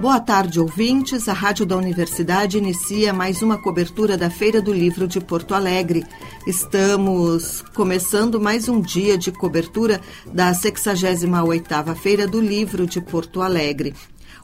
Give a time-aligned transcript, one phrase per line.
[0.00, 1.28] Boa tarde, ouvintes.
[1.28, 6.06] A Rádio da Universidade inicia mais uma cobertura da Feira do Livro de Porto Alegre.
[6.46, 10.00] Estamos começando mais um dia de cobertura
[10.32, 13.94] da 68ª Feira do Livro de Porto Alegre.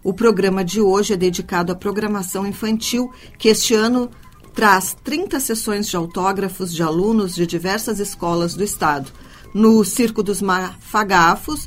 [0.04, 4.10] O programa de hoje é dedicado à programação infantil, que este ano
[4.54, 9.10] traz 30 sessões de autógrafos de alunos de diversas escolas do estado.
[9.54, 11.66] No Circo dos Mafagafos,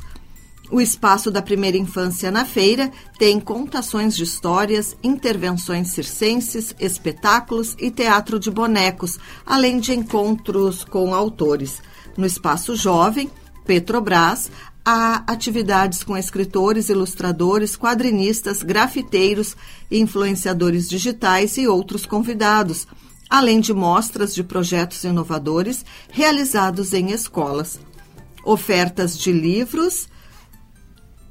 [0.70, 7.90] o espaço da primeira infância na feira tem contações de histórias, intervenções circenses, espetáculos e
[7.90, 11.82] teatro de bonecos, além de encontros com autores.
[12.16, 13.28] No espaço jovem,
[13.66, 14.50] Petrobras,
[14.84, 19.56] há atividades com escritores, ilustradores, quadrinistas, grafiteiros,
[19.90, 22.86] influenciadores digitais e outros convidados,
[23.28, 27.80] além de mostras de projetos inovadores realizados em escolas.
[28.44, 30.08] Ofertas de livros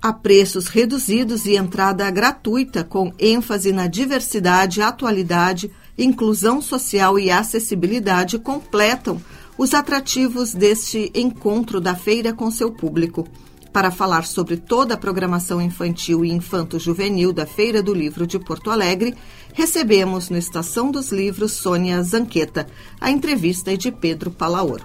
[0.02, 8.40] a preços reduzidos e entrada gratuita, com ênfase na diversidade, atualidade, inclusão social e acessibilidade,
[8.40, 9.22] completam
[9.58, 13.28] os atrativos deste encontro da feira com seu público.
[13.74, 18.72] Para falar sobre toda a programação infantil e infanto-juvenil da Feira do Livro de Porto
[18.72, 19.16] Alegre,
[19.54, 22.68] recebemos no Estação dos Livros Sônia Zanqueta.
[23.00, 24.84] A entrevista é de Pedro Palaoro.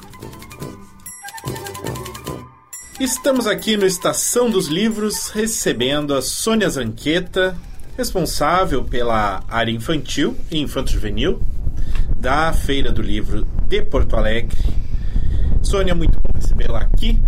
[3.00, 7.56] Estamos aqui no Estação dos Livros recebendo a Sônia Zanqueta,
[7.96, 11.42] responsável pela área infantil e infanto-juvenil
[12.16, 14.56] da Feira do Livro de Porto Alegre.
[15.60, 17.20] Sônia, muito bom recebê-la aqui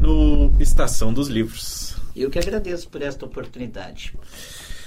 [0.00, 1.94] no Estação dos Livros.
[2.16, 4.14] Eu que agradeço por esta oportunidade.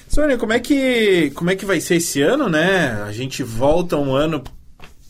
[0.07, 3.03] Sônia, como é que como é que vai ser esse ano, né?
[3.03, 4.43] A gente volta um ano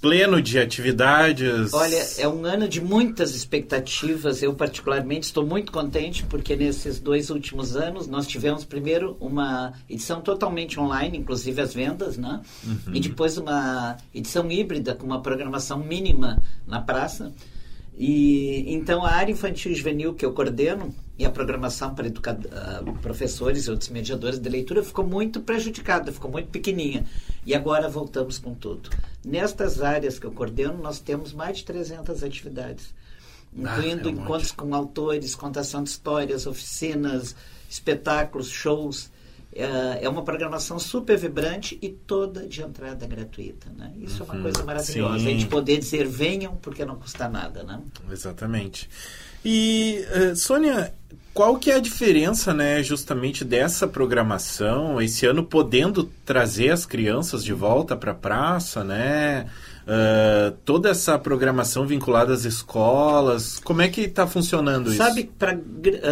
[0.01, 1.73] pleno de atividades.
[1.73, 4.41] Olha, é um ano de muitas expectativas.
[4.41, 10.21] Eu, particularmente, estou muito contente porque nesses dois últimos anos nós tivemos primeiro uma edição
[10.21, 12.41] totalmente online, inclusive as vendas, né?
[12.65, 12.93] Uhum.
[12.93, 17.31] E depois uma edição híbrida com uma programação mínima na praça.
[17.97, 22.93] E então a área infantil e juvenil que eu coordeno e a programação para uh,
[23.01, 27.05] professores e outros mediadores de leitura ficou muito prejudicada, ficou muito pequenininha.
[27.43, 28.91] E agora voltamos com tudo.
[29.25, 32.93] Nestas áreas que eu coordeno, nós temos mais de 300 atividades,
[33.51, 34.57] incluindo ah, é um encontros monte.
[34.57, 37.35] com autores, contação de histórias, oficinas,
[37.67, 39.09] espetáculos, shows.
[39.57, 43.67] É, é uma programação super vibrante e toda de entrada gratuita.
[43.75, 43.91] Né?
[43.97, 44.43] Isso uhum, é uma uhum.
[44.43, 45.19] coisa maravilhosa.
[45.19, 45.25] Sim.
[45.25, 47.63] A gente poder dizer venham porque não custa nada.
[47.63, 47.81] Né?
[48.11, 48.87] Exatamente.
[49.43, 50.93] E, uh, Sônia,
[51.33, 57.43] qual que é a diferença, né, justamente dessa programação, esse ano podendo trazer as crianças
[57.43, 59.47] de volta para a praça, né?
[59.83, 64.97] Uh, toda essa programação vinculada às escolas, como é que está funcionando isso?
[64.97, 65.57] Sabe, para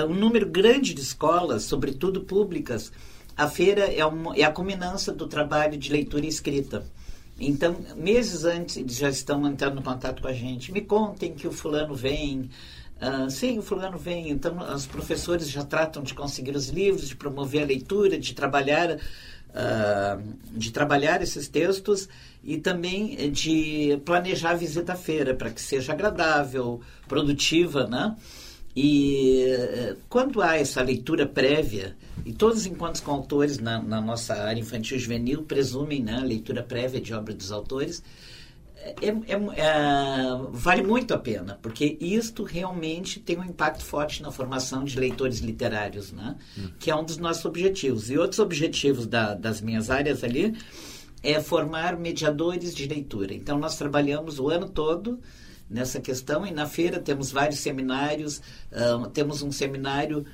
[0.08, 2.92] um número grande de escolas, sobretudo públicas,
[3.38, 6.86] a feira é, uma, é a culminância do trabalho de leitura e escrita.
[7.40, 10.72] Então, meses antes, eles já estão entrando em contato com a gente.
[10.72, 12.50] Me contem que o fulano vem.
[13.02, 14.30] Uh, sim, o fulano vem.
[14.30, 18.96] Então, os professores já tratam de conseguir os livros, de promover a leitura, de trabalhar,
[18.96, 22.08] uh, de trabalhar esses textos
[22.42, 28.16] e também de planejar a visita à feira para que seja agradável, produtiva, né?
[28.76, 34.02] E uh, quando há essa leitura prévia, e todos os encontros com autores na, na
[34.02, 38.04] nossa área infantil juvenil presumem né, a leitura prévia de obra dos autores,
[39.02, 39.72] é, é, é,
[40.52, 45.40] vale muito a pena, porque isto realmente tem um impacto forte na formação de leitores
[45.40, 46.36] literários, né?
[46.56, 46.70] Hum.
[46.80, 48.12] que é um dos nossos objetivos.
[48.12, 50.56] E outros objetivos da, das minhas áreas ali
[51.24, 53.34] é formar mediadores de leitura.
[53.34, 55.20] Então, nós trabalhamos o ano todo
[55.70, 58.42] nessa questão e na feira temos vários seminários,
[59.14, 60.26] temos um seminário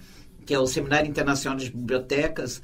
[0.46, 2.62] que é o Seminário Internacional de Bibliotecas,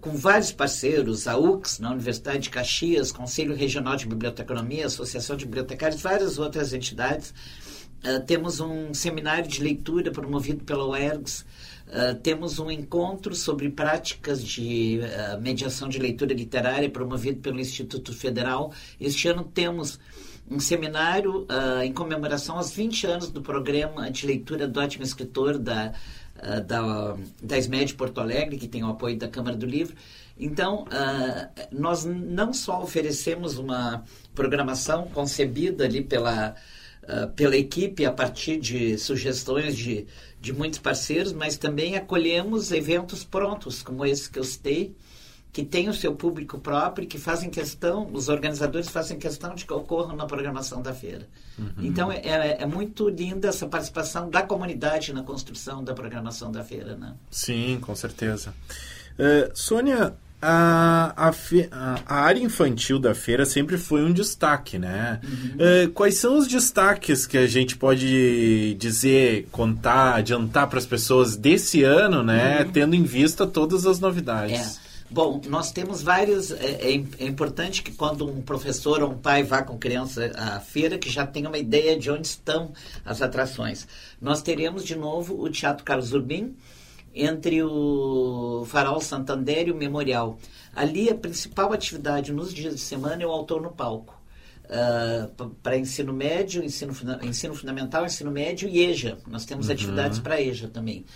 [0.00, 5.44] com vários parceiros, a UX, na Universidade de Caxias, Conselho Regional de Biblioteconomia, Associação de
[5.44, 7.32] Bibliotecários, várias outras entidades.
[8.04, 11.40] Uh, temos um seminário de leitura promovido pela UERGS,
[11.88, 18.12] uh, temos um encontro sobre práticas de uh, mediação de leitura literária promovido pelo Instituto
[18.12, 18.72] Federal.
[19.00, 19.98] Este ano temos
[20.50, 21.46] um seminário
[21.84, 25.92] em comemoração aos 20 anos do programa de leitura do ótimo escritor da
[26.38, 29.94] uh, da, da SMED Porto Alegre, que tem o apoio da Câmara do Livro.
[30.38, 34.04] Então, uh, nós não só oferecemos uma
[34.34, 36.54] programação concebida ali pela,
[37.02, 40.06] uh, pela equipe a partir de sugestões de,
[40.40, 44.94] de muitos parceiros, mas também acolhemos eventos prontos, como esse que eu citei,
[45.52, 49.72] que tem o seu público próprio que fazem questão, os organizadores fazem questão de que
[49.72, 51.26] ocorram na programação da feira.
[51.58, 51.72] Uhum.
[51.78, 56.62] Então, é, é, é, muito linda essa participação da comunidade na construção da programação da
[56.62, 57.14] feira, né?
[57.30, 58.54] Sim, com certeza.
[59.18, 64.78] Uh, Sônia, a, a, fe, a, a, área infantil da feira sempre foi um destaque,
[64.78, 65.20] né?
[65.24, 65.56] Uhum.
[65.56, 71.34] Uh, quais são os destaques que a gente pode dizer, contar, adiantar para as pessoas
[71.34, 72.62] desse ano, né?
[72.62, 72.70] Uhum.
[72.70, 74.78] Tendo em vista todas as novidades.
[74.84, 74.87] É.
[75.10, 76.50] Bom, nós temos vários.
[76.50, 80.60] É, é, é, importante que quando um professor ou um pai vá com criança à
[80.60, 82.72] feira, que já tenha uma ideia de onde estão
[83.04, 83.88] as atrações.
[84.20, 86.54] Nós teremos de novo o Teatro Carlos Urbim,
[87.14, 90.38] entre o Farol Santander e o Memorial.
[90.76, 94.16] Ali a principal atividade nos dias de semana é o autor no palco.
[94.64, 99.16] Uh, para ensino médio, ensino, ensino fundamental, ensino médio e EJA.
[99.26, 99.72] Nós temos uhum.
[99.72, 101.06] atividades para EJA também.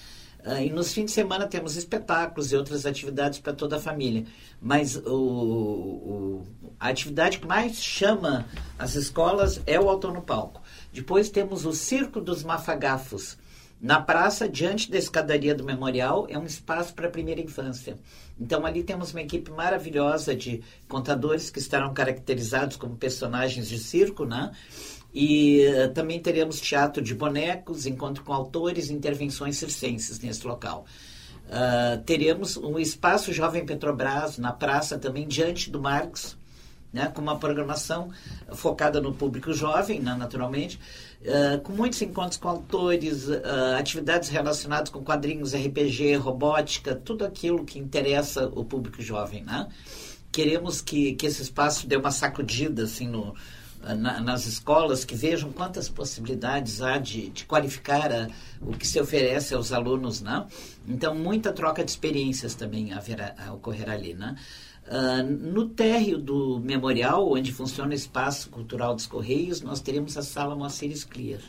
[0.45, 4.25] Uh, e nos fins de semana temos espetáculos e outras atividades para toda a família.
[4.61, 6.47] Mas o, o,
[6.81, 8.47] a atividade que mais chama
[8.79, 10.61] as escolas é o autor no palco.
[10.93, 13.39] Depois temos o Circo dos Mafagafos,
[13.83, 17.99] na praça, diante da escadaria do memorial, é um espaço para a primeira infância.
[18.39, 24.25] Então, ali temos uma equipe maravilhosa de contadores que estarão caracterizados como personagens de circo,
[24.25, 24.53] né?
[25.15, 30.87] E uh, também teremos teatro de bonecos, encontro com autores intervenções circenses nesse local.
[31.47, 36.37] Uh, teremos um espaço Jovem Petrobras na praça também, diante do Marx,
[36.93, 38.11] né, com uma programação
[38.53, 40.79] focada no público jovem, né, naturalmente,
[41.23, 47.65] uh, com muitos encontros com autores, uh, atividades relacionadas com quadrinhos, RPG, robótica, tudo aquilo
[47.65, 49.43] que interessa o público jovem.
[49.43, 49.67] Né?
[50.31, 53.35] Queremos que, que esse espaço dê uma sacudida assim, no,
[53.83, 58.29] na, nas escolas, que vejam quantas possibilidades há de, de qualificar a,
[58.61, 60.21] o que se oferece aos alunos.
[60.21, 60.47] Né?
[60.87, 64.15] Então, muita troca de experiências também haverá, a ocorrer ali.
[64.15, 64.37] Né?
[64.87, 70.23] Uh, no térreo do memorial, onde funciona o Espaço Cultural dos Correios, nós teremos a
[70.23, 71.41] Sala Moacir Scliar.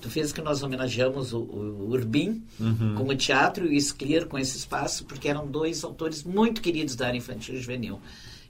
[0.00, 2.94] Tu fez que nós homenageamos o, o Urbim uhum.
[2.96, 6.96] com o teatro e o Scliar com esse espaço, porque eram dois autores muito queridos
[6.96, 8.00] da área infantil e juvenil.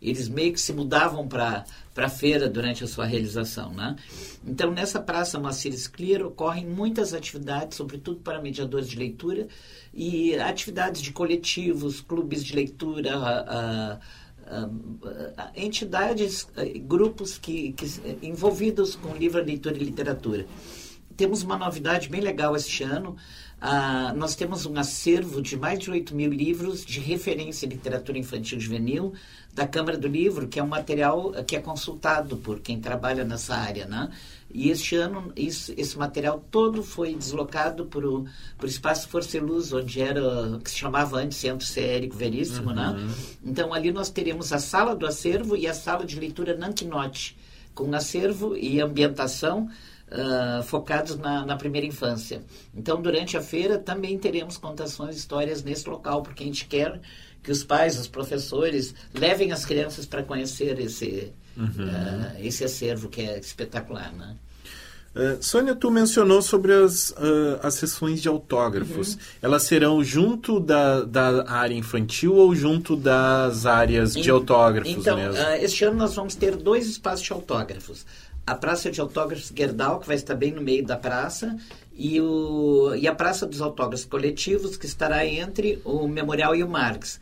[0.03, 1.65] Eles meio que se mudavam para
[1.97, 3.73] a feira durante a sua realização.
[3.73, 3.95] Né?
[4.45, 9.47] Então, nessa Praça Moacir Scliar ocorrem muitas atividades, sobretudo para mediadores de leitura,
[9.95, 13.99] e atividades de coletivos, clubes de leitura, uh,
[14.53, 17.87] uh, entidades, eh, grupos que, que,
[18.23, 20.47] envolvidos com livro, leitura e literatura.
[21.17, 23.17] Temos uma novidade bem legal este ano.
[23.63, 28.19] Uh, nós temos um acervo de mais de 8 mil livros de referência em literatura
[28.19, 29.13] infantil e juvenil
[29.55, 33.55] da Câmara do Livro, que é um material que é consultado por quem trabalha nessa
[33.55, 33.87] área.
[33.87, 34.11] Né?
[34.51, 38.27] E este ano, isso, esse material todo foi deslocado para o
[38.65, 42.89] Espaço Força e Luz, onde era, que se chamava antes Centro Sérico Veríssimo, né?
[42.89, 43.07] uhum.
[43.07, 43.15] né?
[43.45, 47.37] Então, ali nós teremos a sala do acervo e a sala de leitura Nankinote,
[47.73, 49.71] com acervo e ambientação
[50.13, 52.43] uh, focados na, na, primeira infância.
[52.75, 57.01] Então, durante a feira, também teremos contações, histórias nesse local, porque a gente quer
[57.43, 61.65] que os pais, os professores, levem as crianças para conhecer esse uhum.
[61.67, 64.37] uh, esse acervo que é espetacular, né?
[65.15, 69.13] Uh, Sônia, tu mencionou sobre as, uh, as sessões de autógrafos.
[69.13, 69.21] Uhum.
[69.43, 75.35] Elas serão junto da, da área infantil ou junto das áreas de autógrafos então, mesmo?
[75.35, 78.07] Uh, este ano nós vamos ter dois espaços de autógrafos.
[78.45, 81.57] A Praça de Autógrafos Gerdau, que vai estar bem no meio da praça,
[81.95, 86.69] e, o, e a Praça dos Autógrafos Coletivos, que estará entre o Memorial e o
[86.69, 87.21] Marx.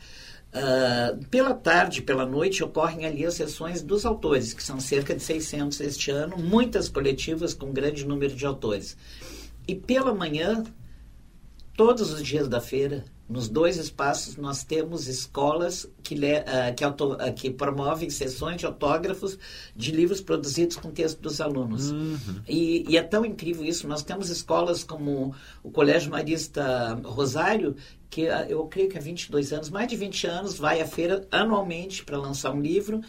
[0.52, 5.22] Uh, pela tarde, pela noite, ocorrem ali as sessões dos autores, que são cerca de
[5.22, 8.96] 600 este ano, muitas coletivas com grande número de autores.
[9.68, 10.64] E pela manhã,
[11.76, 17.12] todos os dias da feira, nos dois espaços, nós temos escolas que, uh, que, auto,
[17.12, 19.38] uh, que, promovem sessões de autógrafos
[19.74, 21.92] de livros produzidos com texto dos alunos.
[21.92, 22.18] Uhum.
[22.48, 23.86] E, e, é tão incrível isso.
[23.86, 25.32] Nós temos escolas como
[25.62, 27.76] o Colégio Marista Rosário,
[28.10, 31.24] que uh, eu creio que há 22 anos, mais de 20 anos, vai à feira
[31.30, 33.00] anualmente para lançar um livro.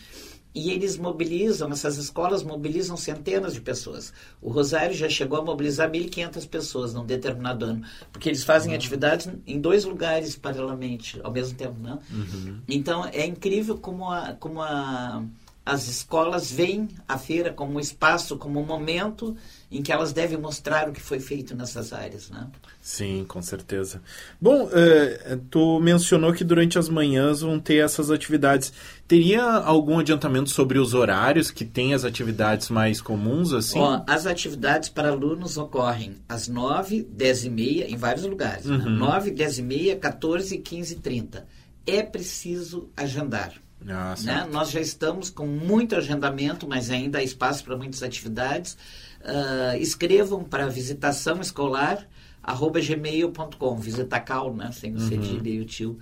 [0.53, 4.12] E eles mobilizam, essas escolas mobilizam centenas de pessoas.
[4.41, 8.77] O Rosário já chegou a mobilizar 1.500 pessoas num determinado ano, porque eles fazem uhum.
[8.77, 11.79] atividades em dois lugares paralelamente, ao mesmo tempo.
[11.79, 11.98] Né?
[12.12, 12.60] Uhum.
[12.67, 15.24] Então, é incrível como, a, como a,
[15.65, 19.38] as escolas veem a feira como um espaço, como um momento
[19.72, 22.48] em que elas devem mostrar o que foi feito nessas áreas, né?
[22.81, 24.01] Sim, com certeza.
[24.39, 28.74] Bom, uh, tu mencionou que durante as manhãs vão ter essas atividades.
[29.12, 33.77] Teria algum adiantamento sobre os horários que tem as atividades mais comuns, assim?
[33.77, 38.63] Ó, as atividades para alunos ocorrem às 9, 10 e meia, em vários lugares.
[38.63, 38.77] Né?
[38.77, 38.89] Uhum.
[38.89, 38.98] Né?
[39.00, 41.46] 9, 10 e meia, 14, 15 e 30.
[41.86, 43.51] É preciso agendar.
[43.86, 44.48] Ah, né?
[44.50, 48.77] Nós já estamos com muito agendamento, mas ainda há espaço para muitas atividades.
[49.20, 52.08] Uh, escrevam para visitação escolar
[52.41, 54.72] arroba gmail.com, visitacal, né?
[54.72, 55.10] Sem o uhum.
[55.10, 56.00] cedilha e o tio.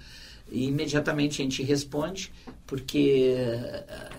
[0.52, 2.32] e imediatamente a gente responde,
[2.70, 3.34] porque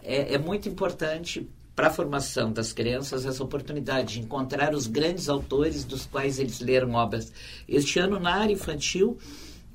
[0.03, 5.29] é, é muito importante para a formação das crianças essa oportunidade de encontrar os grandes
[5.29, 7.33] autores dos quais eles leram obras.
[7.69, 9.17] Este ano, na área infantil,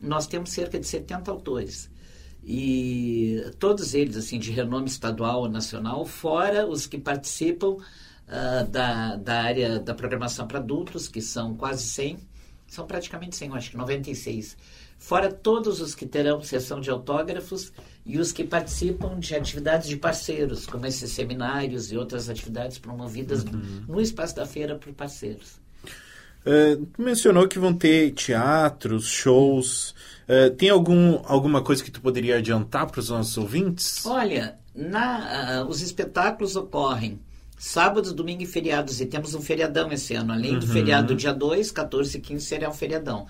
[0.02, 1.90] nós temos cerca de 70 autores.
[2.44, 9.16] E todos eles, assim, de renome estadual ou nacional, fora os que participam uh, da,
[9.16, 12.18] da área da programação para adultos, que são quase 100,
[12.68, 14.58] são praticamente 100, acho que 96
[14.98, 17.72] fora todos os que terão sessão de autógrafos
[18.06, 23.44] e os que participam de atividades de parceiros, como esses seminários e outras atividades promovidas
[23.44, 23.84] uhum.
[23.88, 25.60] no espaço da feira por parceiros.
[26.46, 29.96] Uh, tu mencionou que vão ter teatros, shows.
[30.30, 34.06] Uh, tem algum, alguma coisa que tu poderia adiantar para os nossos ouvintes?
[34.06, 37.20] Olha, na, uh, os espetáculos ocorrem
[37.58, 39.02] sábados, domingo e feriados.
[39.02, 40.34] E temos um feriadão esse ano.
[40.34, 40.60] Além uhum.
[40.60, 43.26] do feriado dia 2, 14 e 15 será um feriadão.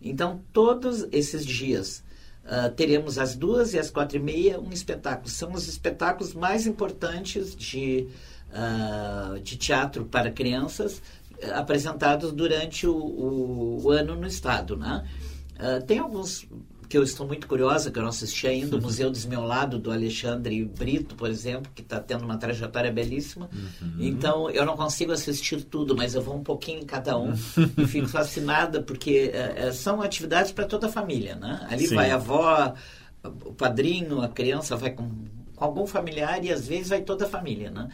[0.00, 2.04] Então, todos esses dias
[2.44, 5.28] uh, teremos às duas e às quatro e meia um espetáculo.
[5.28, 8.08] São os espetáculos mais importantes de,
[8.52, 14.76] uh, de teatro para crianças uh, apresentados durante o, o, o, ano no Estado.
[14.76, 15.06] Né?
[15.86, 16.48] tem alguns
[16.90, 20.64] que eu estou muito curiosa, que eu não assisti ainda, o Museu Desmiolado, do Alexandre
[20.64, 23.48] Brito, por exemplo, que está tendo uma trajetória belíssima.
[23.80, 23.94] Uhum.
[24.00, 27.32] Então, eu não consigo assistir tudo, mas eu vou um pouquinho em cada um
[27.78, 31.64] e fico fascinada, porque é, são atividades para toda a família, né?
[31.70, 31.94] Ali Sim.
[31.94, 32.74] vai a avó,
[33.22, 35.08] o padrinho, a criança vai com,
[35.54, 37.88] com algum familiar e às vezes vai toda a família, né?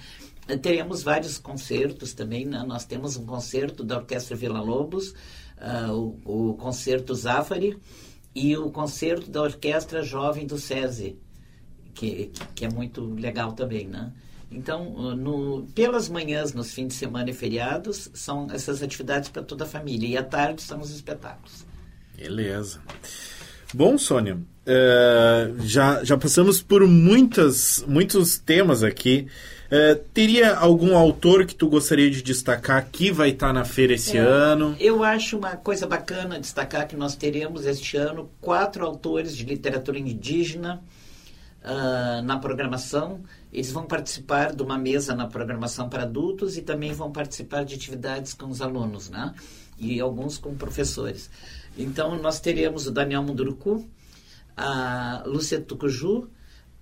[0.62, 2.65] Teremos vários concertos também, né?
[2.67, 5.11] Nós temos um concerto da Orquestra Vila Lobos,
[5.59, 7.76] uh, o, o concerto Zafari,
[8.37, 11.16] e o concerto da Orquestra Jovem do SESI,
[11.95, 14.12] que, que é muito legal também, né?
[14.52, 19.64] Então, no, pelas manhãs, nos fins de semana e feriados, são essas atividades para toda
[19.64, 20.07] a família.
[20.07, 21.66] E à tarde são os espetáculos.
[22.14, 22.81] Beleza.
[23.73, 29.28] Bom, Sônia, uh, já, já passamos por muitas, muitos temas aqui.
[29.66, 34.16] Uh, teria algum autor que tu gostaria de destacar que vai estar na feira esse
[34.16, 34.76] é, ano?
[34.78, 39.99] Eu acho uma coisa bacana destacar que nós teremos este ano quatro autores de literatura
[39.99, 40.80] indígena
[41.64, 43.20] uh, na programação.
[43.52, 47.75] Eles vão participar de uma mesa na programação para adultos e também vão participar de
[47.75, 49.35] atividades com os alunos, né?
[49.78, 51.28] E alguns com professores.
[51.76, 53.85] Então, nós teremos o Daniel Munduruku,
[54.56, 56.28] a Lúcia Tucuju,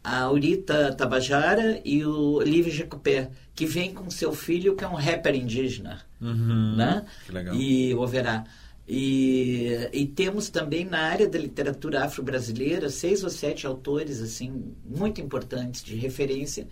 [0.04, 4.94] a Aurita Tabajara e o Livre Jacupé, que vem com seu filho, que é um
[4.94, 6.02] rapper indígena.
[6.20, 7.06] Uhum, né?
[7.24, 7.54] Que legal.
[7.54, 8.44] E Overá.
[8.86, 15.22] E, e temos também na área da literatura afro-brasileira seis ou sete autores assim muito
[15.22, 16.68] importantes de referência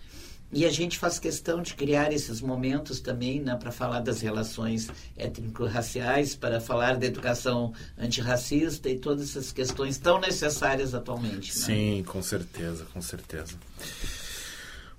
[0.53, 4.89] e a gente faz questão de criar esses momentos também né, para falar das relações
[5.17, 11.57] étnico-raciais, para falar da educação antirracista e todas essas questões tão necessárias atualmente.
[11.57, 11.65] Né?
[11.65, 13.55] Sim, com certeza, com certeza.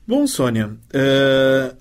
[0.06, 1.76] Bom, Sônia, uh,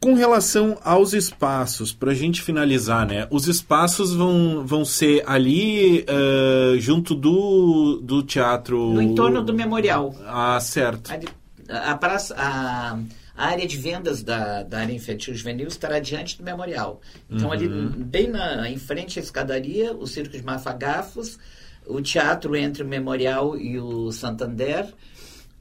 [0.00, 3.28] com relação aos espaços, para a gente finalizar, né?
[3.30, 8.94] Os espaços vão, vão ser ali uh, junto do, do teatro.
[8.94, 10.14] No entorno do memorial.
[10.26, 11.12] Ah, certo.
[11.12, 11.28] Ali
[11.70, 12.98] a, praça, a,
[13.36, 17.00] a área de vendas da, da área infantil juvenil estará diante do memorial.
[17.28, 17.52] Então, uhum.
[17.52, 21.38] ali, bem na, em frente à escadaria, o Circo de Mafagafos,
[21.86, 24.92] o teatro entre o memorial e o Santander,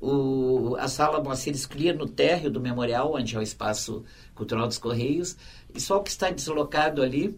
[0.01, 4.77] o, a sala Moacir Scliar no térreo do memorial, onde é o espaço cultural dos
[4.77, 5.35] Correios,
[5.73, 7.37] e só o que está deslocado ali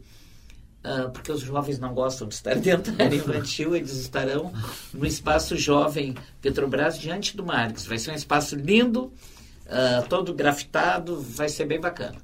[1.13, 4.51] porque os jovens não gostam de estar dentro da área infantil, eles estarão
[4.93, 7.85] no espaço jovem Petrobras diante do Marques.
[7.85, 9.05] Vai ser um espaço lindo,
[9.67, 12.17] uh, todo grafitado, vai ser bem bacana.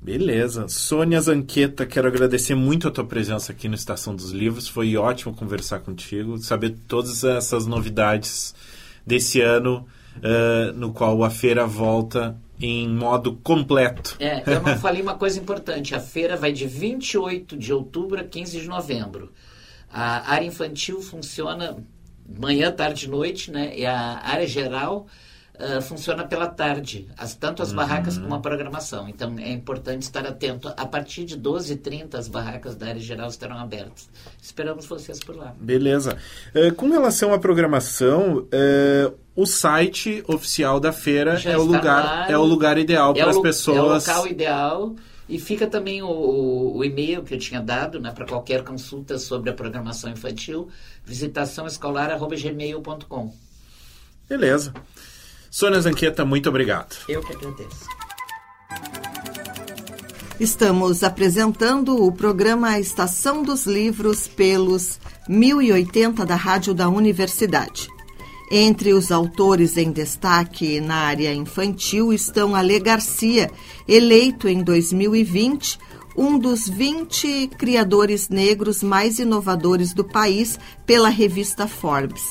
[0.00, 0.68] Beleza.
[0.68, 4.68] Sônia Zanqueta, quero agradecer muito a tua presença aqui no Estação dos Livros.
[4.68, 8.54] Foi ótimo conversar contigo, saber todas essas novidades
[9.04, 9.86] desse ano,
[10.18, 14.16] uh, no qual a feira volta em modo completo.
[14.18, 15.94] É, eu não falei uma coisa importante.
[15.94, 19.32] A feira vai de 28 de outubro a 15 de novembro.
[19.90, 21.76] A área infantil funciona
[22.28, 23.76] manhã, tarde e noite, né?
[23.76, 25.06] E a área geral
[25.60, 27.76] uh, funciona pela tarde, as, tanto as uhum.
[27.76, 29.08] barracas como a programação.
[29.08, 30.68] Então é importante estar atento.
[30.76, 34.08] A partir de 12h30 as barracas da área geral estarão abertas.
[34.40, 35.54] Esperamos vocês por lá.
[35.58, 36.16] Beleza.
[36.54, 42.38] Uh, com relação à programação, uh, o site oficial da feira é o lugar é
[42.38, 44.08] o lugar ideal é para as pessoas.
[44.08, 44.96] É o local ideal.
[45.28, 49.18] E fica também o, o, o e-mail que eu tinha dado né, para qualquer consulta
[49.18, 50.68] sobre a programação infantil,
[51.04, 53.34] visitaçãoescolar.gmail.com.
[54.28, 54.72] Beleza.
[55.50, 56.96] Sônia Zanqueta, muito obrigado.
[57.08, 57.86] Eu que agradeço.
[60.38, 67.88] Estamos apresentando o programa Estação dos Livros pelos 1080 da Rádio da Universidade.
[68.50, 73.50] Entre os autores em destaque na área infantil estão Ale Garcia,
[73.88, 75.78] eleito em 2020
[76.16, 82.22] um dos 20 criadores negros mais inovadores do país pela revista Forbes.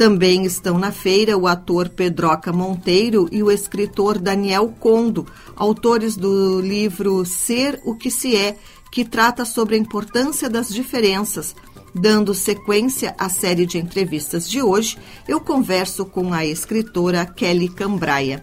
[0.00, 6.58] Também estão na feira o ator Pedroca Monteiro e o escritor Daniel Condo, autores do
[6.58, 8.56] livro Ser o que se é,
[8.90, 11.54] que trata sobre a importância das diferenças.
[11.94, 14.96] Dando sequência à série de entrevistas de hoje,
[15.28, 18.42] eu converso com a escritora Kelly Cambraia.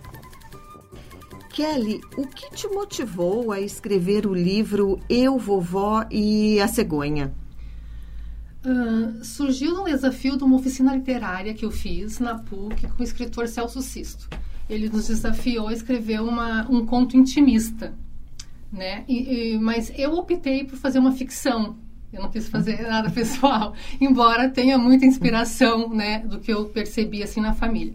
[1.50, 7.34] Kelly, o que te motivou a escrever o livro Eu, Vovó e a Cegonha?
[8.66, 13.04] Uh, surgiu no desafio de uma oficina literária que eu fiz na PUC com o
[13.04, 14.28] escritor Celso Sisto.
[14.70, 17.94] Ele nos desafiou a escrever uma, um conto intimista,
[18.72, 19.06] né?
[19.08, 21.78] E, e, mas eu optei por fazer uma ficção.
[22.12, 27.22] Eu não quis fazer nada pessoal, embora tenha muita inspiração, né, do que eu percebi
[27.24, 27.94] assim na família.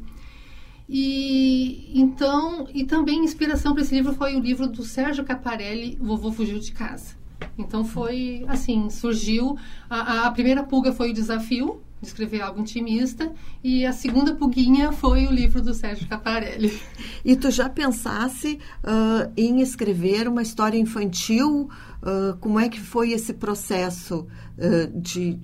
[0.89, 6.31] E então, e também inspiração para esse livro foi o livro do Sérgio Caparelli, Vovô
[6.31, 7.22] Fugiu de Casa.
[7.57, 9.57] Então foi assim, surgiu.
[9.89, 13.33] A, a primeira pulga foi o desafio de escrever algo intimista
[13.63, 16.73] e a segunda pulguinha foi o livro do Sérgio Caparelli.
[17.25, 21.71] E tu já pensasse uh, em escrever uma história infantil?
[22.03, 24.27] Uh, como é que foi esse processo
[24.59, 25.39] uh, de...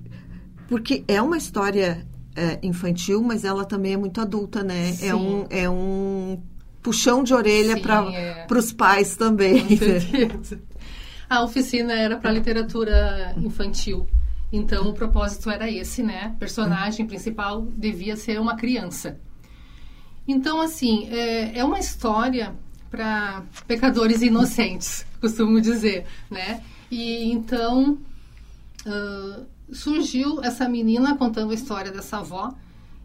[0.67, 2.05] Porque é uma história
[2.63, 4.95] infantil, mas ela também é muito adulta, né?
[5.01, 6.41] É um, é um
[6.81, 8.47] puxão de orelha para é.
[8.49, 9.61] os pais também.
[9.61, 10.61] Com certeza.
[11.29, 14.07] A oficina era para literatura infantil.
[14.51, 16.35] Então o propósito era esse, né?
[16.39, 19.19] Personagem principal devia ser uma criança.
[20.27, 22.55] Então, assim, é, é uma história
[22.89, 26.63] para pecadores inocentes, costumo dizer, né?
[26.89, 27.99] E então
[28.85, 32.53] uh, surgiu essa menina contando a história dessa avó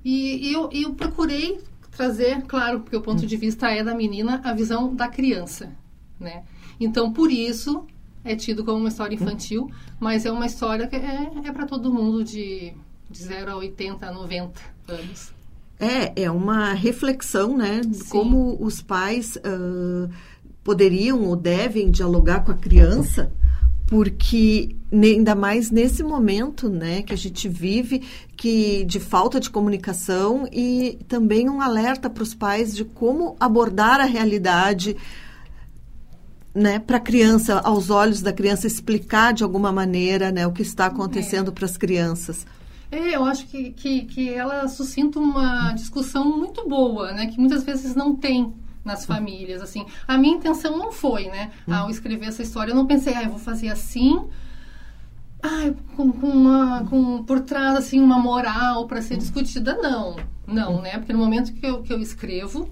[0.03, 1.61] e eu, eu procurei
[1.91, 5.73] trazer, claro, porque o ponto de vista é da menina, a visão da criança,
[6.19, 6.45] né?
[6.79, 7.87] Então, por isso,
[8.25, 11.93] é tido como uma história infantil, mas é uma história que é, é para todo
[11.93, 12.73] mundo de,
[13.11, 15.33] de 0 a 80, a 90 anos.
[15.79, 17.81] É, é uma reflexão, né?
[17.81, 20.09] De como os pais uh,
[20.63, 23.31] poderiam ou devem dialogar com a criança,
[23.87, 28.03] porque ainda mais nesse momento, né, que a gente vive,
[28.37, 34.01] que de falta de comunicação e também um alerta para os pais de como abordar
[34.01, 34.97] a realidade,
[36.55, 40.63] né, para a criança, aos olhos da criança, explicar de alguma maneira né, o que
[40.63, 41.55] está acontecendo é.
[41.55, 42.47] para as crianças.
[42.93, 47.65] É, eu acho que, que, que ela suscita uma discussão muito boa, né, que muitas
[47.65, 49.85] vezes não tem nas famílias, assim.
[50.07, 51.75] A minha intenção não foi, né, hum.
[51.75, 54.23] ao escrever essa história, eu não pensei, ah, eu vou fazer assim,
[55.43, 60.17] ah, com, com, uma, com por trás, assim, uma moral para ser discutida, não.
[60.47, 62.71] Não, né, porque no momento que eu, que eu escrevo,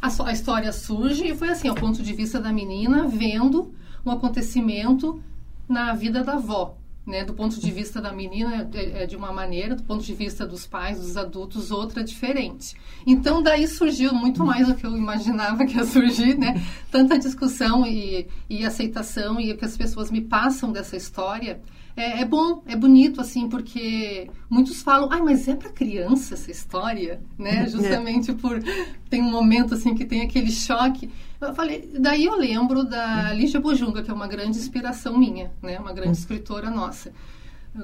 [0.00, 3.72] a, a história surge e foi assim, ao ponto de vista da menina, vendo
[4.04, 5.22] um acontecimento
[5.68, 6.76] na vida da avó.
[7.06, 10.12] Né, do ponto de vista da menina é, é, de uma maneira, do ponto de
[10.12, 12.76] vista dos pais, dos adultos, outra diferente.
[13.06, 16.62] Então daí surgiu muito mais do que eu imaginava que ia surgir, né?
[16.90, 21.62] Tanta discussão e, e aceitação e o que as pessoas me passam dessa história
[21.98, 26.50] é, é, bom, é bonito, assim, porque muitos falam, ai, mas é para criança essa
[26.50, 27.58] história, né?
[27.58, 27.66] É.
[27.66, 28.62] Justamente por.
[29.10, 31.10] Tem um momento, assim, que tem aquele choque.
[31.40, 35.78] Eu falei, daí eu lembro da Lígia Bojunga, que é uma grande inspiração minha, né?
[35.78, 36.12] Uma grande hum.
[36.12, 37.12] escritora nossa,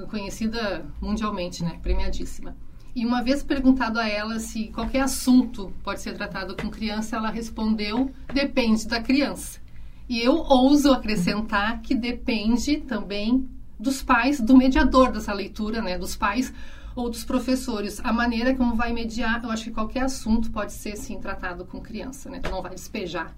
[0.09, 1.77] conhecida mundialmente, né?
[1.81, 2.55] Premiadíssima.
[2.95, 7.29] E uma vez perguntado a ela se qualquer assunto pode ser tratado com criança, ela
[7.29, 9.59] respondeu: depende da criança.
[10.07, 16.15] E eu ouso acrescentar que depende também dos pais, do mediador dessa leitura, né, dos
[16.15, 16.53] pais
[16.95, 17.99] ou dos professores.
[18.03, 21.81] A maneira como vai mediar, eu acho que qualquer assunto pode ser sim tratado com
[21.81, 22.39] criança, né?
[22.39, 23.35] Tu não vai despejar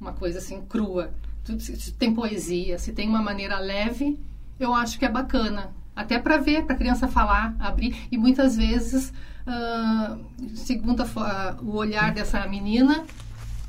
[0.00, 1.12] uma coisa assim crua.
[1.44, 4.18] Tu, se tem poesia, se tem uma maneira leve,
[4.58, 5.72] eu acho que é bacana.
[5.94, 7.96] Até para ver, para a criança falar, abrir.
[8.10, 9.12] E muitas vezes,
[9.46, 10.18] uh,
[10.54, 13.04] segundo a, o olhar dessa menina,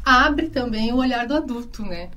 [0.03, 2.10] abre também o olhar do adulto, né?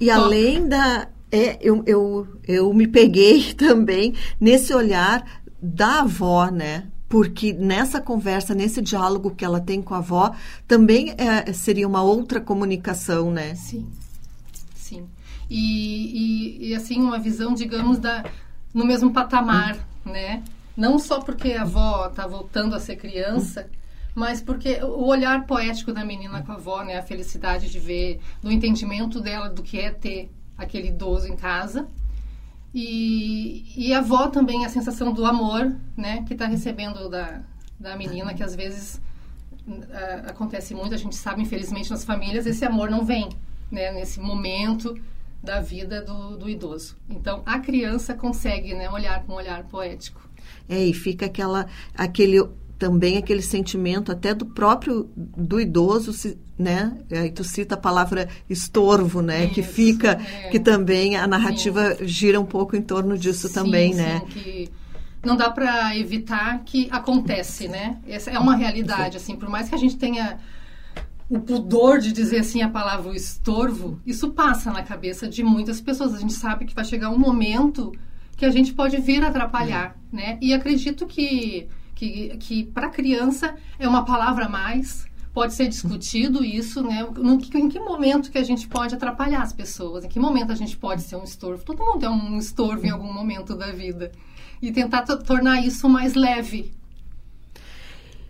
[0.00, 0.20] E Toca.
[0.20, 6.86] além da é, eu, eu, eu me peguei também nesse olhar da avó, né?
[7.08, 10.34] Porque nessa conversa, nesse diálogo que ela tem com a avó,
[10.66, 13.54] também é, seria uma outra comunicação, né?
[13.54, 13.88] Sim,
[14.74, 15.06] sim.
[15.48, 18.24] E, e, e assim, uma visão, digamos, da,
[18.74, 20.42] no mesmo patamar, né?
[20.76, 23.68] Não só porque a avó está voltando a ser criança,
[24.14, 26.98] mas porque o olhar poético da menina com a avó, né?
[26.98, 31.88] A felicidade de ver, no entendimento dela do que é ter aquele idoso em casa.
[32.74, 37.40] E, e a avó também, a sensação do amor, né, que está recebendo da,
[37.80, 39.00] da menina, que às vezes
[39.66, 43.30] uh, acontece muito, a gente sabe, infelizmente, nas famílias, esse amor não vem,
[43.70, 45.00] né, nesse momento
[45.42, 46.96] da vida do, do idoso.
[47.08, 50.28] Então, a criança consegue, né, olhar com um olhar poético.
[50.68, 52.38] É, e fica aquela, aquele
[52.78, 56.96] também aquele sentimento até do próprio do idoso, né?
[57.10, 59.44] Aí tu cita a palavra estorvo, né?
[59.44, 60.48] Isso, que fica, é.
[60.48, 64.22] que também a narrativa gira um pouco em torno disso sim, também, sim, né?
[64.30, 64.70] Que
[65.24, 67.98] não dá para evitar que acontece, né?
[68.06, 70.38] Essa é uma realidade, assim, por mais que a gente tenha
[71.28, 76.14] o pudor de dizer assim a palavra estorvo, isso passa na cabeça de muitas pessoas.
[76.14, 77.92] A gente sabe que vai chegar um momento
[78.36, 80.16] que a gente pode vir atrapalhar, é.
[80.16, 80.38] né?
[80.40, 86.44] E acredito que que, que para criança é uma palavra a mais, pode ser discutido
[86.44, 87.04] isso, né?
[87.16, 90.04] No, em que momento que a gente pode atrapalhar as pessoas?
[90.04, 91.64] Em que momento a gente pode ser um estorvo?
[91.64, 94.12] Todo mundo é um estorvo em algum momento da vida.
[94.62, 96.72] E tentar tornar isso mais leve.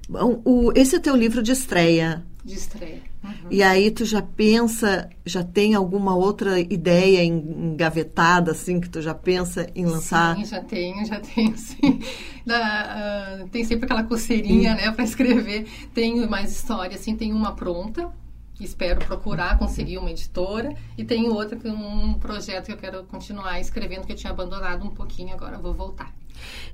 [0.09, 2.25] Bom, o, esse é teu livro de estreia.
[2.49, 3.03] De estreia.
[3.23, 3.49] Uhum.
[3.51, 9.15] E aí tu já pensa, já tem alguma outra ideia engavetada, assim, que tu já
[9.15, 10.35] pensa em lançar?
[10.35, 12.01] Sim, já tenho, já tenho, sim.
[12.47, 15.69] Da, uh, tem sempre aquela coceirinha, né, para escrever.
[15.93, 18.11] Tenho mais história, assim, tem uma pronta,
[18.59, 23.61] espero procurar conseguir uma editora e tenho outra que um projeto que eu quero continuar
[23.61, 26.13] escrevendo que eu tinha abandonado um pouquinho agora vou voltar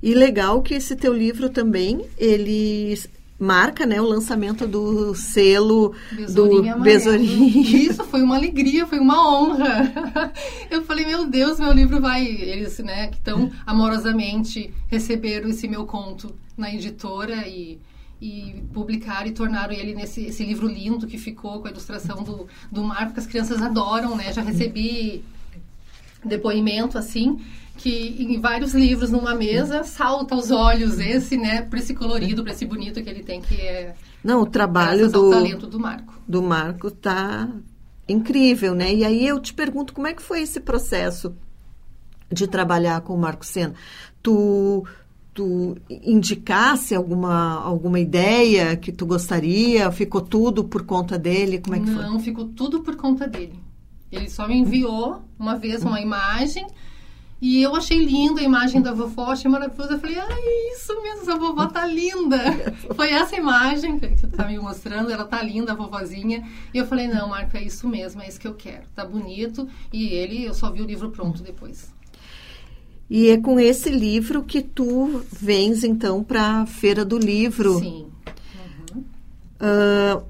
[0.01, 2.97] e legal que esse teu livro também ele
[3.37, 7.91] marca né, o lançamento do selo Besourinha do Besourinha.
[7.91, 9.91] Isso foi uma alegria, foi uma honra.
[10.71, 12.25] Eu falei, meu Deus, meu livro vai.
[12.25, 17.79] Eles, né, que tão amorosamente receberam esse meu conto na editora e,
[18.21, 22.47] e publicaram e tornaram ele nesse esse livro lindo que ficou com a ilustração do,
[22.71, 24.31] do mar, porque as crianças adoram, né?
[24.31, 25.23] Já recebi
[26.25, 27.39] depoimento assim
[27.77, 32.51] que em vários livros numa mesa salta aos olhos esse, né, por esse colorido, por
[32.51, 36.13] esse bonito que ele tem, que é Não, o trabalho do talento do Marco.
[36.27, 37.49] Do Marco tá
[38.07, 38.93] incrível, né?
[38.93, 41.35] E aí eu te pergunto como é que foi esse processo
[42.31, 43.73] de trabalhar com o Marco Senna?
[44.21, 44.83] Tu
[45.33, 49.91] tu indicasse alguma alguma ideia que tu gostaria?
[49.91, 51.59] Ficou tudo por conta dele?
[51.59, 52.05] Como é que Não, foi?
[52.05, 53.59] Não, ficou tudo por conta dele.
[54.15, 56.65] Ele só me enviou uma vez uma imagem
[57.41, 59.93] e eu achei linda a imagem da vovó, achei maravilhosa.
[59.93, 62.39] Eu falei, ai, isso mesmo, essa vovó tá linda.
[62.95, 66.47] Foi essa imagem que você tá me mostrando, ela tá linda, a vovozinha.
[66.73, 68.85] E eu falei, não, Marco, é isso mesmo, é isso que eu quero.
[68.95, 69.67] Tá bonito.
[69.91, 71.93] E ele, eu só vi o livro pronto depois.
[73.09, 77.77] E é com esse livro que tu vens, então, para a Feira do Livro.
[77.77, 78.07] Sim.
[78.95, 79.03] Uhum.
[79.61, 80.25] Uh,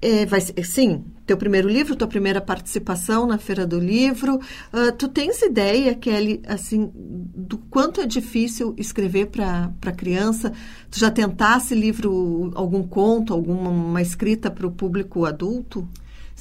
[0.00, 4.36] é, vai ser, sim, teu primeiro livro, tua primeira participação na Feira do Livro.
[4.72, 10.52] Uh, tu tens ideia, Kelly, assim, do quanto é difícil escrever para criança?
[10.90, 15.88] Tu já tentasse livro, algum conto, alguma escrita para o público adulto?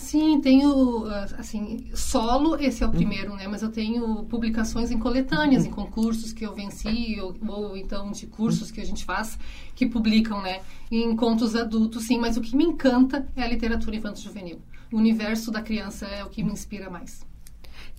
[0.01, 1.05] Sim, tenho,
[1.37, 2.95] assim, solo, esse é o uhum.
[2.95, 3.47] primeiro, né?
[3.47, 8.25] Mas eu tenho publicações em coletâneas, em concursos que eu venci, ou, ou, então de
[8.25, 9.37] cursos que a gente faz,
[9.75, 10.61] que publicam, né?
[10.91, 12.17] Em contos adultos, sim.
[12.17, 14.59] Mas o que me encanta é a literatura infanto-juvenil.
[14.91, 17.25] O universo da criança é o que me inspira mais.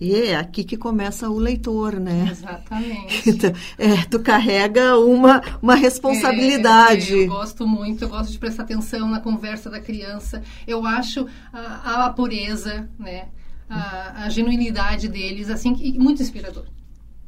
[0.03, 2.27] E é aqui que começa o leitor, né?
[2.29, 3.23] Exatamente.
[3.25, 7.13] Então, é, tu carrega uma, uma responsabilidade.
[7.13, 10.43] É, eu gosto muito, eu gosto de prestar atenção na conversa da criança.
[10.67, 13.29] Eu acho a, a pureza, né?
[13.69, 16.65] A, a, genuinidade deles, assim, muito inspirador.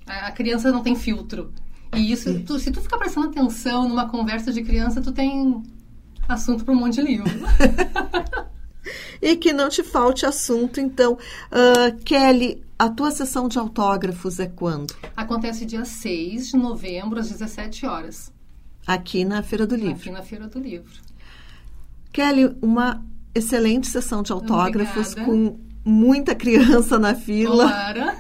[0.05, 1.53] A, a criança não tem filtro.
[1.95, 5.63] E isso, tu, se tu ficar prestando atenção numa conversa de criança, tu tem
[6.27, 7.29] assunto para um monte de livro.
[9.21, 10.79] e que não te falte assunto.
[10.79, 14.93] Então, uh, Kelly, a tua sessão de autógrafos é quando?
[15.15, 18.31] Acontece dia 6 de novembro, às 17 horas.
[18.85, 19.95] Aqui na Feira do Livro.
[19.95, 20.93] Aqui na Feira do Livro.
[22.11, 25.31] Kelly, uma excelente sessão de autógrafos Obrigada.
[25.31, 27.63] com muita criança na fila.
[27.67, 28.17] Tomara.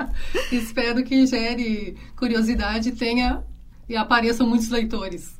[0.52, 3.42] Espero que gere curiosidade tenha
[3.88, 5.38] e apareçam muitos leitores.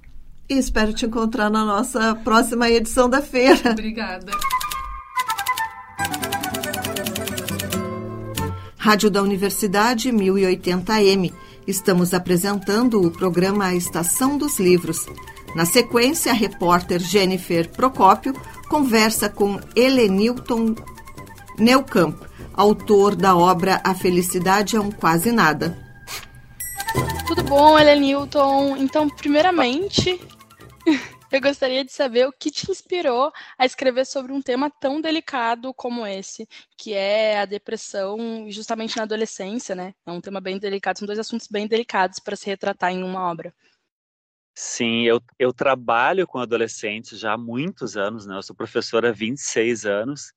[0.48, 3.72] E espero te encontrar na nossa próxima edição da feira.
[3.72, 4.32] Obrigada.
[8.78, 11.34] Rádio da Universidade 1080M.
[11.66, 15.04] Estamos apresentando o programa Estação dos Livros.
[15.54, 18.32] Na sequência, a repórter Jennifer Procópio
[18.68, 20.76] conversa com Helenilton
[21.58, 22.22] Neucamp,
[22.54, 25.76] autor da obra A Felicidade é um Quase Nada.
[27.26, 28.76] Tudo bom, Helenilton?
[28.76, 30.20] Então, primeiramente,
[31.30, 35.74] Eu gostaria de saber o que te inspirou a escrever sobre um tema tão delicado
[35.74, 39.94] como esse, que é a depressão, justamente na adolescência, né?
[40.06, 43.30] É um tema bem delicado, são dois assuntos bem delicados para se retratar em uma
[43.30, 43.54] obra.
[44.54, 48.36] Sim, eu, eu trabalho com adolescentes já há muitos anos, né?
[48.36, 50.32] Eu sou professora há 26 anos,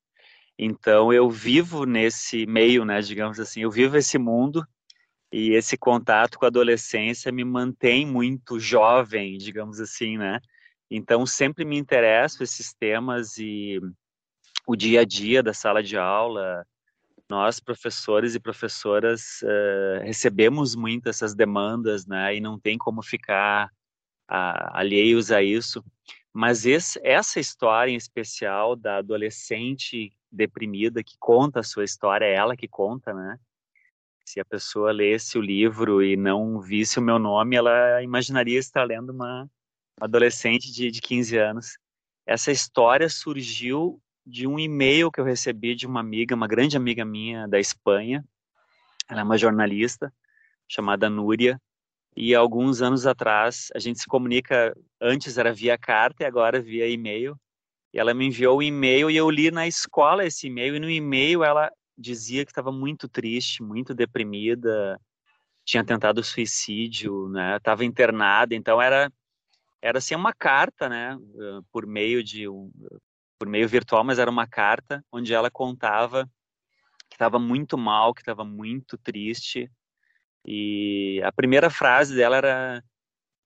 [0.60, 3.00] então eu vivo nesse meio, né?
[3.02, 4.68] Digamos assim, eu vivo esse mundo
[5.32, 10.42] e esse contato com a adolescência me mantém muito jovem, digamos assim, né?
[10.94, 13.80] Então sempre me interessam esses temas e
[14.68, 16.68] o dia a dia da sala de aula,
[17.30, 22.36] nós professores e professoras uh, recebemos muito essas demandas, né?
[22.36, 23.72] E não tem como ficar
[24.28, 25.82] alheios a isso.
[26.34, 32.34] Mas esse, essa história em especial da adolescente deprimida que conta a sua história, é
[32.34, 33.40] ela que conta, né?
[34.26, 38.84] Se a pessoa lesse o livro e não visse o meu nome, ela imaginaria estar
[38.84, 39.50] lendo uma
[40.00, 41.78] adolescente de, de 15 anos.
[42.26, 47.04] Essa história surgiu de um e-mail que eu recebi de uma amiga, uma grande amiga
[47.04, 48.24] minha da Espanha.
[49.10, 50.14] Ela é uma jornalista
[50.68, 51.60] chamada Núria,
[52.16, 56.88] e alguns anos atrás a gente se comunica, antes era via carta e agora via
[56.88, 57.38] e-mail.
[57.94, 60.90] E ela me enviou um e-mail e eu li na escola esse e-mail e no
[60.90, 65.00] e-mail ela dizia que estava muito triste, muito deprimida,
[65.66, 67.58] tinha tentado suicídio, né?
[67.58, 69.12] Estava internada, então era
[69.82, 71.18] era assim uma carta, né?
[71.72, 72.72] Por meio de um,
[73.40, 76.30] por meio virtual, mas era uma carta onde ela contava
[77.10, 79.70] que estava muito mal, que estava muito triste
[80.46, 82.84] e a primeira frase dela era: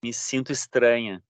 [0.04, 1.22] Me sinto estranha.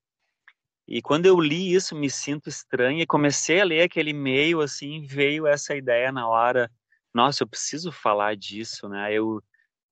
[0.88, 5.06] E quando eu li isso, Me sinto estranha, e comecei a ler aquele e-mail, assim,
[5.06, 6.72] veio essa ideia na hora:
[7.14, 9.14] Nossa, eu preciso falar disso, né?
[9.14, 9.42] Eu,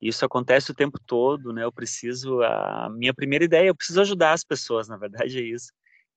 [0.07, 1.63] isso acontece o tempo todo, né?
[1.63, 2.41] Eu preciso.
[2.43, 5.71] A minha primeira ideia, eu preciso ajudar as pessoas, na verdade é isso.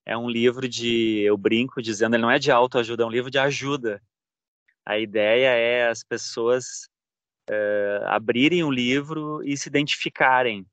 [0.04, 1.20] É um livro de.
[1.20, 4.02] Eu brinco dizendo, ele não é de autoajuda, é um livro de ajuda.
[4.84, 6.88] A ideia é as pessoas
[7.50, 10.66] uh, abrirem o livro e se identificarem.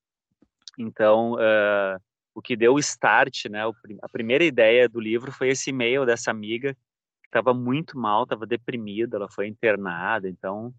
[0.78, 2.00] Então, uh,
[2.36, 3.62] o que deu o start, né,
[4.02, 8.46] a primeira ideia do livro foi esse e-mail dessa amiga que estava muito mal, estava
[8.46, 10.74] deprimida, ela foi internada, então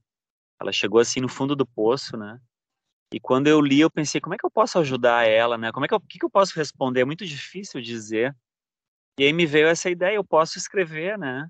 [0.65, 2.41] ela chegou assim no fundo do poço, né?
[3.13, 5.71] E quando eu li, eu pensei, como é que eu posso ajudar ela, né?
[5.71, 7.03] Como é que eu, que, que eu posso responder?
[7.03, 8.35] É muito difícil dizer.
[9.19, 11.47] E aí me veio essa ideia, eu posso escrever, né?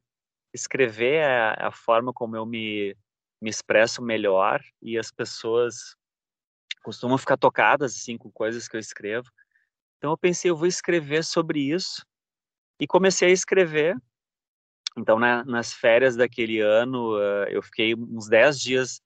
[0.53, 2.95] Escrever é a, forma como eu me
[3.45, 5.95] me expresso melhor e as pessoas
[6.83, 9.29] costumam ficar tocadas assim com coisas que eu escrevo.
[9.99, 12.03] Então eu pensei, eu vou escrever sobre isso
[12.81, 13.97] e comecei a escrever.
[14.97, 19.03] Então na, nas férias daquele ano uh, eu fiquei uns 10 dias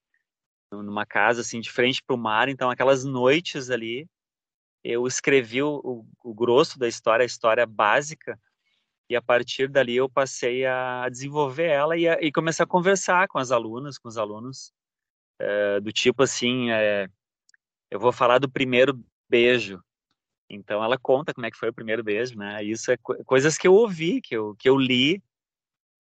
[0.70, 2.48] numa casa assim de frente para o mar.
[2.48, 4.06] Então aquelas noites ali
[4.84, 8.38] eu escrevi o, o, grosso da história, a história básica
[9.10, 13.26] e a partir dali eu passei a desenvolver ela e, a, e começar a conversar
[13.28, 14.72] com as alunas, com os alunos,
[15.38, 17.08] é, do tipo assim, é,
[17.90, 19.82] eu vou falar do primeiro beijo.
[20.50, 22.62] Então ela conta como é que foi o primeiro beijo, né?
[22.62, 25.22] Isso é co coisas que eu ouvi, que eu, que eu li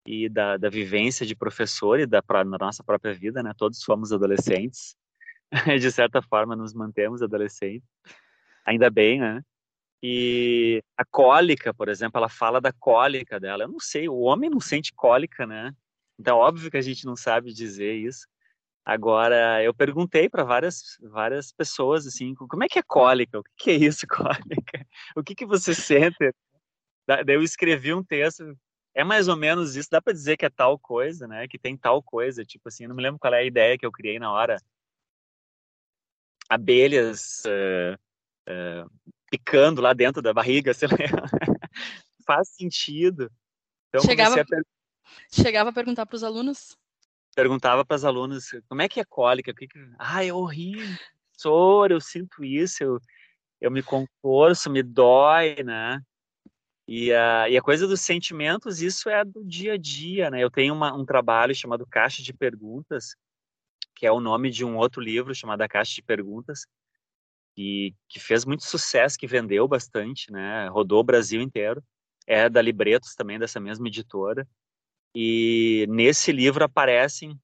[0.08, 3.52] e da, da vivência de professor e da, da nossa própria vida, né?
[3.54, 4.96] Todos fomos adolescentes,
[5.78, 7.86] de certa forma nos mantemos adolescentes,
[8.64, 9.42] ainda bem, né?
[10.02, 13.64] E a cólica, por exemplo, ela fala da cólica dela.
[13.64, 15.74] Eu não sei, o homem não sente cólica, né?
[16.18, 18.26] Então, óbvio que a gente não sabe dizer isso.
[18.86, 23.40] Agora, eu perguntei para várias, várias pessoas, assim, como é que é cólica?
[23.40, 24.86] O que é isso, cólica?
[25.14, 26.32] O que, que você sente?
[27.06, 28.56] Daí eu escrevi um texto,
[28.98, 31.46] é mais ou menos isso, dá para dizer que é tal coisa, né?
[31.46, 33.92] Que tem tal coisa, tipo assim, não me lembro qual é a ideia que eu
[33.92, 34.60] criei na hora.
[36.48, 37.94] Abelhas uh,
[38.50, 38.90] uh,
[39.30, 40.96] picando lá dentro da barriga, sei lá.
[42.26, 43.30] Faz sentido.
[43.88, 44.64] Então, chegava, a per...
[45.32, 46.76] chegava a perguntar para os alunos?
[47.36, 49.54] Perguntava para os alunos, como é que é cólica?
[49.54, 49.78] Que que...
[49.96, 50.98] Ah, é horrível,
[51.34, 53.00] soro, eu sinto isso, eu,
[53.60, 56.02] eu me contorço, me dói, né?
[56.90, 60.42] E a, e a coisa dos sentimentos, isso é do dia a dia, né?
[60.42, 63.14] Eu tenho uma, um trabalho chamado Caixa de Perguntas,
[63.94, 66.66] que é o nome de um outro livro chamado A Caixa de Perguntas,
[67.54, 70.66] que, que fez muito sucesso, que vendeu bastante, né?
[70.68, 71.84] Rodou o Brasil inteiro.
[72.26, 74.48] É da Libretos também, dessa mesma editora.
[75.14, 77.38] E nesse livro aparecem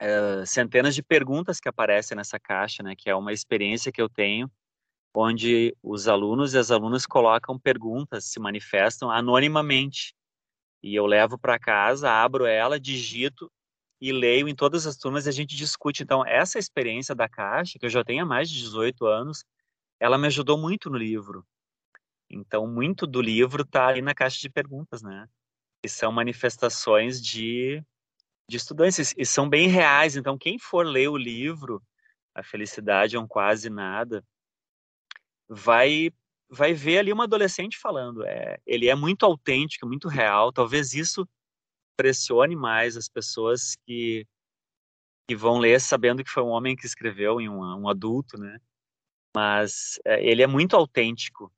[0.00, 2.96] é, centenas de perguntas que aparecem nessa caixa, né?
[2.96, 4.50] Que é uma experiência que eu tenho,
[5.18, 10.14] onde os alunos e as alunas colocam perguntas, se manifestam anonimamente.
[10.82, 13.50] E eu levo para casa, abro ela, digito
[13.98, 16.02] e leio em todas as turmas e a gente discute.
[16.02, 19.42] Então, essa experiência da Caixa, que eu já tenho há mais de 18 anos,
[19.98, 21.42] ela me ajudou muito no livro.
[22.28, 25.26] Então, muito do livro está ali na caixa de perguntas, né?
[25.82, 27.82] Que são manifestações de,
[28.50, 30.14] de estudantes e são bem reais.
[30.14, 31.82] Então, quem for ler o livro,
[32.34, 34.22] A Felicidade é um Quase Nada,
[35.48, 36.10] vai
[36.48, 38.24] vai ver ali uma adolescente falando.
[38.24, 40.52] É, ele é muito autêntico, muito real.
[40.52, 41.28] Talvez isso
[41.96, 44.26] pressione mais as pessoas que,
[45.28, 48.58] que vão ler sabendo que foi um homem que escreveu em um, um adulto, né?
[49.34, 51.52] Mas é, ele é muito autêntico.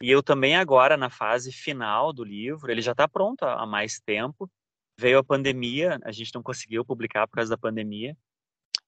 [0.00, 3.98] E eu também agora na fase final do livro, ele já está pronto há mais
[3.98, 4.48] tempo.
[4.98, 8.16] Veio a pandemia, a gente não conseguiu publicar por causa da pandemia.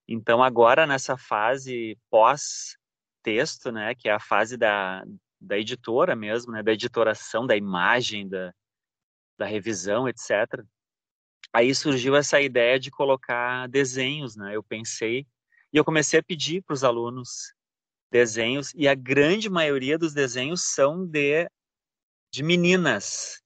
[0.06, 2.76] Então agora nessa fase pós
[3.22, 5.04] texto, né, que é a fase da,
[5.40, 8.52] da editora mesmo, né, da editoração, da imagem, da,
[9.38, 10.64] da revisão, etc.
[11.52, 14.54] Aí surgiu essa ideia de colocar desenhos, né?
[14.54, 15.26] Eu pensei
[15.72, 17.54] e eu comecei a pedir para os alunos
[18.11, 21.48] desenhos e a grande maioria dos desenhos são de
[22.33, 23.42] de meninas,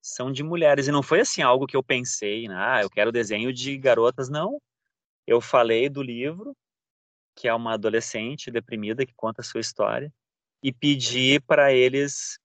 [0.00, 2.54] são de mulheres e não foi assim algo que eu pensei, né?
[2.56, 4.58] ah, eu quero desenho de garotas, não.
[5.26, 6.56] Eu falei do livro
[7.34, 10.12] que é uma adolescente deprimida que conta a sua história
[10.62, 12.38] e pedir para eles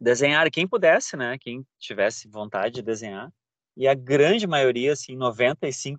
[0.00, 1.38] desenhar quem pudesse, né?
[1.38, 3.32] Quem tivesse vontade de desenhar.
[3.76, 5.98] E a grande maioria, assim, 95%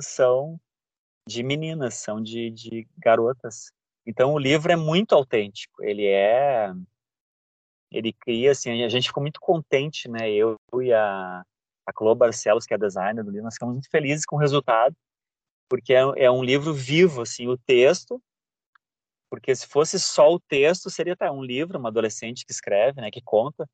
[0.00, 0.58] são
[1.28, 3.72] de meninas, são de, de garotas.
[4.06, 5.82] Então o livro é muito autêntico.
[5.82, 6.72] Ele é
[7.90, 10.30] ele cria assim, a gente ficou muito contente, né?
[10.30, 11.42] Eu e a
[11.86, 14.94] a Chloe Barcelos, que é designer do livro, nós ficamos muito felizes com o resultado,
[15.68, 18.20] porque é, é um livro vivo, assim, o texto
[19.28, 23.10] porque se fosse só o texto, seria tá, um livro, uma adolescente que escreve, né,
[23.10, 23.68] que conta.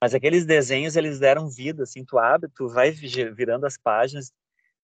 [0.00, 4.32] Mas aqueles desenhos, eles deram vida, assim, tu abre, tu vai virando as páginas,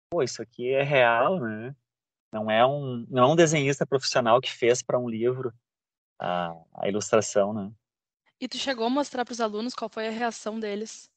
[0.10, 1.76] pô, isso aqui é real, né?
[2.32, 5.52] Não é um, não é um desenhista profissional que fez para um livro
[6.20, 7.72] a, a ilustração, né?
[8.40, 11.10] E tu chegou a mostrar para os alunos qual foi a reação deles?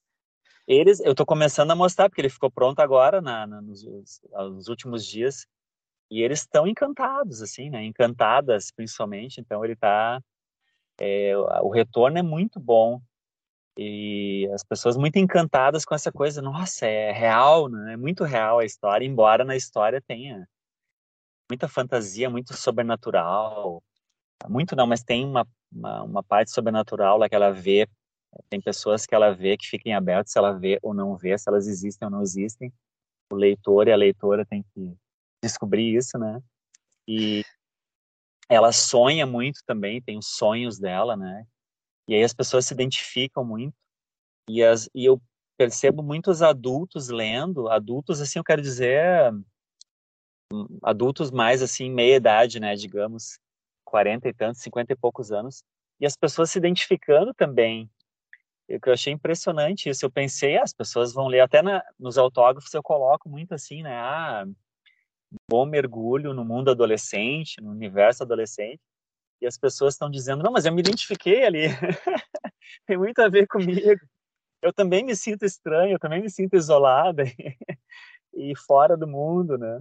[0.67, 3.85] Eles, eu estou começando a mostrar, porque ele ficou pronto agora, na, na nos,
[4.33, 5.47] nos últimos dias.
[6.11, 7.85] E eles estão encantados, assim, né?
[7.85, 9.41] Encantadas, principalmente.
[9.41, 10.23] Então, ele tá...
[11.01, 13.01] É, o retorno é muito bom.
[13.77, 16.43] E as pessoas muito encantadas com essa coisa.
[16.43, 17.95] Nossa, é real, né?
[17.95, 20.47] É muito real a história, embora na história tenha
[21.51, 23.83] muita fantasia, muito sobrenatural.
[24.49, 27.89] Muito não, mas tem uma, uma, uma parte sobrenatural lá que ela vê.
[28.49, 31.49] Tem pessoas que ela vê que fiquem abertas se ela vê ou não vê, se
[31.49, 32.73] elas existem ou não existem.
[33.31, 34.95] O leitor e a leitora tem que
[35.43, 36.41] descobrir isso, né?
[37.07, 37.43] E
[38.49, 41.47] ela sonha muito também, tem os sonhos dela, né?
[42.09, 43.75] E aí as pessoas se identificam muito.
[44.49, 45.21] E, as, e eu
[45.57, 49.33] percebo muitos adultos lendo, adultos, assim, eu quero dizer,
[50.83, 53.39] adultos mais, assim, meia idade, né, digamos,
[53.85, 55.63] 40 e tantos, 50 e poucos anos,
[56.01, 57.89] e as pessoas se identificando também.
[58.81, 62.17] Que eu achei impressionante isso, eu pensei, ah, as pessoas vão ler, até na, nos
[62.17, 64.47] autógrafos eu coloco muito assim, né, ah,
[65.49, 68.81] bom mergulho no mundo adolescente, no universo adolescente,
[69.41, 71.63] e as pessoas estão dizendo: não, mas eu me identifiquei ali,
[72.87, 74.01] tem muito a ver comigo.
[74.63, 77.25] Eu também me sinto estranho, eu também me sinto isolada
[78.33, 79.81] e fora do mundo, né?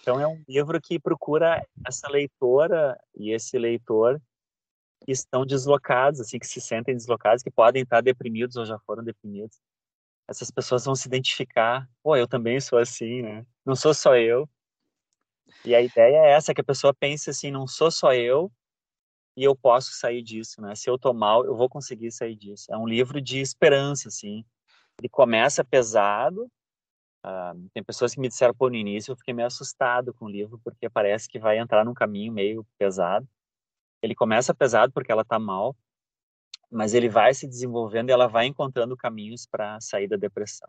[0.00, 4.20] Então é um livro que procura essa leitora e esse leitor
[5.04, 9.04] que estão deslocados, assim, que se sentem deslocados, que podem estar deprimidos ou já foram
[9.04, 9.60] deprimidos.
[10.26, 13.46] Essas pessoas vão se identificar, pô, eu também sou assim, né?
[13.64, 14.48] Não sou só eu.
[15.64, 18.50] E a ideia é essa, que a pessoa pense assim, não sou só eu
[19.36, 20.74] e eu posso sair disso, né?
[20.74, 22.72] Se eu tô mal, eu vou conseguir sair disso.
[22.72, 24.44] É um livro de esperança, assim.
[24.98, 26.50] Ele começa pesado.
[27.26, 30.30] Uh, tem pessoas que me disseram, pô, no início eu fiquei meio assustado com o
[30.30, 33.28] livro, porque parece que vai entrar num caminho meio pesado.
[34.04, 35.74] Ele começa pesado porque ela tá mal,
[36.70, 40.68] mas ele vai se desenvolvendo e ela vai encontrando caminhos para sair da depressão.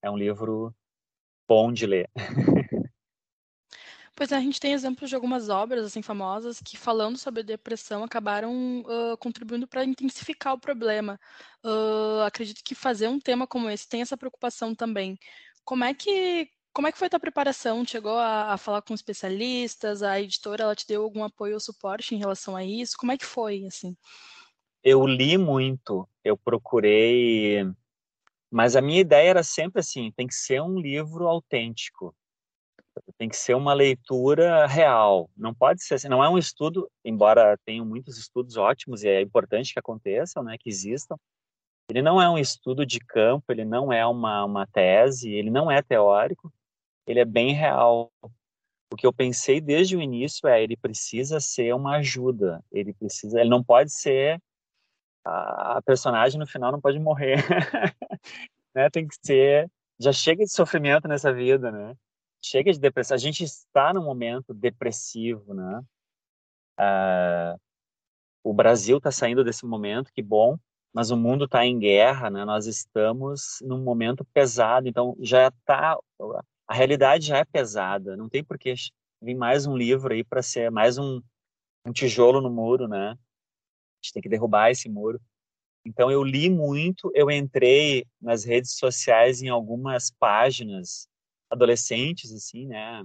[0.00, 0.72] É um livro
[1.48, 2.08] bom de ler.
[4.16, 8.04] Pois é, a gente tem exemplos de algumas obras assim famosas que falando sobre depressão
[8.04, 11.18] acabaram uh, contribuindo para intensificar o problema.
[11.64, 15.18] Uh, acredito que fazer um tema como esse tem essa preocupação também.
[15.64, 17.84] Como é que como é que foi a tua preparação?
[17.84, 20.02] Chegou a, a, falar com especialistas?
[20.02, 22.96] A editora ela te deu algum apoio ou suporte em relação a isso?
[22.98, 23.96] Como é que foi assim?
[24.82, 27.66] Eu li muito, eu procurei,
[28.50, 32.14] mas a minha ideia era sempre assim, tem que ser um livro autêntico
[33.18, 35.30] tem que ser uma leitura real.
[35.36, 39.20] Não pode ser assim, não é um estudo, embora tenham muitos estudos ótimos e é
[39.20, 41.16] importante que aconteçam, né, que existam.
[41.88, 45.70] Ele não é um estudo de campo, ele não é uma, uma tese, ele não
[45.70, 46.52] é teórico,
[47.10, 48.12] ele é bem real.
[48.92, 53.40] O que eu pensei desde o início é ele precisa ser uma ajuda, ele precisa,
[53.40, 54.40] ele não pode ser
[55.24, 57.36] a, a personagem no final não pode morrer,
[58.74, 58.88] né?
[58.90, 61.94] Tem que ser, já chega de sofrimento nessa vida, né?
[62.42, 63.14] Chega de depressão.
[63.14, 65.82] A gente está num momento depressivo, né?
[68.42, 70.56] O Brasil está saindo desse momento, que bom,
[70.94, 72.44] mas o mundo está em guerra, né?
[72.44, 75.98] Nós estamos num momento pesado, então já está
[76.70, 78.16] a realidade já é pesada.
[78.16, 78.72] Não tem por que
[79.20, 81.20] vir mais um livro aí para ser mais um,
[81.84, 83.10] um tijolo no muro, né?
[83.10, 83.16] A
[84.00, 85.20] gente tem que derrubar esse muro.
[85.84, 91.08] Então eu li muito, eu entrei nas redes sociais em algumas páginas
[91.50, 93.04] adolescentes assim, né?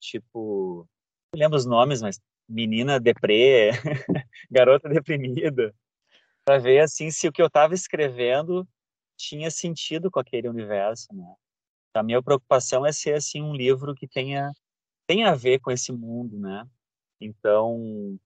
[0.00, 0.84] Tipo,
[1.32, 3.70] não lembro os nomes, mas menina deprê,
[4.50, 5.72] garota deprimida,
[6.44, 8.66] para ver assim se o que eu estava escrevendo
[9.16, 11.32] tinha sentido com aquele universo, né?
[11.98, 14.52] A minha preocupação é ser assim um livro que tenha
[15.06, 16.66] tenha a ver com esse mundo, né?
[17.20, 18.18] Então,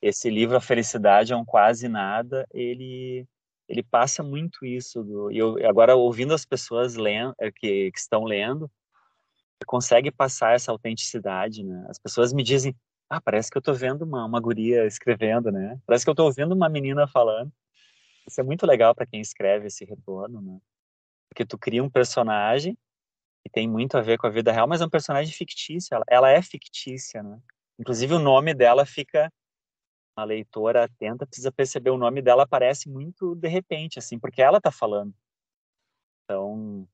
[0.00, 3.26] esse livro A Felicidade é um quase nada, ele
[3.68, 8.24] ele passa muito isso do eu agora ouvindo as pessoas lendo é, que, que estão
[8.24, 8.70] lendo
[9.66, 11.84] consegue passar essa autenticidade, né?
[11.88, 12.74] As pessoas me dizem,
[13.10, 15.78] ah, parece que eu estou vendo uma, uma guria escrevendo, né?
[15.86, 17.52] Parece que eu estou ouvindo uma menina falando.
[18.26, 20.58] Isso é muito legal para quem escreve esse retorno, né?
[21.30, 22.76] Porque tu cria um personagem
[23.44, 25.94] que tem muito a ver com a vida real, mas é um personagem fictício.
[25.94, 27.40] Ela, ela é fictícia, né?
[27.78, 29.32] Inclusive o nome dela fica
[30.16, 34.58] a leitora atenta precisa perceber o nome dela aparece muito de repente, assim, porque ela
[34.58, 35.14] está falando.
[36.24, 36.88] Então,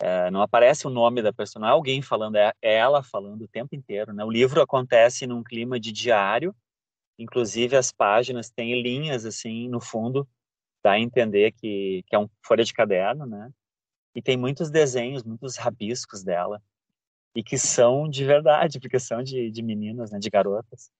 [0.00, 3.74] é, não aparece o nome da pessoa, é alguém falando, é ela falando o tempo
[3.74, 4.14] inteiro.
[4.14, 4.24] Né?
[4.24, 6.56] O livro acontece num clima de diário,
[7.18, 10.26] inclusive as páginas têm linhas assim no fundo,
[10.86, 13.50] dá a entender que, que é um folha de caderno, né?
[14.14, 16.62] E tem muitos desenhos, muitos rabiscos dela,
[17.34, 20.92] e que são de verdade, porque são de, de meninas, né, de garotas.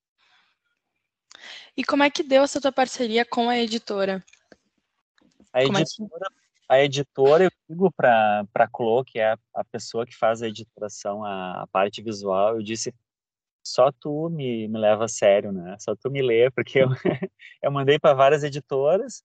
[1.77, 4.25] E como é que deu essa tua parceria com a editora?
[5.53, 6.35] A como editora, é que...
[6.69, 11.25] a editora eu digo para a Clo, que é a, pessoa que faz a editoração,
[11.25, 12.93] a, a, parte visual, eu disse,
[13.65, 15.77] só tu me, me leva a sério, né?
[15.79, 16.89] Só tu me lê, porque eu,
[17.63, 19.23] eu mandei para várias editoras,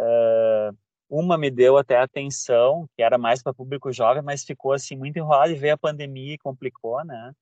[0.00, 0.76] uh,
[1.08, 5.18] uma me deu até atenção, que era mais para público jovem, mas ficou assim muito
[5.18, 7.32] enrolado e veio a pandemia e complicou, né?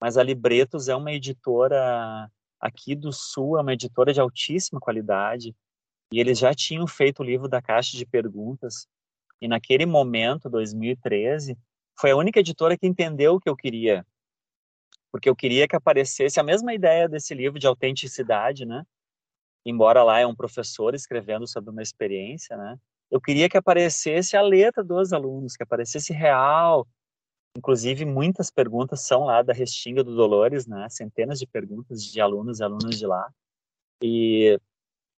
[0.00, 5.54] Mas a Libretos é uma editora aqui do Sul, é uma editora de altíssima qualidade,
[6.12, 8.86] e eles já tinham feito o livro da Caixa de Perguntas,
[9.40, 11.56] e naquele momento, 2013,
[11.98, 14.04] foi a única editora que entendeu o que eu queria.
[15.12, 18.84] Porque eu queria que aparecesse a mesma ideia desse livro de autenticidade, né?
[19.64, 22.76] Embora lá é um professor escrevendo sobre uma experiência, né?
[23.10, 26.86] Eu queria que aparecesse a letra dos alunos, que aparecesse real.
[27.56, 30.88] Inclusive, muitas perguntas são lá da Restinga do Dolores, né?
[30.88, 33.28] Centenas de perguntas de alunos e alunas de lá.
[34.02, 34.58] E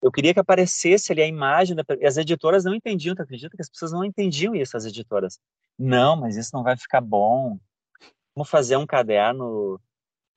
[0.03, 3.55] eu queria que aparecesse ali a imagem da e as editoras não entendiam, tu acredita
[3.57, 5.39] que as pessoas não entendiam isso as editoras?
[5.79, 7.59] Não, mas isso não vai ficar bom.
[8.35, 9.81] Vamos fazer um caderno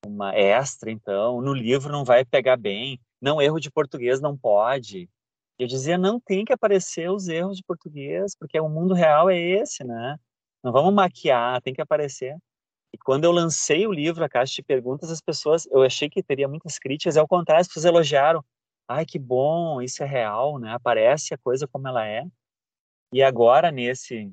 [0.06, 3.00] uma extra então, no livro não vai pegar bem.
[3.26, 5.10] Não, erro de português não pode.
[5.58, 9.40] Eu dizia, não tem que aparecer os erros de português, porque o mundo real é
[9.40, 10.18] esse, né?
[10.64, 12.38] Não vamos maquiar, tem que aparecer.
[12.94, 16.22] E quando eu lancei o livro, a Caixa de Perguntas, as pessoas, eu achei que
[16.22, 18.44] teria muitas críticas, ao contrário, as pessoas elogiaram
[18.88, 20.74] ai que bom, isso é real, né?
[20.74, 22.24] Aparece a coisa como ela é.
[23.14, 24.32] E agora nesse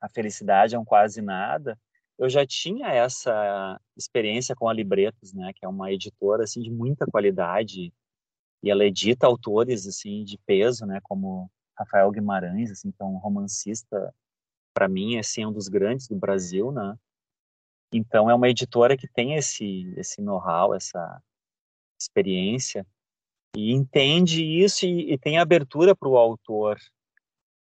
[0.00, 1.78] a felicidade é um quase nada,
[2.18, 6.70] eu já tinha essa experiência com a Libretos, né, que é uma editora assim de
[6.70, 7.92] muita qualidade
[8.62, 13.18] e ela edita autores assim de peso, né, como Rafael Guimarães, assim, que é um
[13.18, 14.14] romancista
[14.74, 16.98] para mim assim é um dos grandes do Brasil, né?
[17.92, 21.22] Então é uma editora que tem esse esse know-how, essa
[22.00, 22.86] experiência
[23.56, 26.78] e entende isso e, e tem abertura para o autor.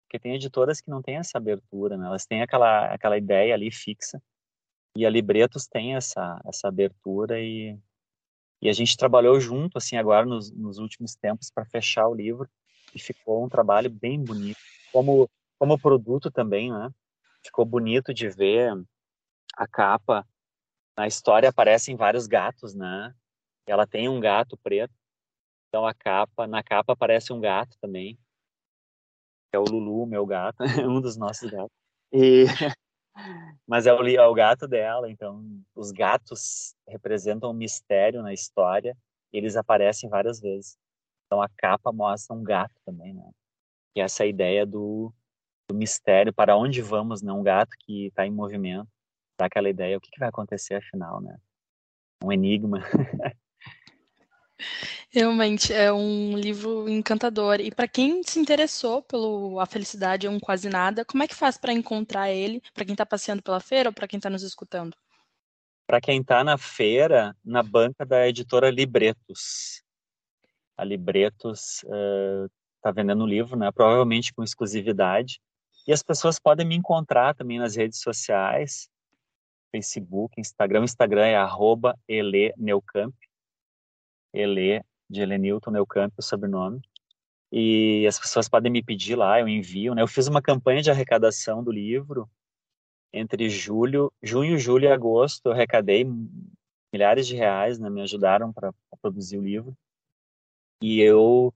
[0.04, 2.06] Porque tem editoras que não têm essa abertura, né?
[2.06, 4.22] elas têm aquela, aquela ideia ali fixa.
[4.96, 7.78] E a Libretos tem essa, essa abertura e,
[8.60, 12.48] e a gente trabalhou junto, assim, agora nos, nos últimos tempos para fechar o livro.
[12.94, 14.58] E ficou um trabalho bem bonito.
[14.92, 15.28] Como,
[15.58, 16.90] como produto também, né?
[17.44, 18.72] Ficou bonito de ver
[19.56, 20.26] a capa.
[20.96, 23.14] Na história aparecem vários gatos, né?
[23.66, 24.94] Ela tem um gato preto
[25.68, 28.18] então a capa, na capa aparece um gato também,
[29.52, 30.58] é o Lulu, meu gato,
[30.88, 31.76] um dos nossos gatos.
[32.12, 32.44] E
[33.66, 35.44] mas é o, é o gato dela, então
[35.74, 38.96] os gatos representam um mistério na história,
[39.32, 40.78] eles aparecem várias vezes.
[41.26, 43.30] Então a capa mostra um gato também, né?
[43.94, 45.12] E essa ideia do,
[45.68, 47.32] do mistério, para onde vamos, né?
[47.32, 48.88] Um gato que está em movimento,
[49.38, 51.36] dá aquela ideia, o que, que vai acontecer afinal, né?
[52.24, 52.80] Um enigma.
[55.10, 57.60] Realmente é um livro encantador.
[57.60, 61.34] E para quem se interessou pelo A Felicidade é um Quase Nada, como é que
[61.34, 62.62] faz para encontrar ele?
[62.74, 64.96] Para quem está passeando pela feira ou para quem está nos escutando?
[65.86, 69.82] Para quem está na feira, na banca da editora Libretos.
[70.76, 73.70] A Libretos está uh, vendendo o livro, né?
[73.72, 75.40] provavelmente com exclusividade.
[75.86, 78.90] E as pessoas podem me encontrar também nas redes sociais,
[79.70, 80.82] Facebook, Instagram.
[80.82, 83.14] O Instagram é arroba eleneucamp.
[84.32, 86.80] Ele, de Helenilton Neucamp, o sobrenome.
[87.50, 89.94] E as pessoas podem me pedir lá, eu envio.
[89.94, 90.02] Né?
[90.02, 92.28] Eu fiz uma campanha de arrecadação do livro
[93.12, 95.46] entre julho, junho, julho e agosto.
[95.46, 96.06] Eu arrecadei
[96.92, 97.88] milhares de reais, né?
[97.88, 99.74] me ajudaram para produzir o livro.
[100.82, 101.52] E eu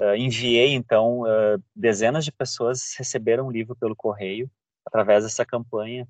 [0.00, 4.50] uh, enviei, então, uh, dezenas de pessoas receberam o livro pelo correio
[4.86, 6.06] através dessa campanha.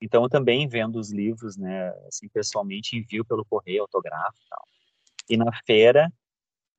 [0.00, 4.71] Então, eu também vendo os livros, né, assim, pessoalmente, envio pelo correio, autografo e tal
[5.28, 6.12] e na feira.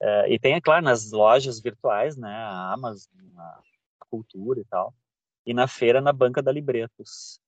[0.02, 2.30] Uh, e tem, é claro, nas lojas virtuais, né?
[2.30, 4.94] A Amazon, a Cultura e tal.
[5.46, 7.40] E na feira, na Banca da Libretos.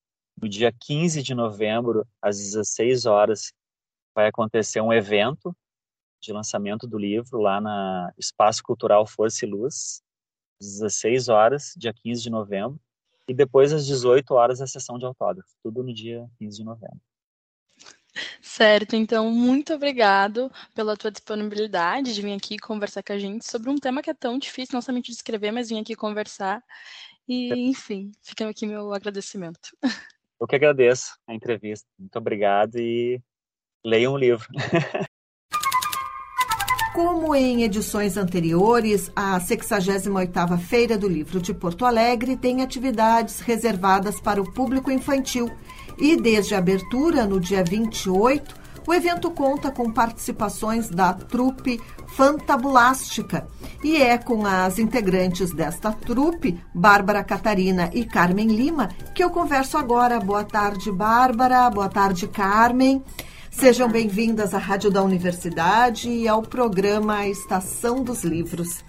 [0.41, 3.53] No dia 15 de novembro, às 16 horas,
[4.13, 5.55] vai acontecer um evento
[6.21, 10.01] de lançamento do livro lá na Espaço Cultural Força e Luz,
[10.59, 12.79] às 16 horas, dia 15 de novembro.
[13.27, 15.49] E depois, às 18 horas, a sessão de autógrafo.
[15.63, 17.01] Tudo no dia 15 de novembro.
[18.41, 23.69] Certo, então muito obrigado pela tua disponibilidade de vir aqui conversar com a gente sobre
[23.69, 26.63] um tema que é tão difícil, não somente de escrever, mas vir aqui conversar.
[27.27, 29.75] E, enfim, fica aqui meu agradecimento.
[30.39, 31.87] Eu que agradeço a entrevista.
[31.97, 33.21] Muito obrigado e
[33.83, 34.47] leiam o livro.
[36.93, 44.21] Como em edições anteriores, a 68ª Feira do Livro de Porto Alegre tem atividades reservadas
[44.21, 45.51] para o público infantil
[45.97, 53.47] e desde a abertura, no dia 28, o evento conta com participações da trupe Fantabulástica
[53.83, 59.77] e é com as integrantes desta trupe, Bárbara Catarina e Carmen Lima, que eu converso
[59.77, 60.19] agora.
[60.19, 61.69] Boa tarde, Bárbara.
[61.69, 63.03] Boa tarde, Carmen.
[63.49, 68.83] Sejam bem-vindas à Rádio da Universidade e ao programa Estação dos Livros.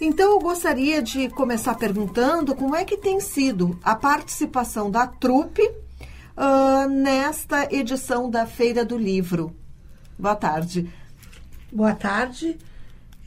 [0.00, 5.83] Então, eu gostaria de começar perguntando como é que tem sido a participação da trupe
[6.36, 9.54] uh, nesta edição da Feira do Livro.
[10.18, 10.90] Boa tarde.
[11.72, 12.56] Boa tarde.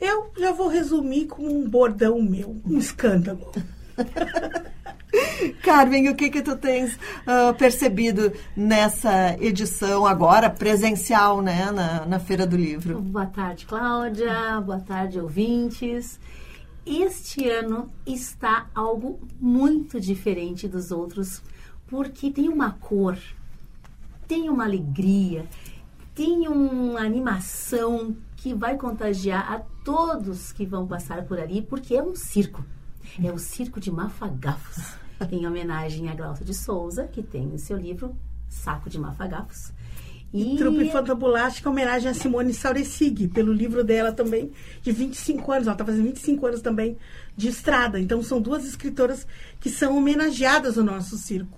[0.00, 3.52] Eu já vou resumir com um bordão meu, um escândalo.
[5.62, 12.18] Carmen, o que que tu tens uh, percebido nessa edição agora presencial, né, na, na
[12.18, 13.00] Feira do Livro?
[13.00, 14.60] Boa tarde, Cláudia.
[14.60, 16.20] Boa tarde, ouvintes.
[16.86, 21.42] Este ano está algo muito diferente dos outros,
[21.88, 23.18] porque tem uma cor,
[24.26, 25.46] tem uma alegria,
[26.14, 32.02] tem uma animação que vai contagiar a todos que vão passar por ali, porque é
[32.02, 32.64] um circo.
[33.22, 34.94] É o Circo de Mafagafos,
[35.32, 38.14] em homenagem a Glaucia de Souza, que tem o seu livro
[38.48, 39.72] Saco de Mafagafos.
[40.32, 45.66] E, e Trupe Fantabulástica, homenagem a Simone Sauresig, pelo livro dela também, de 25 anos.
[45.66, 46.98] Ela está fazendo 25 anos também
[47.34, 47.98] de estrada.
[47.98, 49.26] Então, são duas escritoras
[49.58, 51.57] que são homenageadas no nosso circo.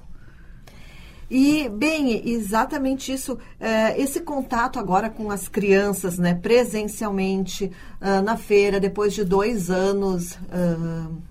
[1.31, 7.70] E, bem, exatamente isso, é, esse contato agora com as crianças, né, presencialmente,
[8.01, 10.33] uh, na feira, depois de dois anos.
[10.33, 11.31] Uh,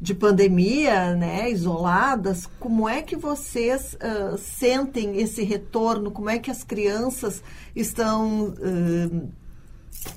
[0.00, 6.12] de pandemia, né, isoladas, como é que vocês uh, sentem esse retorno?
[6.12, 7.42] Como é que as crianças
[7.74, 8.54] estão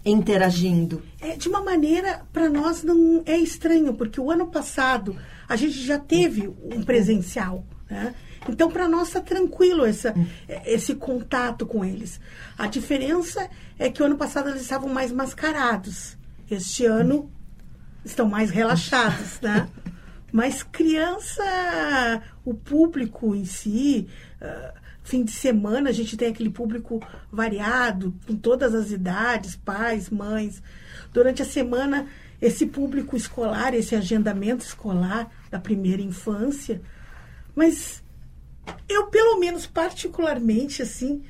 [0.06, 1.02] interagindo?
[1.20, 5.16] É, de uma maneira, para nós não é estranho, porque o ano passado
[5.50, 8.14] a gente já teve um presencial, né?
[8.50, 10.14] Então, para nós está tranquilo essa,
[10.66, 12.20] esse contato com eles.
[12.58, 16.18] A diferença é que o ano passado eles estavam mais mascarados.
[16.50, 17.32] Este ano
[18.04, 19.70] estão mais relaxados, né?
[20.32, 21.44] Mas criança,
[22.46, 24.08] o público em si,
[24.42, 30.10] uh, fim de semana a gente tem aquele público variado, com todas as idades, pais,
[30.10, 30.64] mães.
[31.12, 32.08] Durante a semana,
[32.42, 36.82] esse público escolar, esse agendamento escolar da primeira infância.
[37.54, 38.01] Mas
[38.88, 41.24] eu, pelo menos particularmente, assim,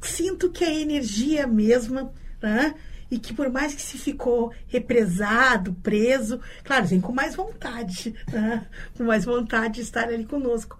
[0.00, 2.74] sinto que a energia é mesma, né?
[3.10, 8.66] e que por mais que se ficou represado, preso, claro, vem com mais vontade, né?
[8.96, 10.78] com mais vontade de estar ali conosco.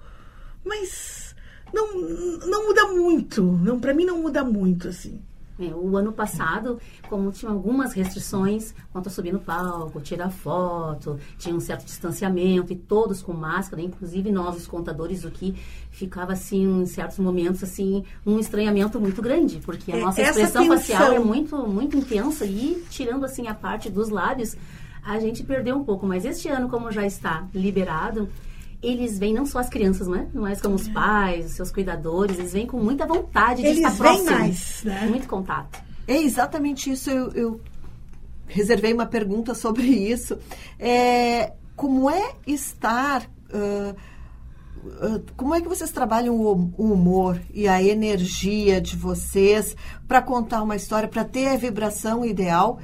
[0.65, 1.35] Mas
[1.73, 2.01] não,
[2.47, 5.23] não muda muito, não para mim não muda muito assim.
[5.59, 6.79] É, o ano passado,
[7.09, 12.73] como tinha algumas restrições quanto a subir no palco, tirar foto, tinha um certo distanciamento
[12.75, 15.55] e todos com máscara, inclusive nós, os contadores, o que
[15.91, 20.43] ficava assim, em certos momentos, assim, um estranhamento muito grande, porque a É, nossa essa
[20.43, 21.25] expressão facial é tensão.
[21.25, 24.55] muito, muito intensa e tirando assim a parte dos lábios,
[25.03, 26.07] a gente perdeu um pouco.
[26.07, 28.29] Mas este ano, como já está liberado,
[28.83, 30.29] eles vêm não só as crianças, né?
[30.33, 33.91] Mas como os pais, os seus cuidadores, eles vêm com muita vontade de Eles estar
[33.91, 34.31] vêm próximo.
[34.31, 35.07] mais, né?
[35.09, 35.83] Muito contato.
[36.07, 37.11] É exatamente isso.
[37.11, 37.61] Eu, eu
[38.47, 40.39] reservei uma pergunta sobre isso.
[40.79, 43.29] É, como é estar.
[43.53, 43.95] ah,
[45.37, 49.75] como é que vocês trabalham o, o humor e a energia de vocês
[50.07, 52.79] para contar uma história, para ter a vibração ideal?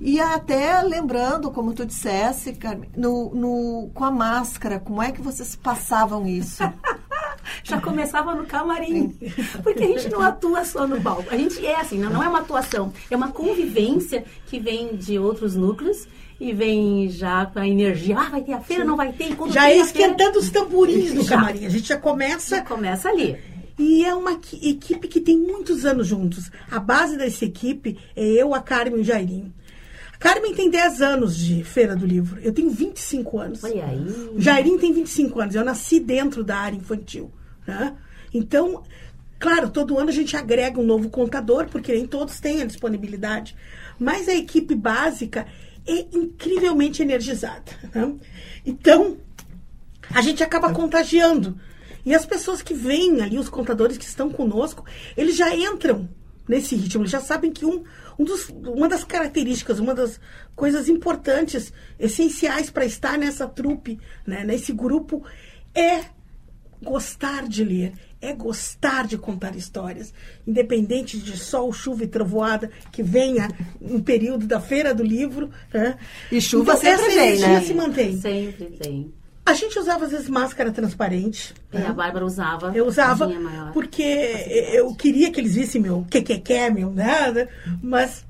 [0.00, 5.20] E até lembrando, como tu dissesse, Carmen, no, no, com a máscara, como é que
[5.20, 6.62] vocês passavam isso?
[7.64, 9.16] Já começava no camarim.
[9.62, 11.24] Porque a gente não atua só no palco.
[11.30, 12.92] A gente é assim, não, não é uma atuação.
[13.10, 16.06] É uma convivência que vem de outros núcleos
[16.38, 18.18] e vem já com a energia.
[18.18, 19.34] Ah, vai ter a feira, não vai ter.
[19.34, 21.64] Quando Já é a feira, esquentando os tamborins do camarim.
[21.66, 23.36] A gente já começa já começa ali.
[23.78, 26.50] E é uma equi- equipe que tem muitos anos juntos.
[26.70, 29.52] A base dessa equipe é eu, a Carmen e o Jairinho.
[30.18, 32.40] Carmen tem 10 anos de Feira do Livro.
[32.40, 33.62] Eu tenho 25 anos.
[33.62, 34.00] Olha aí.
[34.34, 35.54] O Jairinho tem 25 anos.
[35.54, 37.30] Eu nasci dentro da área infantil.
[37.66, 37.96] Né?
[38.34, 38.82] Então,
[39.38, 43.54] claro, todo ano a gente agrega um novo contador, porque nem todos têm a disponibilidade.
[43.98, 45.46] Mas a equipe básica
[45.86, 47.72] é incrivelmente energizada.
[47.94, 48.14] né?
[48.66, 49.18] Então,
[50.10, 51.58] a gente acaba contagiando.
[52.04, 54.84] E as pessoas que vêm ali, os contadores que estão conosco,
[55.16, 56.08] eles já entram
[56.48, 57.84] nesse ritmo, eles já sabem que um,
[58.18, 60.20] um dos, uma das características, uma das
[60.56, 65.24] coisas importantes, essenciais para estar nessa trupe, né, nesse grupo,
[65.74, 66.04] é
[66.82, 70.12] gostar de ler, é gostar de contar histórias,
[70.46, 73.48] independente de sol, chuva e trovoada que venha
[73.80, 75.50] no período da feira do livro.
[75.72, 75.96] né?
[76.30, 77.60] E chuva Então, sempre essa vem, né?
[77.60, 78.20] se mantém.
[78.20, 79.12] Sempre tem.
[79.48, 81.54] A gente usava às vezes máscara transparente.
[81.72, 82.70] É, a Bárbara usava.
[82.76, 83.26] Eu usava
[83.72, 84.02] porque
[84.72, 87.48] eu queria que eles vissem meu que que que, meu nada,
[87.82, 88.24] mas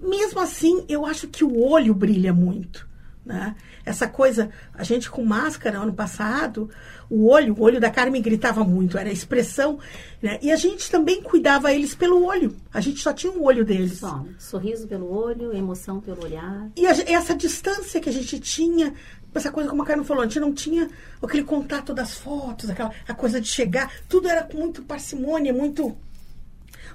[0.00, 2.88] mesmo assim eu acho que o olho brilha muito,
[3.26, 3.54] né?
[3.84, 6.68] Essa coisa, a gente com máscara ano passado,
[7.08, 9.78] o olho, o olho da Carmen gritava muito, era a expressão,
[10.22, 10.38] né?
[10.42, 12.54] E a gente também cuidava eles pelo olho.
[12.72, 13.98] A gente só tinha o olho deles.
[13.98, 16.68] Só, sorriso pelo olho, emoção pelo olhar.
[16.76, 18.94] E a- essa distância que a gente tinha,
[19.34, 20.88] essa coisa como a Carmen falou, a gente não tinha
[21.22, 25.96] aquele contato das fotos, aquela a coisa de chegar, tudo era com muito parcimônia, muito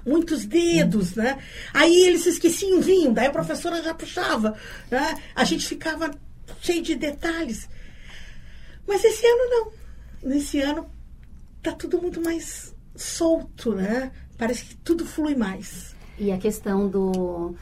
[0.04, 1.38] muitos dedos, né?
[1.74, 4.56] Aí eles se esqueciam, vinham, daí a professora já puxava,
[4.90, 5.20] né?
[5.34, 6.10] A gente ficava
[6.60, 7.68] cheio de detalhes.
[8.86, 9.72] Mas esse ano não.
[10.30, 10.88] Nesse ano
[11.62, 14.12] tá tudo muito mais solto, né?
[14.38, 15.96] Parece que tudo flui mais.
[16.18, 17.54] E a questão do,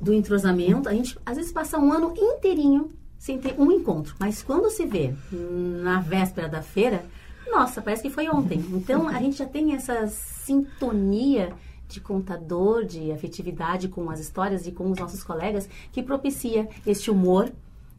[0.00, 2.90] do entrosamento, a gente às vezes passa um ano inteirinho
[3.22, 4.16] sem ter um encontro.
[4.18, 7.04] Mas quando se vê na véspera da feira,
[7.48, 8.58] nossa, parece que foi ontem.
[8.72, 11.52] Então a gente já tem essa sintonia
[11.86, 17.12] de contador, de afetividade com as histórias e com os nossos colegas que propicia este
[17.12, 17.52] humor,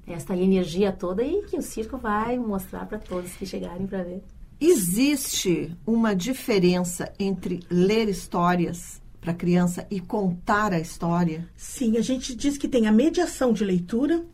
[0.06, 4.22] esta energia toda e que o circo vai mostrar para todos que chegarem para ver.
[4.60, 11.48] Existe uma diferença entre ler histórias para criança e contar a história?
[11.56, 14.26] Sim, a gente diz que tem a mediação de leitura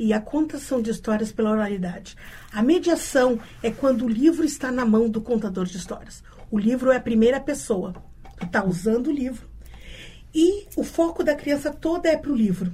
[0.00, 2.16] e a contação de histórias pela oralidade.
[2.50, 6.24] A mediação é quando o livro está na mão do contador de histórias.
[6.50, 7.92] O livro é a primeira pessoa
[8.38, 9.46] que está usando o livro.
[10.34, 12.72] E o foco da criança toda é para o livro.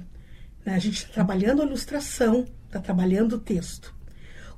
[0.63, 0.73] né?
[0.73, 3.93] A gente está trabalhando a ilustração, está trabalhando o texto.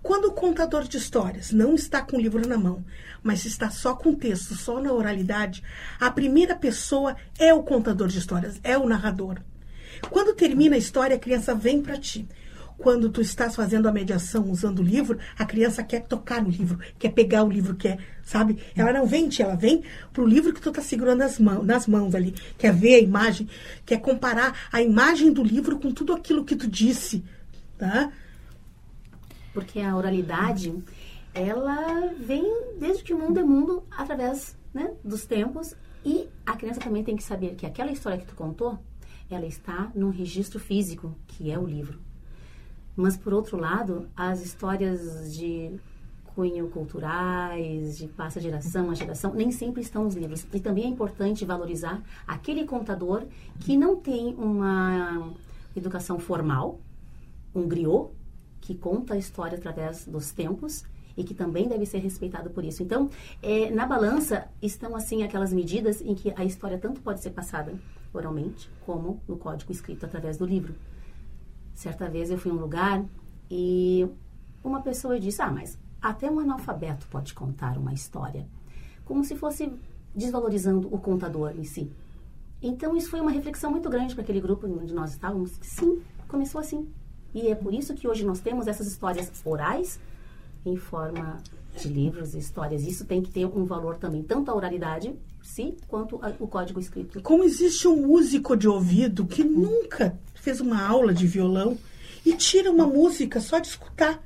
[0.03, 2.85] Quando o contador de histórias não está com o livro na mão,
[3.23, 5.63] mas está só com o texto, só na oralidade,
[5.99, 9.39] a primeira pessoa é o contador de histórias, é o narrador.
[10.11, 12.27] Quando termina a história, a criança vem para ti.
[12.79, 16.79] Quando tu estás fazendo a mediação usando o livro, a criança quer tocar no livro,
[16.97, 18.57] quer pegar o livro, quer, sabe?
[18.73, 21.65] Ela não vem em ti, ela vem pro livro que tu tá segurando nas mãos,
[21.65, 22.33] nas mãos ali.
[22.57, 23.49] Quer ver a imagem,
[23.85, 27.21] quer comparar a imagem do livro com tudo aquilo que tu disse,
[27.77, 28.13] tá?
[29.53, 30.73] Porque a oralidade,
[31.33, 35.75] ela vem desde que o mundo é mundo, através né, dos tempos.
[36.05, 38.79] E a criança também tem que saber que aquela história que tu contou,
[39.29, 41.99] ela está num registro físico, que é o livro.
[42.99, 45.71] Mas, por outro lado, as histórias de
[46.35, 50.45] cunho culturais, de passa geração a geração, nem sempre estão nos livros.
[50.53, 53.23] E também é importante valorizar aquele contador
[53.61, 55.31] que não tem uma
[55.73, 56.81] educação formal,
[57.55, 58.09] um griot,
[58.59, 60.83] que conta a história através dos tempos
[61.15, 62.83] e que também deve ser respeitado por isso.
[62.83, 63.09] Então,
[63.41, 67.73] é, na balança estão assim aquelas medidas em que a história tanto pode ser passada
[68.13, 70.75] oralmente como no código escrito através do livro.
[71.79, 73.05] Certa vez eu fui em um lugar
[73.49, 74.05] e
[74.61, 78.45] uma pessoa disse: "Ah, mas até um analfabeto pode contar uma história",
[79.05, 79.71] como se fosse
[80.13, 81.89] desvalorizando o contador em si.
[82.61, 85.57] Então isso foi uma reflexão muito grande para aquele grupo onde nós estávamos.
[85.61, 86.85] Sim, começou assim.
[87.33, 90.01] E é por isso que hoje nós temos essas histórias orais
[90.65, 91.37] em forma
[91.77, 92.83] de livros e histórias.
[92.83, 96.77] Isso tem que ter um valor também, tanto a oralidade, sim, quanto a, o código
[96.77, 97.21] escrito.
[97.21, 101.77] Como existe um músico de ouvido que nunca fez uma aula de violão
[102.25, 104.21] e tira uma música só de escutar.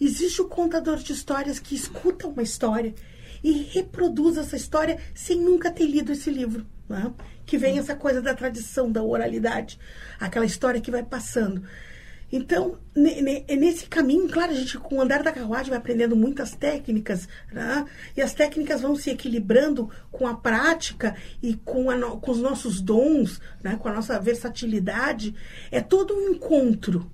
[0.00, 2.94] Existe o contador de histórias que escuta uma história
[3.42, 6.66] e reproduz essa história sem nunca ter lido esse livro.
[6.88, 7.12] Né?
[7.44, 9.78] Que vem essa coisa da tradição, da oralidade,
[10.18, 11.62] aquela história que vai passando.
[12.30, 17.26] Então, nesse caminho, claro, a gente com o andar da carruagem vai aprendendo muitas técnicas,
[17.50, 17.86] né?
[18.14, 22.82] e as técnicas vão se equilibrando com a prática e com, a, com os nossos
[22.82, 23.78] dons, né?
[23.80, 25.34] com a nossa versatilidade.
[25.70, 27.10] É todo um encontro.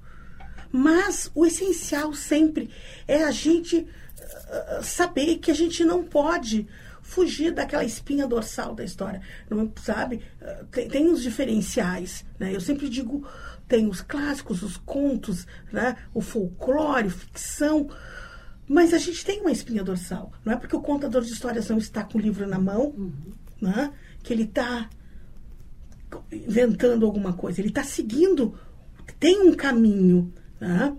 [0.73, 2.69] Mas o essencial sempre
[3.07, 6.67] é a gente uh, saber que a gente não pode
[7.01, 9.21] fugir daquela espinha dorsal da história.
[9.49, 10.23] Não sabe?
[10.43, 12.25] Uh, tem, tem os diferenciais.
[12.37, 12.53] Né?
[12.53, 13.25] Eu sempre digo
[13.67, 15.97] tem os clássicos, os contos, né?
[16.13, 17.89] o folclore, ficção.
[18.69, 20.33] Mas a gente tem uma espinha dorsal.
[20.45, 23.13] Não é porque o contador de histórias não está com o livro na mão uhum.
[23.61, 23.93] né?
[24.23, 24.89] que ele está
[26.31, 27.61] inventando alguma coisa.
[27.61, 28.59] Ele está seguindo,
[29.19, 30.33] tem um caminho.
[30.61, 30.97] Né?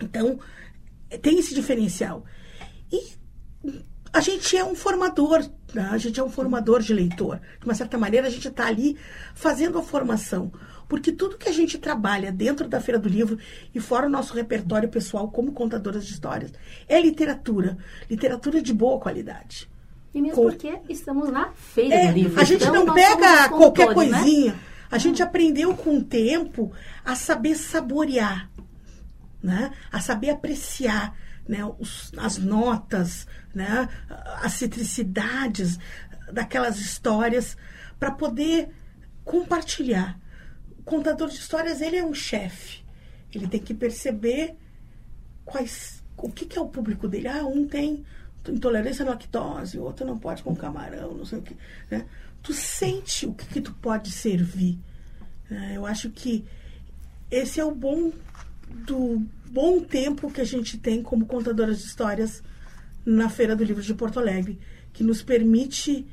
[0.00, 0.38] Então,
[1.22, 2.24] tem esse diferencial.
[2.90, 3.12] E
[4.12, 5.44] a gente é um formador?
[5.74, 7.40] A gente é um formador de leitor.
[7.58, 8.96] De uma certa maneira, a gente está ali
[9.34, 10.52] fazendo a formação.
[10.88, 13.38] Porque tudo que a gente trabalha dentro da Feira do Livro
[13.74, 16.52] e fora o nosso repertório pessoal como contadoras de histórias
[16.88, 17.76] é literatura.
[18.08, 19.68] Literatura de boa qualidade.
[20.14, 20.42] E mesmo Com...
[20.44, 22.40] porque estamos na Feira é, do Livro.
[22.40, 23.94] A gente então, não pega qualquer né?
[23.94, 24.52] coisinha.
[24.52, 24.60] Né?
[24.90, 26.72] A gente aprendeu com o tempo
[27.04, 28.48] a saber saborear,
[29.42, 29.72] né?
[29.90, 31.12] a saber apreciar
[31.48, 31.64] né?
[31.78, 33.88] Os, as notas, né?
[34.42, 35.78] as citricidades
[36.32, 37.56] daquelas histórias
[37.98, 38.68] para poder
[39.24, 40.18] compartilhar
[40.84, 42.84] contador de histórias, ele é um chefe.
[43.34, 44.56] Ele tem que perceber
[45.44, 47.28] quais, o que, que é o público dele.
[47.28, 48.04] Ah, um tem
[48.48, 51.56] intolerância à lactose, o outro não pode com camarão, não sei o que.
[51.90, 52.06] Né?
[52.42, 54.78] Tu sente o que, que tu pode servir.
[55.50, 56.44] É, eu acho que
[57.30, 58.12] esse é o bom
[58.86, 62.42] do bom tempo que a gente tem como contadoras de histórias
[63.04, 64.58] na Feira do Livro de Porto Alegre,
[64.92, 66.06] que nos permite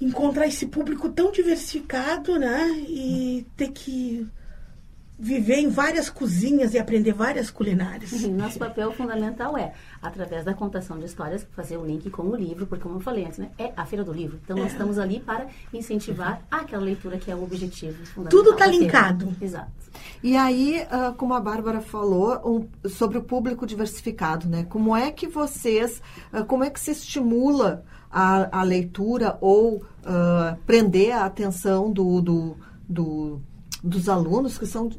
[0.00, 2.84] encontrar esse público tão diversificado, né?
[2.88, 4.26] E ter que
[5.24, 8.12] viver em várias cozinhas e aprender várias culinárias.
[8.28, 9.72] Nosso papel fundamental é,
[10.02, 13.24] através da contação de histórias, fazer o link com o livro, porque como eu falei
[13.24, 14.38] antes, né, é a feira do livro.
[14.44, 14.72] Então nós é.
[14.72, 18.44] estamos ali para incentivar aquela leitura que é o objetivo fundamental.
[18.44, 19.34] Tudo está linkado.
[19.40, 19.72] Exato.
[20.22, 24.64] E aí, ah, como a Bárbara falou, sobre o público diversificado, né?
[24.68, 26.02] Como é que vocês,
[26.32, 32.20] ah, como é que se estimula a, a leitura ou uh, prender a atenção do,
[32.20, 32.56] do,
[32.88, 33.40] do,
[33.82, 34.90] dos alunos que são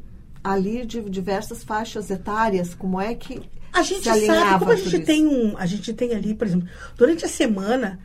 [0.50, 2.74] ali de diversas faixas etárias?
[2.74, 3.42] Como é que
[3.72, 7.24] a gente sabe como a gente tem um, a gente tem ali, por exemplo, durante
[7.24, 7.98] a semana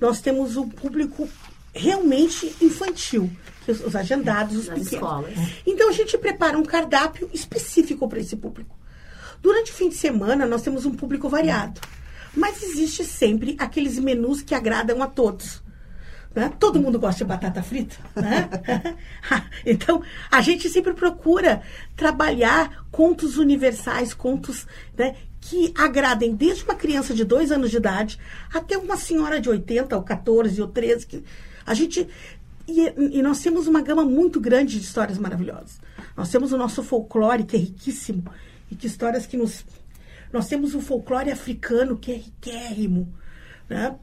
[0.00, 1.28] nós temos um público
[1.72, 3.30] realmente infantil,
[3.68, 4.92] os agendados, os pequenos.
[4.92, 5.34] Escolas.
[5.64, 8.76] Então a gente prepara um cardápio específico para esse público.
[9.40, 11.80] Durante o fim de semana nós temos um público variado.
[12.34, 15.61] Mas existe sempre aqueles menus que agradam a todos.
[16.34, 16.50] Né?
[16.58, 18.48] Todo mundo gosta de batata frita, né?
[19.66, 21.62] então, a gente sempre procura
[21.94, 24.66] trabalhar contos universais, contos
[24.96, 28.18] né, que agradem desde uma criança de dois anos de idade
[28.52, 31.06] até uma senhora de 80 ou 14 ou 13.
[31.06, 31.24] Que
[31.66, 32.08] a gente
[32.66, 35.80] e, e, nós temos uma gama muito grande de histórias maravilhosas.
[36.16, 38.24] Nós temos o nosso folclore, que é riquíssimo,
[38.70, 39.64] e que histórias que nos
[40.32, 43.12] nós temos o folclore africano, que é riquérrimo.
[43.68, 43.94] Né?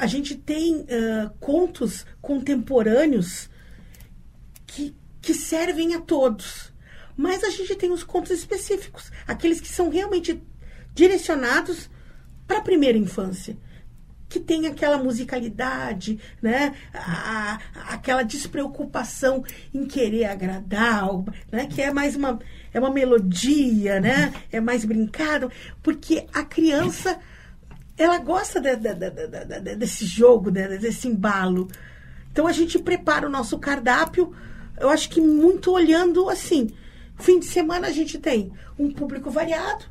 [0.00, 3.50] A gente tem uh, contos contemporâneos
[4.66, 6.72] que, que servem a todos.
[7.14, 10.42] Mas a gente tem os contos específicos, aqueles que são realmente
[10.94, 11.90] direcionados
[12.46, 13.58] para a primeira infância
[14.30, 16.72] que tem aquela musicalidade, né?
[16.94, 19.44] A, aquela despreocupação
[19.74, 21.08] em querer agradar,
[21.50, 21.66] né?
[21.66, 22.38] Que é mais uma
[22.72, 24.32] é uma melodia, né?
[24.52, 25.50] É mais brincado,
[25.82, 27.18] porque a criança
[28.02, 31.68] ela gosta de, de, de, desse jogo, desse embalo.
[32.32, 34.34] Então a gente prepara o nosso cardápio,
[34.78, 36.70] eu acho que muito olhando assim.
[37.18, 39.84] Fim de semana a gente tem um público variado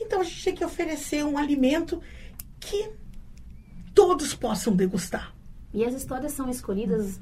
[0.00, 2.00] Então a gente tem que oferecer um alimento
[2.60, 2.88] que
[3.92, 5.34] todos possam degustar.
[5.74, 7.18] E as histórias são escolhidas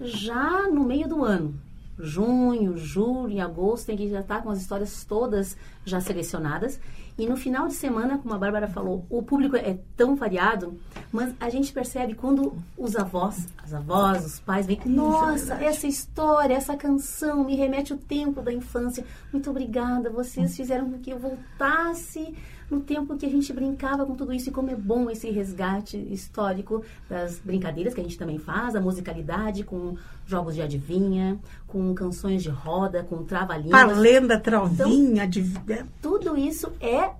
[0.00, 1.60] já no meio do ano.
[1.98, 6.80] Junho, julho agosto tem que já estar com as histórias todas já selecionadas.
[7.18, 10.78] E no final de semana, como a Bárbara falou, o público é tão variado,
[11.12, 16.54] mas a gente percebe quando os avós, as avós, os pais vêm, nossa, essa história,
[16.54, 19.04] essa canção me remete ao tempo da infância.
[19.30, 22.34] Muito obrigada, vocês fizeram com que eu voltasse
[22.72, 25.98] no tempo que a gente brincava com tudo isso e como é bom esse resgate
[26.10, 29.94] histórico das brincadeiras que a gente também faz, a musicalidade com
[30.32, 33.70] jogos de adivinha, com canções de roda, com trava-línguas.
[33.70, 37.12] Parlenda, trovinha, então, Tudo isso é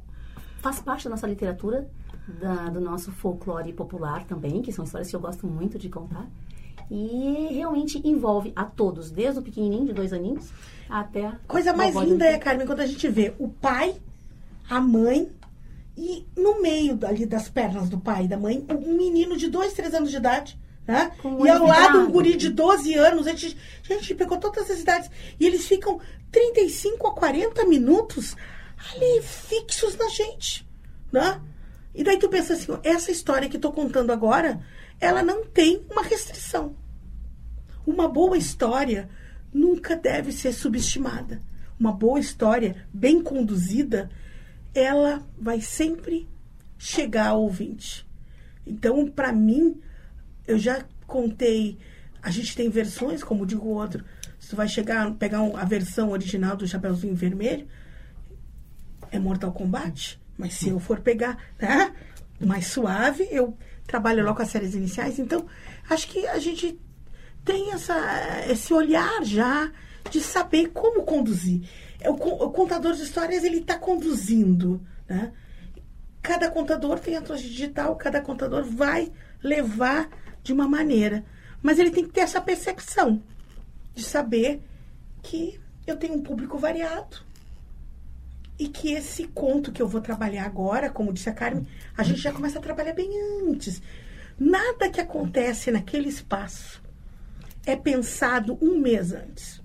[0.63, 1.89] faz parte da nossa literatura,
[2.41, 6.27] da, do nosso folclore popular também, que são histórias que eu gosto muito de contar.
[6.91, 10.51] E realmente envolve a todos, desde o pequenininho de dois aninhos
[10.89, 11.33] até.
[11.47, 13.97] Coisa mais linda é, Carmen, quando a gente vê o pai,
[14.71, 15.31] a mãe
[15.97, 19.73] e no meio ali das pernas do pai e da mãe, um menino de dois,
[19.73, 20.59] três anos de idade.
[20.87, 21.13] Né?
[21.45, 23.27] E ao lado um guri de 12 anos.
[23.27, 23.57] A gente,
[23.89, 25.11] a gente pegou todas as idades.
[25.39, 28.37] E eles ficam 35 a 40 minutos
[28.93, 30.67] ali fixos na gente.
[31.13, 31.41] Né?
[31.95, 34.61] E daí tu pensa assim, essa história que estou contando agora,
[35.01, 36.75] ela não tem uma restrição.
[37.87, 39.09] Uma boa história
[39.53, 41.43] nunca deve ser subestimada.
[41.79, 44.11] Uma boa história, bem conduzida,
[44.75, 46.29] ela vai sempre
[46.79, 48.07] chegar ao ouvinte.
[48.67, 49.81] Então, para mim,
[50.47, 51.79] eu já contei.
[52.23, 54.05] A gente tem versões, como digo o outro.
[54.39, 57.67] Se tu vai chegar, pegar a versão original do Chapeuzinho Vermelho,
[59.11, 60.21] é Mortal Kombat.
[60.37, 61.93] Mas se eu for pegar né,
[62.41, 65.19] mais suave, eu trabalho lá com as séries iniciais.
[65.19, 65.47] Então,
[65.89, 66.81] acho que a gente
[67.45, 67.97] tem essa,
[68.49, 69.71] esse olhar já
[70.11, 71.69] de saber como conduzir.
[72.01, 74.85] É, o, o contador de histórias, ele está conduzindo.
[75.09, 75.33] Né?
[76.21, 79.13] Cada contador tem a troja digital, cada contador vai
[79.43, 80.09] levar
[80.43, 81.25] de uma maneira.
[81.63, 83.23] Mas ele tem que ter essa percepção
[83.95, 84.63] de saber
[85.23, 87.19] que eu tenho um público variado
[88.59, 91.67] e que esse conto que eu vou trabalhar agora, como disse a Carmen,
[91.97, 93.11] a gente já começa a trabalhar bem
[93.49, 93.83] antes.
[94.39, 96.83] Nada que acontece naquele espaço
[97.65, 99.61] é pensado um mês antes.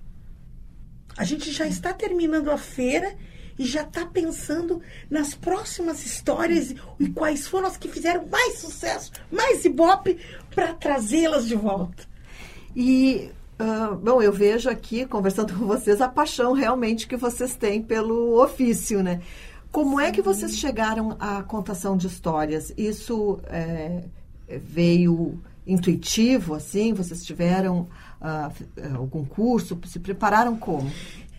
[1.18, 3.16] A gente já está terminando a feira
[3.58, 9.12] e já está pensando nas próximas histórias e quais foram as que fizeram mais sucesso,
[9.32, 10.20] mais ibope,
[10.58, 12.04] para trazê-las de volta.
[12.76, 13.30] E,
[13.62, 18.42] uh, bom, eu vejo aqui, conversando com vocês, a paixão realmente que vocês têm pelo
[18.42, 19.22] ofício, né?
[19.72, 22.74] Como é que vocês chegaram à contação de histórias?
[22.76, 24.06] Isso é,
[24.48, 26.92] veio intuitivo, assim?
[26.92, 27.88] Vocês tiveram
[28.20, 29.80] uh, algum curso?
[29.86, 30.90] Se prepararam como?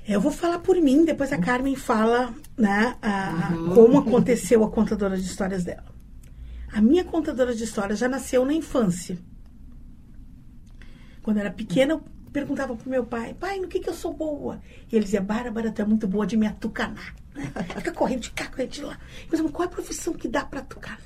[0.07, 3.75] Eu vou falar por mim, depois a Carmen fala né, a, uhum.
[3.75, 5.98] como aconteceu a contadora de histórias dela.
[6.73, 9.19] A minha contadora de histórias já nasceu na infância.
[11.23, 14.13] Quando eu era pequena, eu perguntava pro meu pai, pai, no que, que eu sou
[14.13, 14.61] boa?
[14.91, 17.15] E ele dizia, Bárbara, tu é muito boa de me atucanar.
[17.35, 17.51] Né?
[17.77, 18.99] Fica correndo de cá, correndo de lá.
[19.31, 21.01] Mas qual é a profissão que dá para atucanar?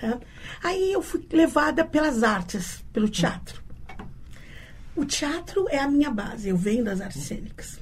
[0.00, 0.18] Né?
[0.62, 3.62] Aí eu fui levada pelas artes, pelo teatro.
[4.96, 7.78] O teatro é a minha base, eu venho das artes cênicas.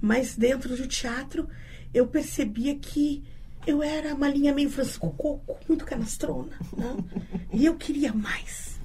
[0.00, 1.48] Mas dentro do teatro,
[1.94, 3.22] eu percebia que
[3.66, 6.56] eu era uma linha meio Francisco Coco, muito canastrona.
[6.76, 6.96] Né?
[7.52, 8.80] E eu queria mais.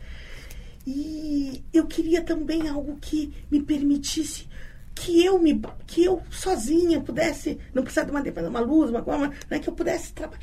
[0.86, 4.48] E eu queria também algo que me permitisse
[4.94, 9.02] que eu me que eu sozinha pudesse não precisar de uma, de uma luz uma
[9.02, 10.42] coisa né, que eu pudesse trabalhar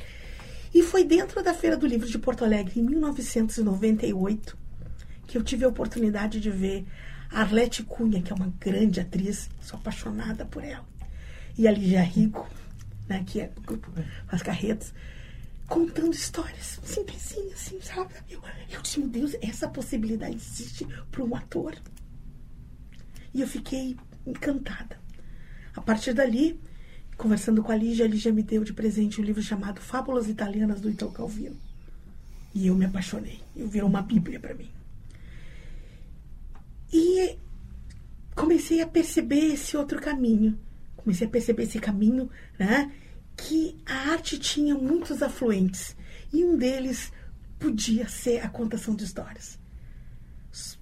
[0.71, 4.55] e foi dentro da feira do livro de Porto Alegre em 1998
[5.25, 6.85] que eu tive a oportunidade de ver
[7.33, 10.85] Arlete Cunha, que é uma grande atriz, sou apaixonada por ela.
[11.57, 12.47] E a Lígia Rico,
[13.07, 13.91] né, que é do grupo
[14.27, 14.93] As Carretas,
[15.67, 18.13] contando histórias simplesinhas, assim, sabe?
[18.29, 21.75] Eu, eu disse, meu Deus, essa possibilidade existe para um ator.
[23.33, 24.99] E eu fiquei encantada.
[25.75, 26.59] A partir dali,
[27.17, 30.81] conversando com a Lígia, a Lígia me deu de presente um livro chamado Fábulas Italianas
[30.81, 31.57] do Italo Calvino.
[32.53, 33.41] E eu me apaixonei.
[33.55, 34.69] Eu virou uma bíblia para mim.
[36.91, 37.37] E
[38.35, 40.57] comecei a perceber esse outro caminho.
[41.03, 42.91] Comecei a perceber esse caminho, né?
[43.35, 45.95] Que a arte tinha muitos afluentes.
[46.31, 47.11] E um deles
[47.59, 49.59] podia ser a contação de histórias.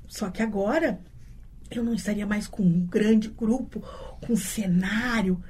[0.08, 1.02] Só que agora
[1.70, 3.82] eu não estaria mais com um grande grupo,
[4.22, 5.42] com cenário.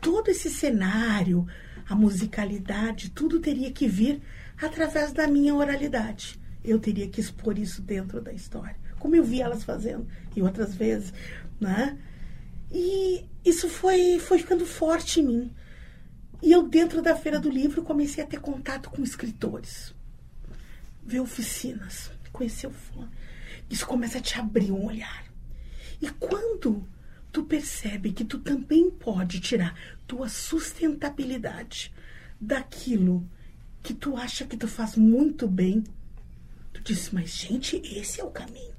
[0.00, 1.46] Todo esse cenário,
[1.88, 4.20] a musicalidade, tudo teria que vir
[4.60, 6.40] através da minha oralidade.
[6.64, 10.74] Eu teria que expor isso dentro da história como eu vi elas fazendo, e outras
[10.74, 11.12] vezes,
[11.60, 11.96] né?
[12.70, 15.54] E isso foi, foi ficando forte em mim.
[16.42, 19.94] E eu, dentro da Feira do Livro, comecei a ter contato com escritores,
[21.02, 23.10] ver oficinas, conhecer o fulano.
[23.70, 25.24] Isso começa a te abrir um olhar.
[26.00, 26.86] E quando
[27.32, 29.74] tu percebe que tu também pode tirar
[30.06, 31.92] tua sustentabilidade
[32.40, 33.28] daquilo
[33.82, 35.82] que tu acha que tu faz muito bem,
[36.72, 38.75] tu diz, mas gente, esse é o caminho.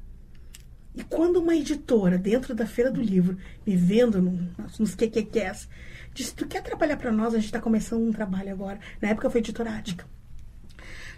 [0.98, 5.70] E quando uma editora, dentro da Feira do Livro, me vendo no, nos QQQs,
[6.12, 7.36] disse, tu quer trabalhar para nós?
[7.36, 8.80] A gente está começando um trabalho agora.
[9.00, 10.08] Na época foi editora Ática.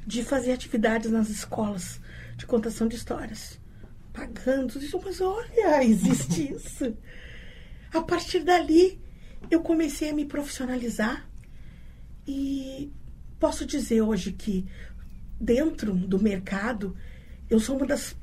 [0.06, 2.02] De fazer atividades nas escolas
[2.36, 3.58] de contação de histórias.
[4.12, 4.74] Pagando.
[4.76, 6.98] Eu disse, mas olha, existe isso.
[7.94, 9.00] A partir dali,
[9.50, 11.26] eu comecei a me profissionalizar
[12.28, 12.92] e
[13.40, 14.68] posso dizer hoje que
[15.40, 16.98] dentro do mercado
[17.50, 18.14] eu sou uma das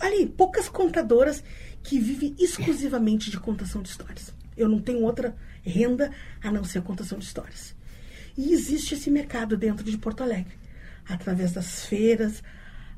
[0.00, 1.42] ali poucas contadoras
[1.82, 4.32] que vivem exclusivamente de contação de histórias.
[4.56, 6.10] Eu não tenho outra renda
[6.42, 7.74] a não ser a contação de histórias.
[8.36, 10.54] E existe esse mercado dentro de Porto Alegre,
[11.08, 12.42] através das feiras,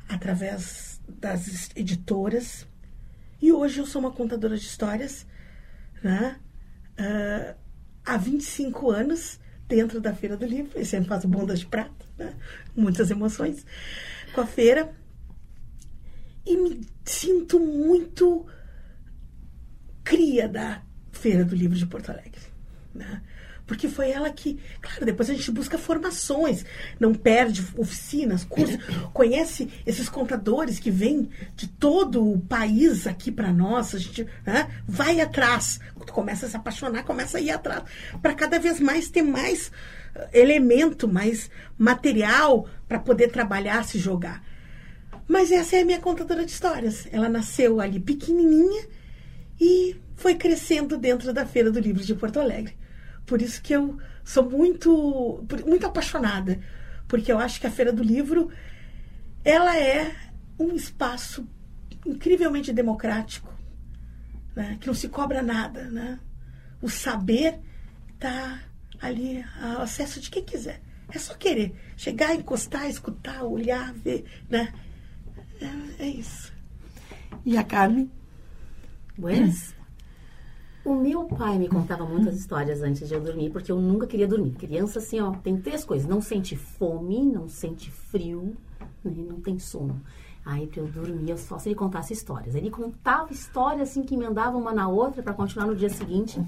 [0.09, 2.67] através das editoras.
[3.41, 5.27] E hoje eu sou uma contadora de histórias
[6.03, 6.37] né?
[6.99, 7.55] Uh,
[8.05, 10.73] há 25 anos dentro da Feira do Livro.
[10.75, 12.35] Eu sempre faço bondas de prata, né?
[12.75, 13.65] muitas emoções
[14.35, 14.95] com a feira.
[16.49, 18.47] E me sinto muito
[20.03, 20.81] cria da
[21.13, 22.41] Feira do Livro de Porto Alegre.
[22.95, 23.23] Né?
[23.67, 26.65] Porque foi ela que, claro, depois a gente busca formações,
[26.99, 28.79] não perde oficinas, cursos,
[29.13, 34.71] conhece esses contadores que vêm de todo o país aqui para nós, a gente né,
[34.87, 35.79] vai atrás,
[36.11, 37.83] começa a se apaixonar, começa a ir atrás,
[38.23, 39.71] para cada vez mais ter mais
[40.15, 44.43] eh, elemento, mais material para poder trabalhar, se jogar.
[45.29, 47.07] Mas essa é a minha contadora de histórias.
[47.12, 48.89] Ela nasceu ali pequenininha
[49.61, 52.76] e foi crescendo dentro da Feira do Livro de Porto Alegre.
[53.26, 56.59] Por isso que eu sou muito, muito apaixonada,
[57.07, 58.51] porque eu acho que a Feira do Livro
[59.45, 60.14] ela é
[60.59, 61.47] um espaço
[62.07, 63.53] incrivelmente democrático,
[64.57, 64.79] né?
[64.81, 66.18] que não se cobra nada, né?
[66.81, 67.61] O saber
[68.14, 68.61] está
[69.01, 70.81] ali ao acesso de quem quiser.
[71.11, 74.72] É só querer chegar, encostar, escutar, olhar, ver, né?
[75.61, 76.53] É, é isso.
[77.45, 78.11] E a Carmen?
[79.17, 79.75] Buenas.
[80.85, 84.27] O meu pai me contava muitas histórias antes de eu dormir, porque eu nunca queria
[84.27, 84.53] dormir.
[84.53, 88.57] Criança, assim, ó, tem três coisas: não sente fome, não sente frio,
[89.05, 90.01] né, não tem sono.
[90.45, 92.55] Aí, pra eu dormir, eu só se ele contasse histórias.
[92.55, 96.41] Ele contava histórias, assim, que emendavam uma na outra para continuar no dia seguinte.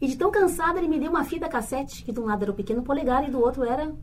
[0.00, 2.50] E de tão cansada, ele me deu uma fita cassete, que de um lado era
[2.50, 3.94] o pequeno polegar e do outro era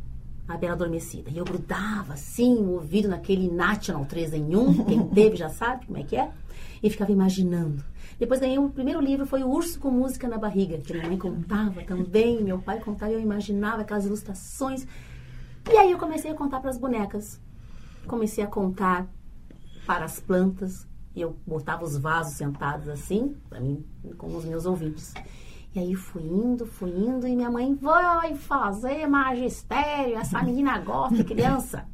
[0.49, 1.29] a Bela Adormecida.
[1.29, 5.85] E eu grudava, assim, o ouvido naquele National 3 em 1, quem teve já sabe
[5.85, 6.29] como é que é,
[6.83, 7.81] e ficava imaginando
[8.19, 11.17] depois ganhei o primeiro livro, foi O Urso com Música na Barriga, que minha mãe
[11.17, 14.85] contava também, meu pai contava, eu imaginava aquelas ilustrações.
[15.71, 17.39] E aí eu comecei a contar para as bonecas.
[18.05, 19.07] Comecei a contar
[19.85, 20.85] para as plantas.
[21.15, 23.85] Eu botava os vasos sentados assim, para mim,
[24.17, 25.13] com os meus ouvintes.
[25.75, 31.15] E aí fui indo, fui indo, e minha mãe, vai fazer magistério, essa menina gosta
[31.15, 31.85] de criança.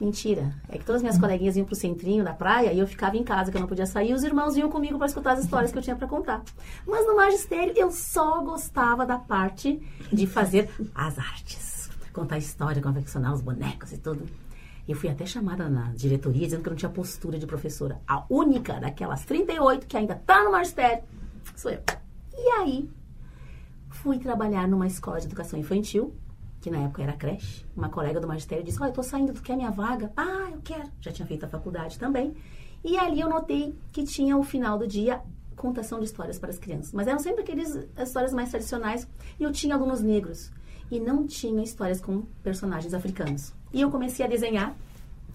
[0.00, 0.54] Mentira.
[0.68, 3.24] É que todas as minhas coleguinhas iam pro centrinho da praia e eu ficava em
[3.24, 5.72] casa, que eu não podia sair, e os irmãos vinham comigo para escutar as histórias
[5.72, 6.42] que eu tinha para contar.
[6.86, 9.80] Mas no magistério eu só gostava da parte
[10.12, 11.90] de fazer as artes.
[12.12, 14.24] Contar história, confeccionar os bonecos e tudo.
[14.86, 18.00] Eu fui até chamada na diretoria dizendo que eu não tinha postura de professora.
[18.06, 21.02] A única daquelas 38 que ainda tá no magistério
[21.56, 21.80] sou eu.
[22.36, 22.88] E aí,
[23.90, 26.14] fui trabalhar numa escola de educação infantil
[26.60, 29.42] que na época era creche, uma colega do magistério disse: Olha, eu tô saindo, tu
[29.42, 30.12] quer minha vaga?
[30.16, 30.88] Ah, eu quero.
[31.00, 32.34] Já tinha feito a faculdade também.
[32.84, 35.20] E ali eu notei que tinha o final do dia
[35.56, 36.92] contação de histórias para as crianças.
[36.92, 39.08] Mas eram sempre aquelas histórias mais tradicionais.
[39.38, 40.52] E eu tinha alunos negros.
[40.90, 43.52] E não tinha histórias com personagens africanos.
[43.72, 44.74] E eu comecei a desenhar,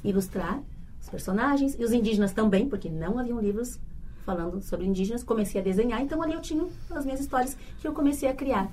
[0.04, 0.62] ilustrar
[1.01, 1.76] os personagens.
[1.78, 3.80] E os indígenas também, porque não haviam livros
[4.24, 5.24] falando sobre indígenas.
[5.24, 6.02] Comecei a desenhar.
[6.02, 8.72] Então ali eu tinha as minhas histórias que eu comecei a criar.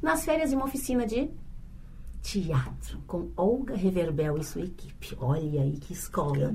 [0.00, 1.30] Nas férias de uma oficina de
[2.22, 5.16] teatro com Olga Reverbel e sua equipe.
[5.20, 6.54] Olha aí que escola.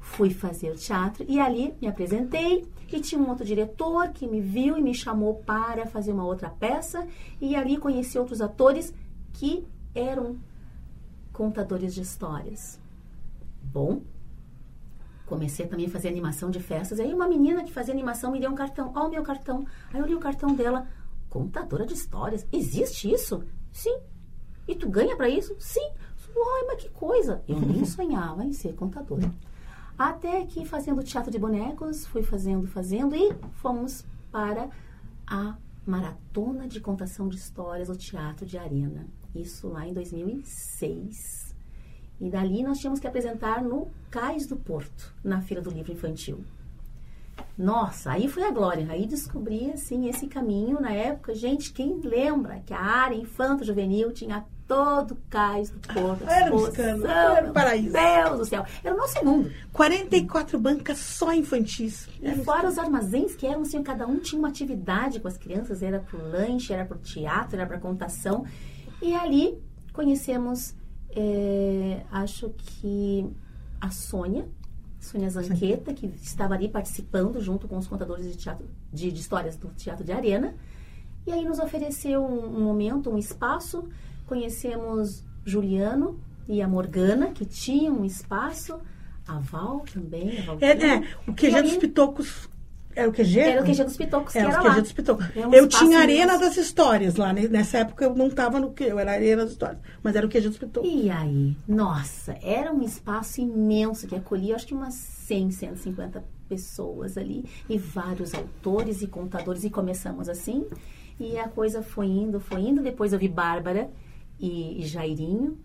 [0.00, 4.78] Fui fazer teatro e ali me apresentei e tinha um outro diretor que me viu
[4.78, 7.06] e me chamou para fazer uma outra peça
[7.40, 8.94] e ali conheci outros atores
[9.34, 10.38] que eram
[11.32, 12.80] contadores de histórias.
[13.62, 14.00] Bom,
[15.28, 16.98] comecei também a fazer animação de festas.
[16.98, 18.92] Aí uma menina que fazia animação me deu um cartão.
[18.94, 19.64] Ó, oh, o meu cartão.
[19.92, 20.86] Aí eu li o cartão dela.
[21.28, 22.46] Contadora de histórias.
[22.50, 23.44] Existe isso?
[23.70, 23.98] Sim,
[24.66, 25.56] e tu ganha para isso?
[25.58, 25.90] Sim.
[26.36, 27.42] Ai, mas que coisa.
[27.48, 29.32] Eu nem sonhava em ser contadora.
[29.98, 34.68] Até que fazendo teatro de bonecos, fui fazendo, fazendo e fomos para
[35.26, 39.08] a Maratona de Contação de Histórias no Teatro de Arena.
[39.34, 41.37] Isso lá em 2006.
[42.20, 46.44] E dali nós tínhamos que apresentar no Cais do Porto, na Feira do Livro Infantil.
[47.56, 48.86] Nossa, aí foi a glória.
[48.90, 51.34] Aí descobri, assim, esse caminho na época.
[51.34, 56.24] Gente, quem lembra que a área infanto-juvenil tinha todo o cais do Porto.
[56.26, 57.92] Ah, era um escândalo, era um paraíso.
[57.92, 58.64] Deus do céu.
[58.84, 59.50] Era o nosso mundo.
[59.72, 62.08] 44 bancas só infantis.
[62.22, 65.82] E fora os armazéns que eram assim, cada um tinha uma atividade com as crianças,
[65.82, 68.44] era pro lanche, era pro teatro, era pra contação.
[69.00, 69.58] E ali
[69.92, 70.76] conhecemos,
[71.14, 73.26] é, acho que
[73.80, 74.48] a Sônia,
[75.00, 79.56] Sônia Zanqueta, que estava ali participando junto com os contadores de, teatro, de, de histórias
[79.56, 80.54] do Teatro de Arena.
[81.26, 83.88] E aí nos ofereceu um, um momento, um espaço.
[84.26, 88.78] Conhecemos Juliano e a Morgana, que tinham um espaço.
[89.26, 90.38] A Val também.
[90.40, 92.48] A Val É, é, o QG E dos aí- Pitocos.
[92.98, 93.38] Era o QG?
[93.38, 94.80] Era o QG dos Pitocos, Era era o QG lá.
[94.80, 95.26] dos Pitocos.
[95.36, 97.32] Um eu tinha a Arena das Histórias lá.
[97.32, 97.46] né?
[97.46, 99.78] Nessa época eu não estava no que eu era Arena das Histórias.
[100.02, 100.90] Mas era o QG dos Pitocos.
[100.92, 107.16] E aí, nossa, era um espaço imenso que acolhia, acho que umas 100, 150 pessoas
[107.16, 110.66] ali e vários autores e contadores e começamos assim
[111.20, 112.82] e a coisa foi indo, foi indo.
[112.82, 113.90] Depois eu vi Bárbara
[114.40, 115.58] e, e Jairinho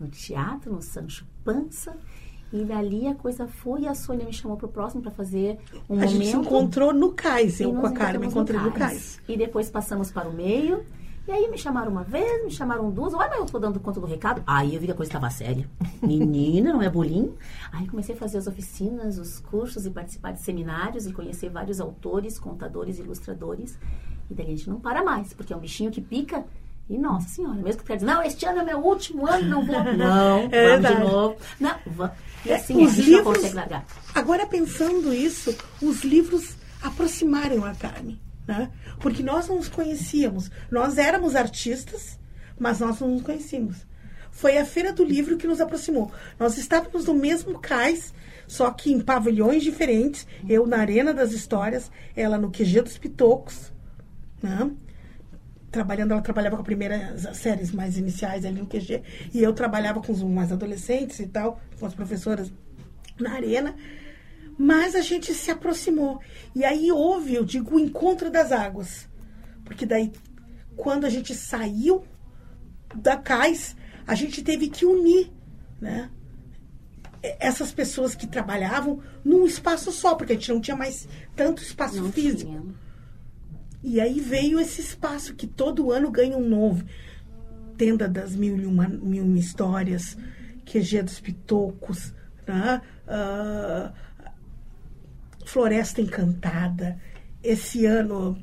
[0.00, 1.96] no teatro, no Sancho Pança
[2.52, 5.94] e dali a coisa foi e a Sônia me chamou pro próximo para fazer um
[5.94, 6.10] a momento.
[6.10, 7.60] gente se encontrou no Cais.
[7.60, 9.16] Eu com a Carmen encontramos encontrei no Cais.
[9.16, 9.20] Cais.
[9.28, 10.84] E depois passamos para o meio.
[11.26, 13.14] E aí me chamaram uma vez, me chamaram duas.
[13.14, 14.42] Olha, mas eu tô dando conta do recado.
[14.44, 15.70] Aí eu vi que a coisa estava séria.
[16.02, 17.36] Menina, não é bolinho?
[17.70, 21.80] Aí comecei a fazer as oficinas, os cursos e participar de seminários e conhecer vários
[21.80, 23.78] autores, contadores, ilustradores.
[24.28, 26.44] E daí a gente não para mais, porque é um bichinho que pica.
[26.90, 29.48] E nossa senhora, mesmo que tu quer dizer, não, este ano é meu último ano,
[29.48, 29.76] não vou.
[29.94, 30.96] Não, É vamos verdade.
[30.96, 31.36] de novo.
[31.60, 32.12] Não, vamos.
[32.44, 33.86] E É, assim, os não livros- consegue largar.
[34.14, 38.20] Agora, pensando isso, os livros aproximaram a Carmen.
[38.46, 38.70] Né?
[39.00, 40.50] Porque nós não nos conhecíamos.
[40.70, 42.18] Nós éramos artistas,
[42.58, 43.76] mas nós não nos conhecíamos.
[44.32, 46.10] Foi a Feira do Livro que nos aproximou.
[46.38, 48.12] Nós estávamos no mesmo cais,
[48.48, 50.26] só que em pavilhões diferentes.
[50.48, 53.70] Eu na Arena das Histórias, ela no QG dos Pitocos.
[54.42, 54.70] Né?
[55.72, 59.02] Trabalhando, ela trabalhava com as séries mais iniciais ali no QG,
[59.32, 62.52] e eu trabalhava com os mais adolescentes e tal, com as professoras
[63.18, 63.74] na arena,
[64.58, 66.20] mas a gente se aproximou.
[66.54, 69.08] E aí houve, eu digo, o encontro das águas.
[69.64, 70.12] Porque daí,
[70.76, 72.04] quando a gente saiu
[72.94, 73.74] da CAIS,
[74.06, 75.32] a gente teve que unir,
[75.80, 76.10] né?
[77.22, 82.02] Essas pessoas que trabalhavam num espaço só, porque a gente não tinha mais tanto espaço
[82.02, 82.50] Não físico.
[82.50, 82.62] tinha.
[83.82, 86.84] E aí veio esse espaço que todo ano ganha um novo.
[87.76, 90.16] Tenda das Mil e Uma, mil e uma Histórias,
[90.64, 92.14] QG dos Pitocos,
[92.46, 92.80] né?
[93.08, 93.92] Ah,
[95.44, 96.98] Floresta Encantada.
[97.42, 98.38] Esse ano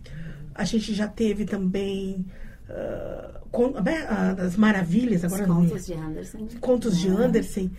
[0.53, 2.25] a gente já teve também
[2.69, 6.47] ah, con- né, ah, das Maravilhas, Os agora me- contos de Anderson.
[6.59, 7.07] Contos de.
[7.07, 7.69] Anderson.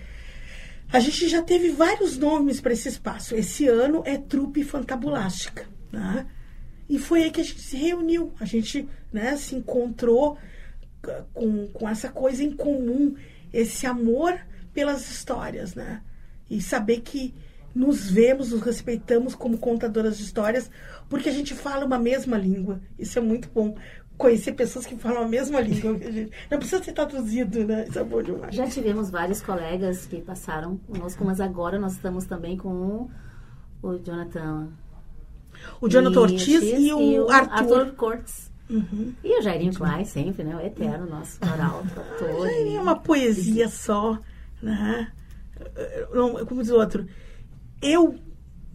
[0.92, 3.34] A gente já teve vários nomes para esse espaço.
[3.34, 5.66] Esse ano é Trupe Fantabulástica.
[5.92, 6.26] Né?
[6.90, 8.32] E foi aí que a gente se reuniu.
[8.40, 10.36] A gente né, se encontrou
[11.06, 13.14] c- com, com essa coisa em comum,
[13.52, 14.36] esse amor
[14.74, 15.74] pelas histórias.
[15.74, 16.02] Né?
[16.50, 17.32] E saber que
[17.72, 20.68] nos vemos, nos respeitamos como contadoras de histórias,
[21.08, 22.80] porque a gente fala uma mesma língua.
[22.98, 23.76] Isso é muito bom.
[24.18, 25.92] Conhecer pessoas que falam a mesma língua.
[26.50, 27.86] Não precisa ser traduzido, né?
[27.88, 28.54] Isso é bom demais.
[28.54, 33.08] Já tivemos vários colegas que passaram conosco, mas agora nós estamos também com
[33.82, 34.68] o Jonathan.
[35.80, 37.92] O Jonathan Ortiz Ortiz e o, Arthur.
[37.94, 38.50] Cortes.
[38.68, 39.12] Uhum.
[39.24, 40.54] E o Jairinho Klein, sempre, né?
[40.56, 42.46] O eterno nosso oral, autor.
[42.48, 44.18] É uma poesia só,
[44.62, 45.10] né?
[46.12, 47.06] Não, como diz o outro,
[47.82, 48.14] eu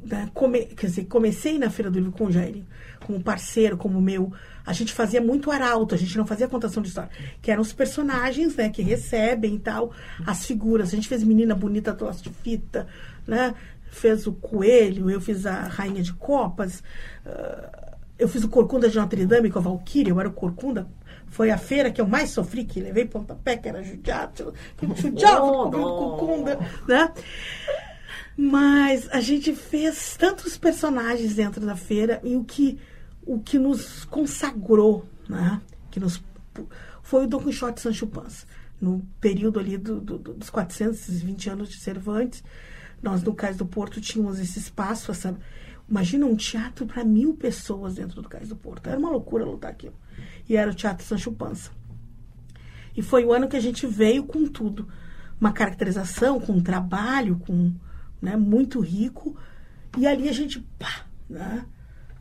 [0.03, 2.67] né, come- quer dizer, comecei na Feira do Livro com o Jairinho,
[3.05, 4.31] como parceiro, como meu.
[4.65, 7.09] A gente fazia muito arauto, a gente não fazia contação de história,
[7.41, 9.91] que eram os personagens, né, que recebem e tal,
[10.25, 10.89] as figuras.
[10.89, 12.87] A gente fez Menina Bonita Troço de Fita,
[13.25, 13.55] né?
[13.95, 16.83] Fez o Coelho, eu fiz a Rainha de Copas,
[17.25, 20.87] ah, eu fiz o Corcunda de Notre Dame com a Valkyria, eu era o Corcunda.
[21.27, 24.95] Foi a feira que eu mais sofri, que levei pontapé, que era judiado, que me
[24.95, 25.69] judiava Oh.
[25.71, 27.11] Corcunda, né?
[28.37, 32.77] Mas a gente fez tantos personagens dentro da feira e o que,
[33.25, 35.61] o que nos consagrou, né?
[35.89, 36.21] Que nos,
[37.01, 38.45] foi o Don Quixote Sancho Panza.
[38.79, 42.43] No período ali do- do- dos 420 anos de Cervantes,
[43.05, 45.37] nós no Cais do Porto tínhamos esse espaço, essa,
[45.89, 48.87] imagina um teatro para mil pessoas dentro do Cais do Porto.
[48.87, 49.95] Era uma loucura lutar aquilo.
[50.49, 51.69] E era o Teatro Sancho Panza.
[52.97, 54.87] E foi o ano que a gente veio com tudo.
[55.39, 57.73] Uma caracterização, com um trabalho, com
[58.21, 59.37] né, muito rico.
[59.97, 61.65] E ali a gente, pá, né?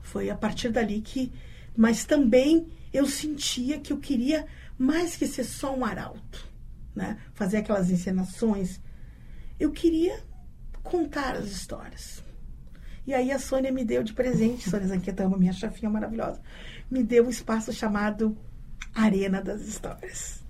[0.03, 1.33] Foi a partir dali que
[1.77, 4.47] mas também eu sentia que eu queria
[4.79, 6.49] mais que ser só um arauto,
[6.95, 7.19] né?
[7.33, 8.81] Fazer aquelas encenações.
[9.59, 10.23] Eu queria
[10.85, 12.23] contar as histórias.
[13.07, 16.41] E aí a Sônia me deu de presente, Sônia Zanqueta, minha chefinha maravilhosa,
[16.91, 18.37] me deu um espaço chamado
[18.95, 20.45] Arena das Histórias.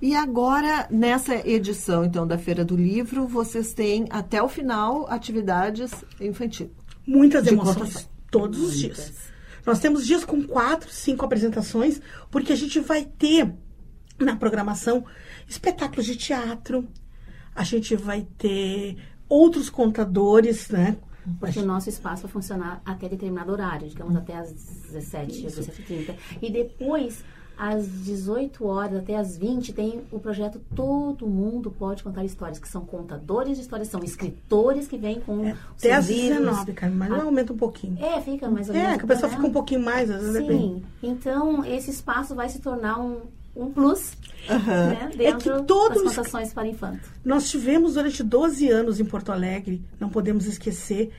[0.00, 5.92] E agora, nessa edição, então, da Feira do Livro, vocês têm, até o final, atividades
[6.20, 6.72] infantil.
[7.06, 8.10] Muitas emoções, contação.
[8.30, 9.12] todos os dias.
[9.64, 12.00] Nós temos dias com quatro, cinco apresentações,
[12.30, 13.52] porque a gente vai ter
[14.18, 15.04] na programação
[15.48, 16.88] espetáculos de teatro,
[17.54, 18.96] a gente vai ter
[19.32, 20.96] outros contadores, né?
[21.38, 26.14] Porque o nosso espaço vai funcionar até determinado horário, digamos até às 17, às 17h30.
[26.42, 27.24] E depois,
[27.56, 32.68] às 18 horas até às 20, tem o projeto Todo Mundo Pode Contar Histórias, que
[32.68, 36.38] são contadores de histórias, são escritores que vêm com É, os até às seus livros.
[36.40, 37.96] 19, cara, mas Ah, aumenta um pouquinho.
[38.04, 38.90] É, fica mais ou menos.
[38.94, 39.36] É, que a pessoa né?
[39.36, 40.74] fica um pouquinho mais, às vezes depende.
[40.74, 43.20] Sim, então esse espaço vai se tornar um,
[43.54, 44.12] um plus
[44.48, 44.88] Aham.
[44.90, 47.08] né, É dentro que todos- das contações para infanto.
[47.24, 51.10] Nós tivemos durante 12 anos em Porto Alegre, não podemos esquecer,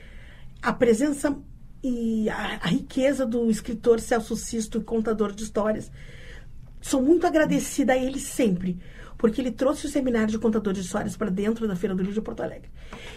[0.60, 1.36] a presença
[1.82, 5.90] e a, a riqueza do escritor Celso Sisto, contador de histórias.
[6.80, 8.78] Sou muito agradecida a ele sempre,
[9.16, 12.14] porque ele trouxe o seminário de contador de histórias para dentro da Feira do Livro
[12.14, 12.70] de Porto Alegre.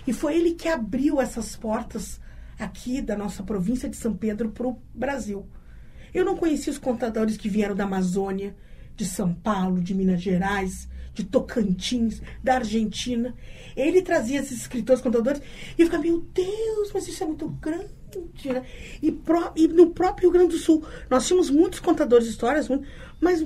[0.06, 2.20] E foi ele que abriu essas portas
[2.60, 5.48] aqui da nossa província de São Pedro para o Brasil.
[6.14, 8.56] Eu não conhecia os contadores que vieram da Amazônia,
[8.98, 13.34] de São Paulo, de Minas Gerais, de Tocantins, da Argentina.
[13.76, 15.42] Ele trazia esses escritores, contadores,
[15.78, 17.88] e eu ficava, meu Deus, mas isso é muito grande.
[18.46, 18.66] né?
[19.02, 22.68] E, pró- e no próprio Rio Grande do Sul, nós tínhamos muitos contadores de histórias,
[23.22, 23.42] mas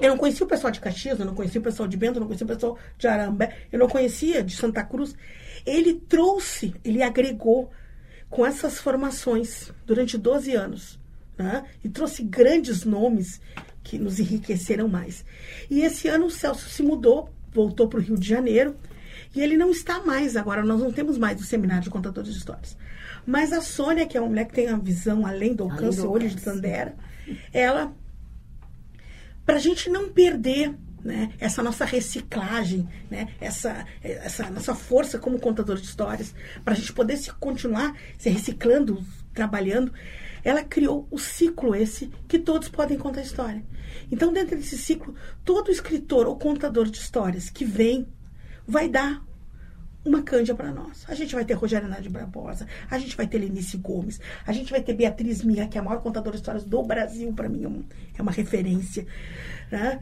[0.00, 2.20] eu não conhecia o pessoal de Caxias, eu não conhecia o pessoal de Bento, eu
[2.20, 5.14] não conhecia o pessoal de Arambé, eu não conhecia de Santa Cruz.
[5.66, 7.70] Ele trouxe, ele agregou
[8.28, 10.98] com essas formações durante 12 anos.
[11.36, 11.64] Né?
[11.82, 13.40] E trouxe grandes nomes
[13.90, 15.24] que nos enriqueceram mais.
[15.68, 18.76] E esse ano o Celso se mudou, voltou para o Rio de Janeiro,
[19.34, 22.38] e ele não está mais agora, nós não temos mais o seminário de contadores de
[22.38, 22.76] histórias.
[23.26, 26.00] Mas a Sônia, que é uma mulher que tem a visão além do Além alcance,
[26.00, 26.40] do olho de.
[26.40, 26.94] Tandera,
[27.52, 27.92] ela
[29.44, 30.72] para a gente não perder
[31.02, 36.32] né, essa nossa reciclagem, né, essa, essa nossa força como contador de histórias,
[36.64, 39.04] para a gente poder se continuar se reciclando,
[39.34, 39.92] trabalhando,
[40.44, 43.64] ela criou o ciclo esse que todos podem contar história.
[44.10, 45.14] Então, dentro desse ciclo,
[45.44, 48.06] todo escritor ou contador de histórias que vem
[48.66, 49.22] vai dar
[50.04, 51.04] uma cândia para nós.
[51.08, 54.70] A gente vai ter Rogério Nádia Barbosa, a gente vai ter Lenice Gomes, a gente
[54.70, 57.64] vai ter Beatriz Mirra, que é a maior contadora de histórias do Brasil, para mim
[57.64, 57.84] é, um-
[58.16, 59.06] é uma referência.
[59.70, 60.00] né?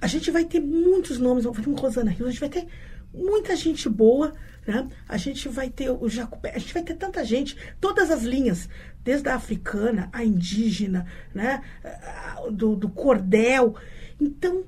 [0.00, 2.66] A gente vai ter muitos nomes, vai ter uma Rosana Rios, a gente vai ter
[3.14, 4.34] muita gente boa,
[4.66, 4.88] né?
[5.08, 8.68] a gente vai ter o Jacobé, a gente vai ter tanta gente, todas as linhas,
[9.06, 11.62] desde a africana, a indígena, né?
[12.50, 13.76] do, do cordel.
[14.20, 14.64] Então,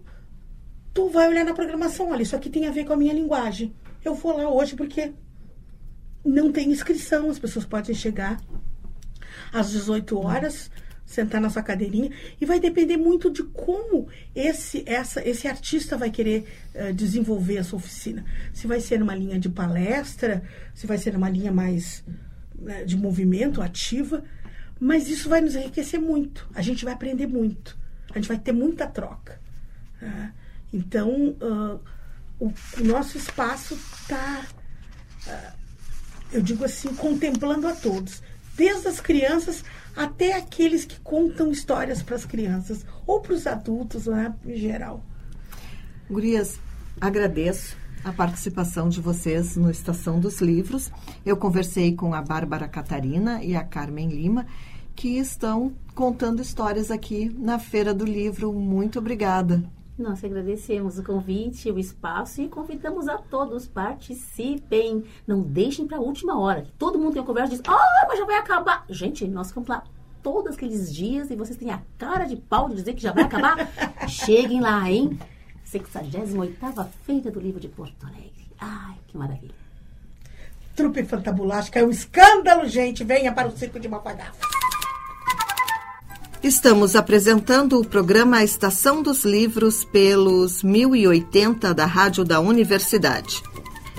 [0.95, 3.75] tu vai olhar na programação, olha, isso aqui tem a ver com a minha linguagem.
[4.05, 5.13] Eu vou lá hoje porque
[6.25, 8.41] não tem inscrição, as pessoas podem chegar
[9.53, 10.71] às 18 horas,
[11.05, 14.07] sentar na sua cadeirinha, e vai depender muito de como
[14.37, 18.25] esse, essa, esse artista vai querer eh, desenvolver a sua oficina.
[18.53, 20.45] Se vai ser numa linha de palestra,
[20.75, 22.05] se vai ser numa linha mais
[22.87, 24.23] de movimento, ativa,
[24.81, 26.49] mas isso vai nos enriquecer muito.
[26.55, 27.77] A gente vai aprender muito.
[28.11, 29.41] A gente vai ter muita troca.
[30.01, 30.33] né?
[30.73, 31.79] Então, ah,
[32.39, 34.45] o, o nosso espaço está
[36.33, 38.23] eu digo assim, contemplando a todos,
[38.55, 39.65] desde as crianças
[39.97, 45.05] até aqueles que contam histórias para as crianças ou para os adultos, né, em geral.
[46.09, 46.59] Gurias,
[47.01, 50.91] agradeço a participação de vocês no Estação dos Livros.
[51.25, 54.47] Eu conversei com a Bárbara Catarina e a Carmen Lima,
[54.95, 58.53] que estão contando histórias aqui na Feira do Livro.
[58.53, 59.63] Muito obrigada.
[59.99, 65.03] Nós agradecemos o convite, o espaço e convidamos a todos, participem.
[65.27, 66.67] Não deixem para a última hora.
[66.79, 68.85] Todo mundo tem uma conversa e diz, ah, mas já vai acabar.
[68.89, 69.83] Gente, nós ficamos lá
[70.23, 73.25] todos aqueles dias e vocês têm a cara de pau de dizer que já vai
[73.25, 73.57] acabar.
[74.09, 75.19] Cheguem lá, hein?
[75.73, 78.49] 68ª Feira do Livro de Porto Alegre.
[78.59, 79.55] Ai, que maravilha.
[80.75, 83.05] Trupe Fantabulástica é um escândalo, gente.
[83.05, 84.39] Venha para o Circo de Mafagafo.
[86.43, 93.43] Estamos apresentando o programa Estação dos Livros pelos 1080 da Rádio da Universidade.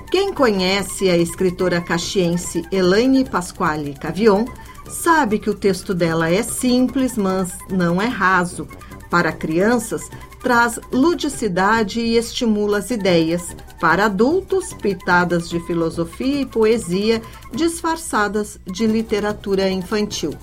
[0.10, 4.46] Quem conhece a escritora caxiense Elaine Pasquale Cavion
[4.90, 8.68] sabe que o texto dela é simples, mas não é raso.
[9.10, 10.10] Para crianças,
[10.42, 13.56] traz ludicidade e estimula as ideias.
[13.80, 17.22] Para adultos, pitadas de filosofia e poesia
[17.54, 20.38] disfarçadas de literatura infantil.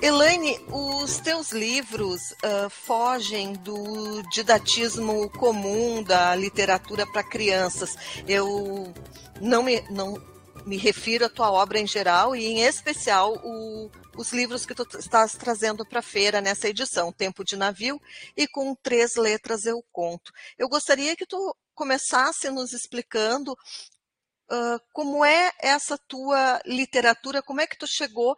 [0.00, 7.96] Elaine, os teus livros uh, fogem do didatismo comum da literatura para crianças.
[8.26, 8.92] Eu
[9.40, 10.20] não me, não
[10.66, 14.86] me refiro à tua obra em geral e, em especial, o, os livros que tu
[14.98, 18.00] estás trazendo para a feira nessa edição, Tempo de Navio
[18.36, 20.32] e com três letras eu conto.
[20.58, 27.66] Eu gostaria que tu começasse nos explicando uh, como é essa tua literatura, como é
[27.66, 28.36] que tu chegou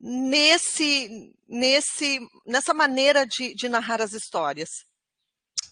[0.00, 4.87] nesse, nesse, nessa maneira de, de narrar as histórias?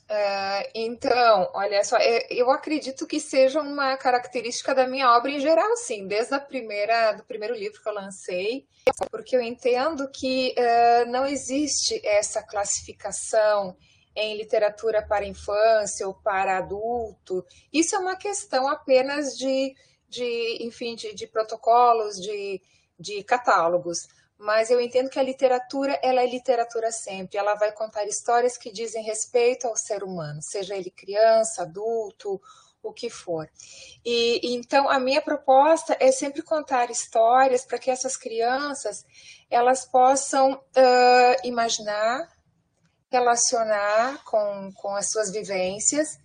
[0.08, 5.40] Uh, então, olha só, é, eu acredito que seja uma característica da minha obra em
[5.40, 8.68] geral, sim, desde a primeira, do primeiro livro que eu lancei,
[9.10, 13.76] porque eu entendo que uh, não existe essa classificação
[14.14, 17.44] em literatura para infância ou para adulto.
[17.72, 19.74] Isso é uma questão apenas de,
[20.08, 22.62] de enfim, de, de protocolos, de,
[22.98, 24.06] de catálogos
[24.38, 27.38] mas eu entendo que a literatura ela é literatura sempre.
[27.38, 32.40] Ela vai contar histórias que dizem respeito ao ser humano, seja ele criança, adulto,
[32.82, 33.48] o que for.
[34.04, 39.04] E então a minha proposta é sempre contar histórias para que essas crianças
[39.50, 42.28] elas possam uh, imaginar,
[43.10, 46.18] relacionar com, com as suas vivências.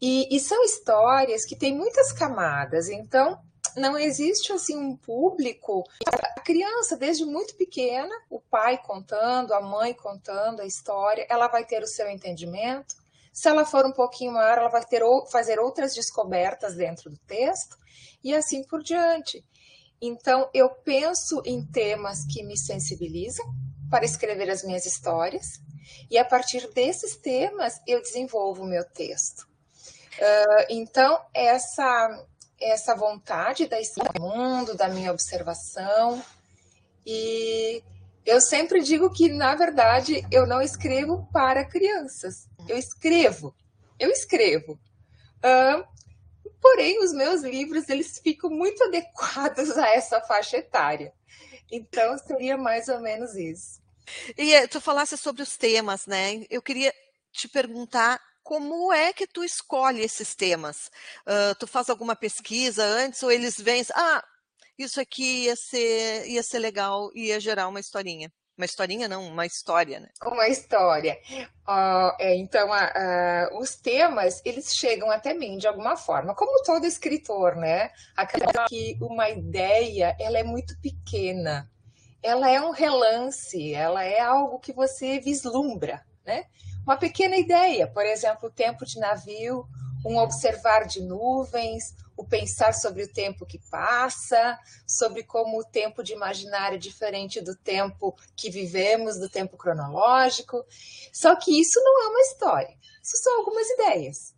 [0.00, 2.88] E, e são histórias que têm muitas camadas.
[2.88, 3.38] Então
[3.76, 5.84] não existe assim um público.
[6.06, 11.64] A criança, desde muito pequena, o pai contando, a mãe contando a história, ela vai
[11.64, 12.94] ter o seu entendimento.
[13.32, 17.76] Se ela for um pouquinho maior, ela vai ter fazer outras descobertas dentro do texto
[18.22, 19.44] e assim por diante.
[20.02, 23.46] Então, eu penso em temas que me sensibilizam
[23.90, 25.60] para escrever as minhas histórias
[26.10, 29.48] e a partir desses temas eu desenvolvo o meu texto.
[30.18, 32.26] Uh, então, essa
[32.60, 36.22] essa vontade da história do mundo, da minha observação.
[37.06, 37.82] E
[38.24, 42.48] eu sempre digo que, na verdade, eu não escrevo para crianças.
[42.68, 43.54] Eu escrevo,
[43.98, 44.78] eu escrevo.
[45.38, 45.84] Uh,
[46.60, 51.12] porém, os meus livros eles ficam muito adequados a essa faixa etária.
[51.72, 53.80] Então, seria mais ou menos isso.
[54.36, 56.44] E eh, tu falasse sobre os temas, né?
[56.50, 56.92] Eu queria
[57.32, 60.90] te perguntar como é que tu escolhe esses temas?
[61.26, 64.24] Uh, tu faz alguma pesquisa antes ou eles vêm, ah,
[64.78, 68.32] isso aqui ia ser, ia ser legal, ia gerar uma historinha.
[68.60, 70.08] Uma historinha não, uma história, né?
[70.22, 71.18] Uma história.
[71.66, 76.84] Uh, é, então, uh, os temas, eles chegam até mim de alguma forma, como todo
[76.84, 77.90] escritor, né?
[78.14, 81.70] Acredito que uma ideia, ela é muito pequena.
[82.22, 86.44] Ela é um relance, ela é algo que você vislumbra, né?
[86.90, 89.64] Uma pequena ideia, por exemplo, o tempo de navio,
[90.04, 96.02] um observar de nuvens, o pensar sobre o tempo que passa, sobre como o tempo
[96.02, 100.64] de imaginário é diferente do tempo que vivemos, do tempo cronológico.
[101.12, 104.34] Só que isso não é uma história, isso são algumas ideias.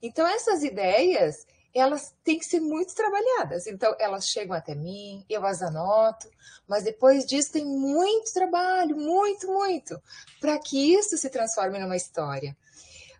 [0.00, 1.44] Então, essas ideias
[1.78, 3.66] elas têm que ser muito trabalhadas.
[3.66, 6.28] Então, elas chegam até mim, eu as anoto,
[6.66, 10.00] mas depois disso tem muito trabalho, muito, muito,
[10.40, 12.56] para que isso se transforme numa história.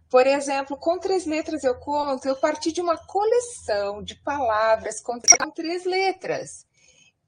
[0.09, 5.19] Por exemplo, com três letras eu conto, eu parti de uma coleção de palavras com
[5.55, 6.65] três letras.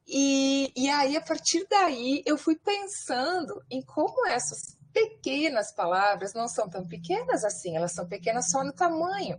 [0.06, 6.48] E, e aí, a partir daí, eu fui pensando em como essas pequenas palavras não
[6.48, 9.38] são tão pequenas assim, elas são pequenas só no tamanho,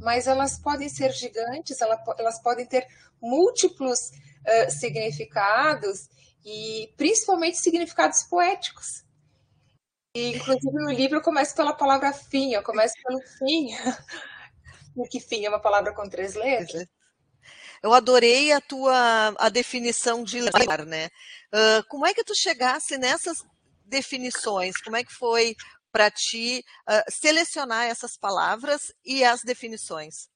[0.00, 2.86] mas elas podem ser gigantes, elas podem ter
[3.20, 6.08] múltiplos uh, significados
[6.44, 9.04] e principalmente significados poéticos.
[10.16, 13.68] E, inclusive no livro eu começo pela palavra fim, eu começo pelo fim,
[14.94, 16.88] porque fim é uma palavra com três letras.
[17.82, 21.06] Eu adorei a tua a definição de ler, né?
[21.52, 23.42] Uh, como é que tu chegasse nessas
[23.86, 24.76] definições?
[24.82, 25.56] Como é que foi
[25.92, 30.28] para ti uh, selecionar essas palavras e as definições?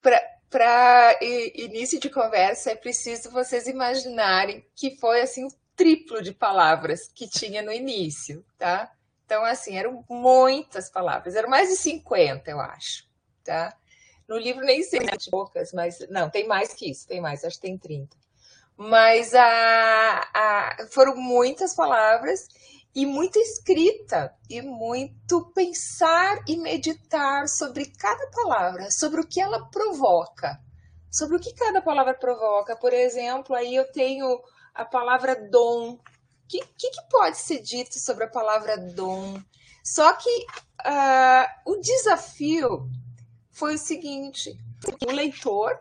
[0.00, 7.10] Para início de conversa, é preciso vocês imaginarem que foi assim o triplo de palavras
[7.14, 8.90] que tinha no início, tá?
[9.24, 13.06] Então, assim, eram muitas palavras, eram mais de 50, eu acho,
[13.44, 13.76] tá?
[14.26, 17.56] No livro nem sei se poucas, mas não, tem mais que isso, tem mais, acho
[17.56, 18.16] que tem 30.
[18.76, 22.48] Mas a, a, foram muitas palavras
[22.94, 29.66] e muita escrita e muito pensar e meditar sobre cada palavra, sobre o que ela
[29.66, 30.60] provoca,
[31.10, 32.76] sobre o que cada palavra provoca.
[32.76, 34.40] Por exemplo, aí eu tenho
[34.74, 35.92] a palavra dom.
[35.92, 36.00] O
[36.48, 39.40] que, que, que, pode ser dito sobre a palavra dom?
[39.84, 40.46] Só que
[40.84, 42.90] uh, o desafio
[43.52, 44.58] foi o seguinte:
[45.06, 45.80] o leitor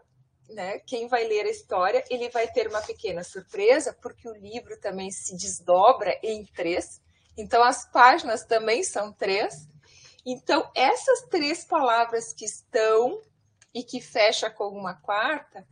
[0.49, 4.80] né, quem vai ler a história, ele vai ter uma pequena surpresa, porque o livro
[4.80, 7.01] também se desdobra em três.
[7.38, 9.67] Então, as páginas também são três.
[10.26, 13.21] Então, essas três palavras que estão
[13.73, 15.65] e que fecha com uma quarta,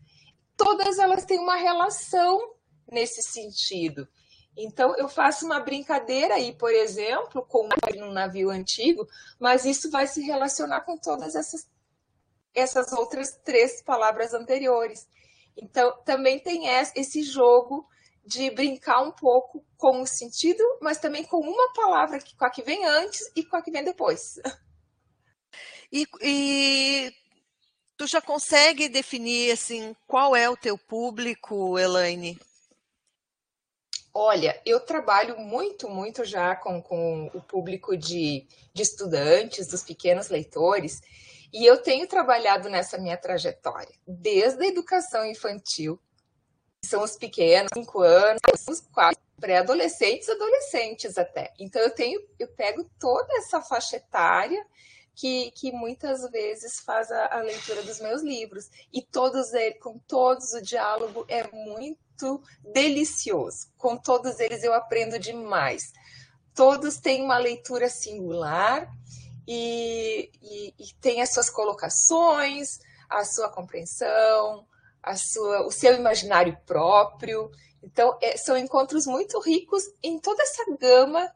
[0.56, 2.54] todas elas têm uma relação
[2.90, 4.08] nesse sentido.
[4.56, 9.08] Então, eu faço uma brincadeira aí, por exemplo, com um navio antigo,
[9.40, 11.70] mas isso vai se relacionar com todas essas,
[12.58, 15.08] essas outras três palavras anteriores.
[15.56, 17.88] Então, também tem esse jogo
[18.26, 22.50] de brincar um pouco com o sentido, mas também com uma palavra que, com a
[22.50, 24.36] que vem antes e com a que vem depois.
[25.90, 27.14] E, e
[27.96, 32.38] tu já consegue definir assim qual é o teu público, Elaine?
[34.14, 40.28] Olha, eu trabalho muito, muito já com, com o público de, de estudantes, dos pequenos
[40.28, 41.00] leitores,
[41.54, 46.00] e eu tenho trabalhado nessa minha trajetória, desde a educação infantil,
[46.84, 51.54] são os pequenos, cinco anos, os quase pré-adolescentes, adolescentes até.
[51.60, 54.66] Então eu tenho, eu pego toda essa faixa etária
[55.16, 58.70] que, que muitas vezes faz a, a leitura dos meus livros.
[58.94, 62.42] E todos eles, com todos o diálogo é muito
[62.74, 63.68] delicioso.
[63.78, 65.92] Com todos eles eu aprendo demais.
[66.54, 68.88] Todos têm uma leitura singular
[69.48, 72.80] e, e, e têm as suas colocações,
[73.10, 74.68] a sua compreensão,
[75.02, 77.50] a sua, o seu imaginário próprio.
[77.82, 81.32] Então, é, são encontros muito ricos em toda essa gama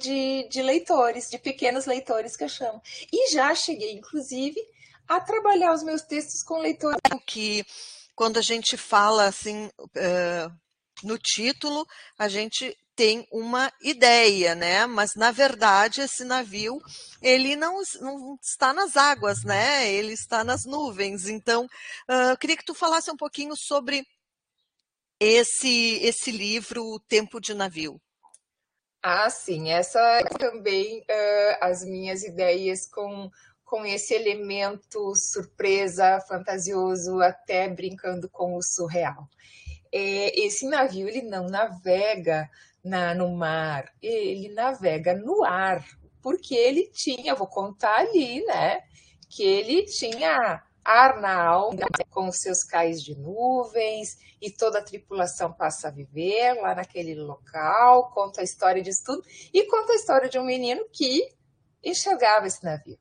[0.00, 2.80] de, de leitores, de pequenos leitores que eu chamo.
[3.12, 4.60] E já cheguei, inclusive,
[5.06, 7.00] a trabalhar os meus textos com leitores.
[7.26, 7.64] Que
[8.14, 10.52] quando a gente fala assim uh,
[11.02, 11.86] no título,
[12.18, 14.84] a gente tem uma ideia, né?
[14.86, 16.80] Mas na verdade esse navio
[17.22, 19.88] ele não, não está nas águas, né?
[19.88, 21.28] Ele está nas nuvens.
[21.28, 24.04] Então, uh, queria que tu falasse um pouquinho sobre
[25.20, 28.00] esse esse livro, O Tempo de Navio.
[29.00, 33.30] Ah, sim, essa é também uh, as minhas ideias com,
[33.64, 39.28] com esse elemento surpresa, fantasioso, até brincando com o surreal.
[39.92, 42.48] É, esse navio ele não navega
[42.84, 45.84] na, no mar, ele navega no ar,
[46.22, 48.80] porque ele tinha, vou contar ali, né?
[49.28, 55.52] Que ele tinha ar na alma, com seus cais de nuvens, e toda a tripulação
[55.52, 60.28] passa a viver lá naquele local, conta a história disso tudo, e conta a história
[60.28, 61.28] de um menino que
[61.84, 62.98] enxergava esse navio.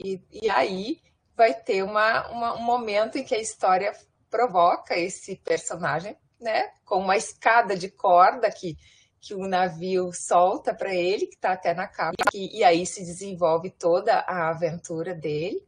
[0.00, 1.00] E, e aí
[1.36, 3.92] vai ter uma, uma, um momento em que a história
[4.30, 8.76] provoca esse personagem, né, com uma escada de corda que,
[9.20, 13.04] que o navio solta para ele, que está até na capa, e, e aí se
[13.04, 15.66] desenvolve toda a aventura dele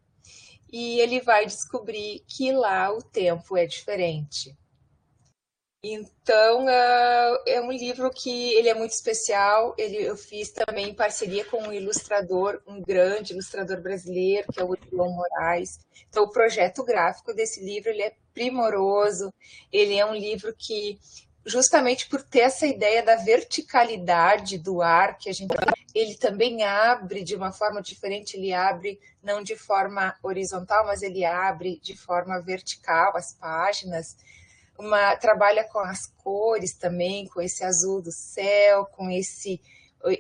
[0.73, 4.57] e ele vai descobrir que lá o tempo é diferente.
[5.82, 9.74] Então, uh, é um livro que ele é muito especial.
[9.78, 14.65] Ele, eu fiz também em parceria com um ilustrador, um grande ilustrador brasileiro, que é
[14.65, 15.81] o João Moraes.
[16.09, 19.32] Então, o projeto gráfico desse livro ele é primoroso.
[19.73, 20.98] Ele é um livro que
[21.47, 25.55] justamente por ter essa ideia da verticalidade do ar que a gente
[25.94, 31.24] ele também abre de uma forma diferente, ele abre não de forma horizontal, mas ele
[31.24, 34.16] abre de forma vertical as páginas.
[34.81, 39.61] Uma trabalha com as cores também, com esse azul do céu, com esse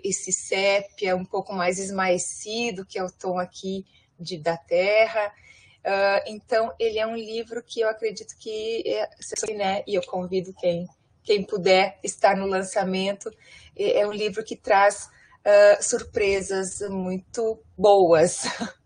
[0.04, 3.86] esse sépia um pouco mais esmaecido, que é o tom aqui
[4.18, 5.32] de, da terra.
[5.78, 9.08] Uh, então, ele é um livro que eu acredito que, é,
[9.54, 10.86] né, e eu convido quem
[11.22, 13.30] quem puder estar no lançamento.
[13.76, 15.08] É, é um livro que traz
[15.46, 18.42] uh, surpresas muito boas.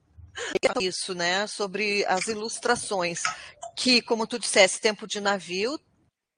[0.80, 1.46] Isso, né?
[1.46, 3.22] Sobre as ilustrações,
[3.76, 5.78] que, como tu disseste, Tempo de Navio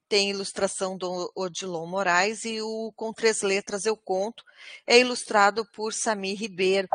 [0.09, 4.45] tem ilustração do Odilon Moraes e o Com Três Letras Eu Conto
[4.87, 6.89] é ilustrado por Samir Ribeiro.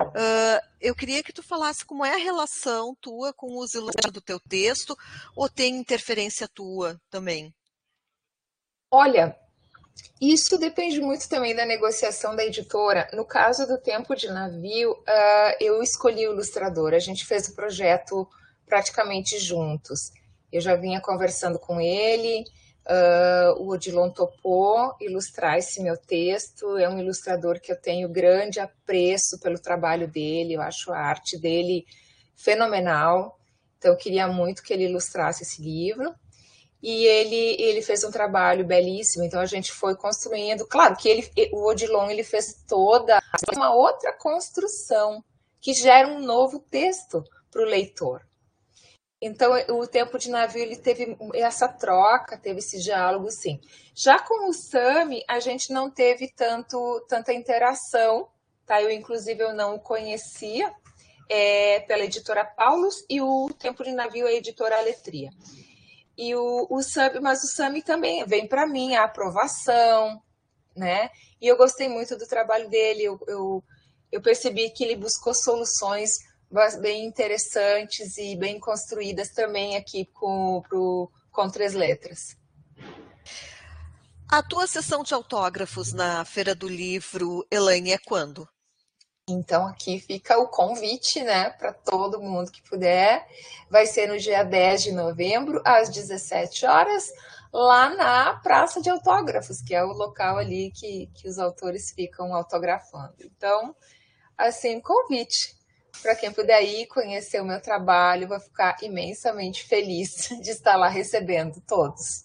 [0.00, 4.20] Uh, eu queria que tu falasse como é a relação tua com os ilustradores do
[4.20, 4.96] teu texto
[5.34, 7.52] ou tem interferência tua também?
[8.90, 9.36] Olha,
[10.20, 13.08] isso depende muito também da negociação da editora.
[13.12, 16.94] No caso do Tempo de Navio, uh, eu escolhi o ilustrador.
[16.94, 18.28] A gente fez o projeto
[18.66, 20.10] praticamente juntos.
[20.52, 22.44] Eu já vinha conversando com ele,
[22.86, 26.76] uh, o Odilon topou ilustrar esse meu texto.
[26.78, 31.38] É um ilustrador que eu tenho grande apreço pelo trabalho dele, eu acho a arte
[31.38, 31.84] dele
[32.36, 33.38] fenomenal.
[33.78, 36.14] Então, eu queria muito que ele ilustrasse esse livro
[36.84, 39.24] e ele, ele fez um trabalho belíssimo.
[39.24, 40.66] Então a gente foi construindo.
[40.66, 43.22] Claro que ele, o Odilon ele fez toda
[43.56, 45.24] uma outra construção
[45.62, 48.20] que gera um novo texto para o leitor.
[49.26, 53.58] Então, o tempo de navio ele teve essa troca, teve esse diálogo, sim.
[53.94, 58.28] Já com o Sami, a gente não teve tanto, tanta interação,
[58.66, 58.82] tá?
[58.82, 60.70] Eu, inclusive, eu não o conhecia
[61.26, 65.30] é, pela editora Paulus e o Tempo de Navio é a editora Aletria.
[66.18, 70.22] E o, o Sami, mas o Sami também vem para mim a aprovação,
[70.76, 71.08] né?
[71.40, 73.64] E eu gostei muito do trabalho dele, eu, eu,
[74.12, 76.10] eu percebi que ele buscou soluções
[76.80, 82.36] bem interessantes e bem construídas também aqui com, pro, com três letras.
[84.30, 88.48] A tua sessão de autógrafos na Feira do Livro, Elaine, é quando?
[89.28, 93.26] Então aqui fica o convite, né, para todo mundo que puder.
[93.70, 97.10] Vai ser no dia 10 de novembro, às 17 horas,
[97.52, 102.34] lá na Praça de Autógrafos, que é o local ali que, que os autores ficam
[102.34, 103.14] autografando.
[103.20, 103.74] Então,
[104.36, 105.53] assim, convite
[106.02, 110.88] para quem puder ir conhecer o meu trabalho, vou ficar imensamente feliz de estar lá
[110.88, 112.24] recebendo todos.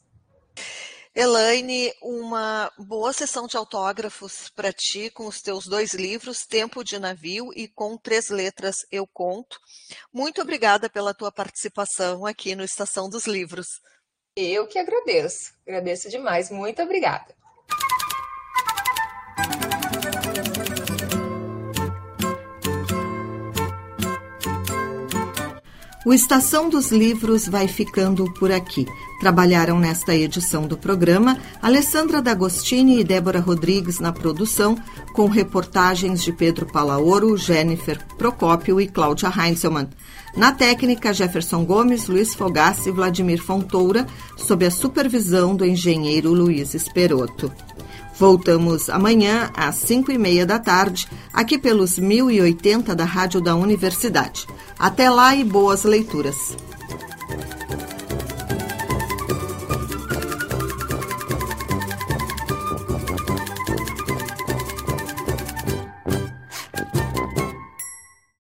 [1.16, 7.00] Elaine, uma boa sessão de autógrafos para ti com os teus dois livros, Tempo de
[7.00, 9.60] Navio e com três letras Eu Conto.
[10.14, 13.68] Muito obrigada pela tua participação aqui no Estação dos Livros.
[14.36, 16.52] Eu que agradeço, agradeço demais.
[16.52, 17.36] Muito obrigada.
[26.10, 28.88] O Estação dos Livros vai ficando por aqui.
[29.20, 34.76] Trabalharam nesta edição do programa Alessandra D'Agostini e Débora Rodrigues na produção,
[35.14, 39.88] com reportagens de Pedro Palaoro, Jennifer Procópio e Cláudia Heinzelmann.
[40.36, 46.74] Na técnica, Jefferson Gomes, Luiz Fogassi e Vladimir Fontoura, sob a supervisão do engenheiro Luiz
[46.74, 47.52] Esperoto.
[48.20, 54.46] Voltamos amanhã às 5 e meia da tarde, aqui pelos 1080 da Rádio da Universidade.
[54.78, 56.58] Até lá e boas leituras.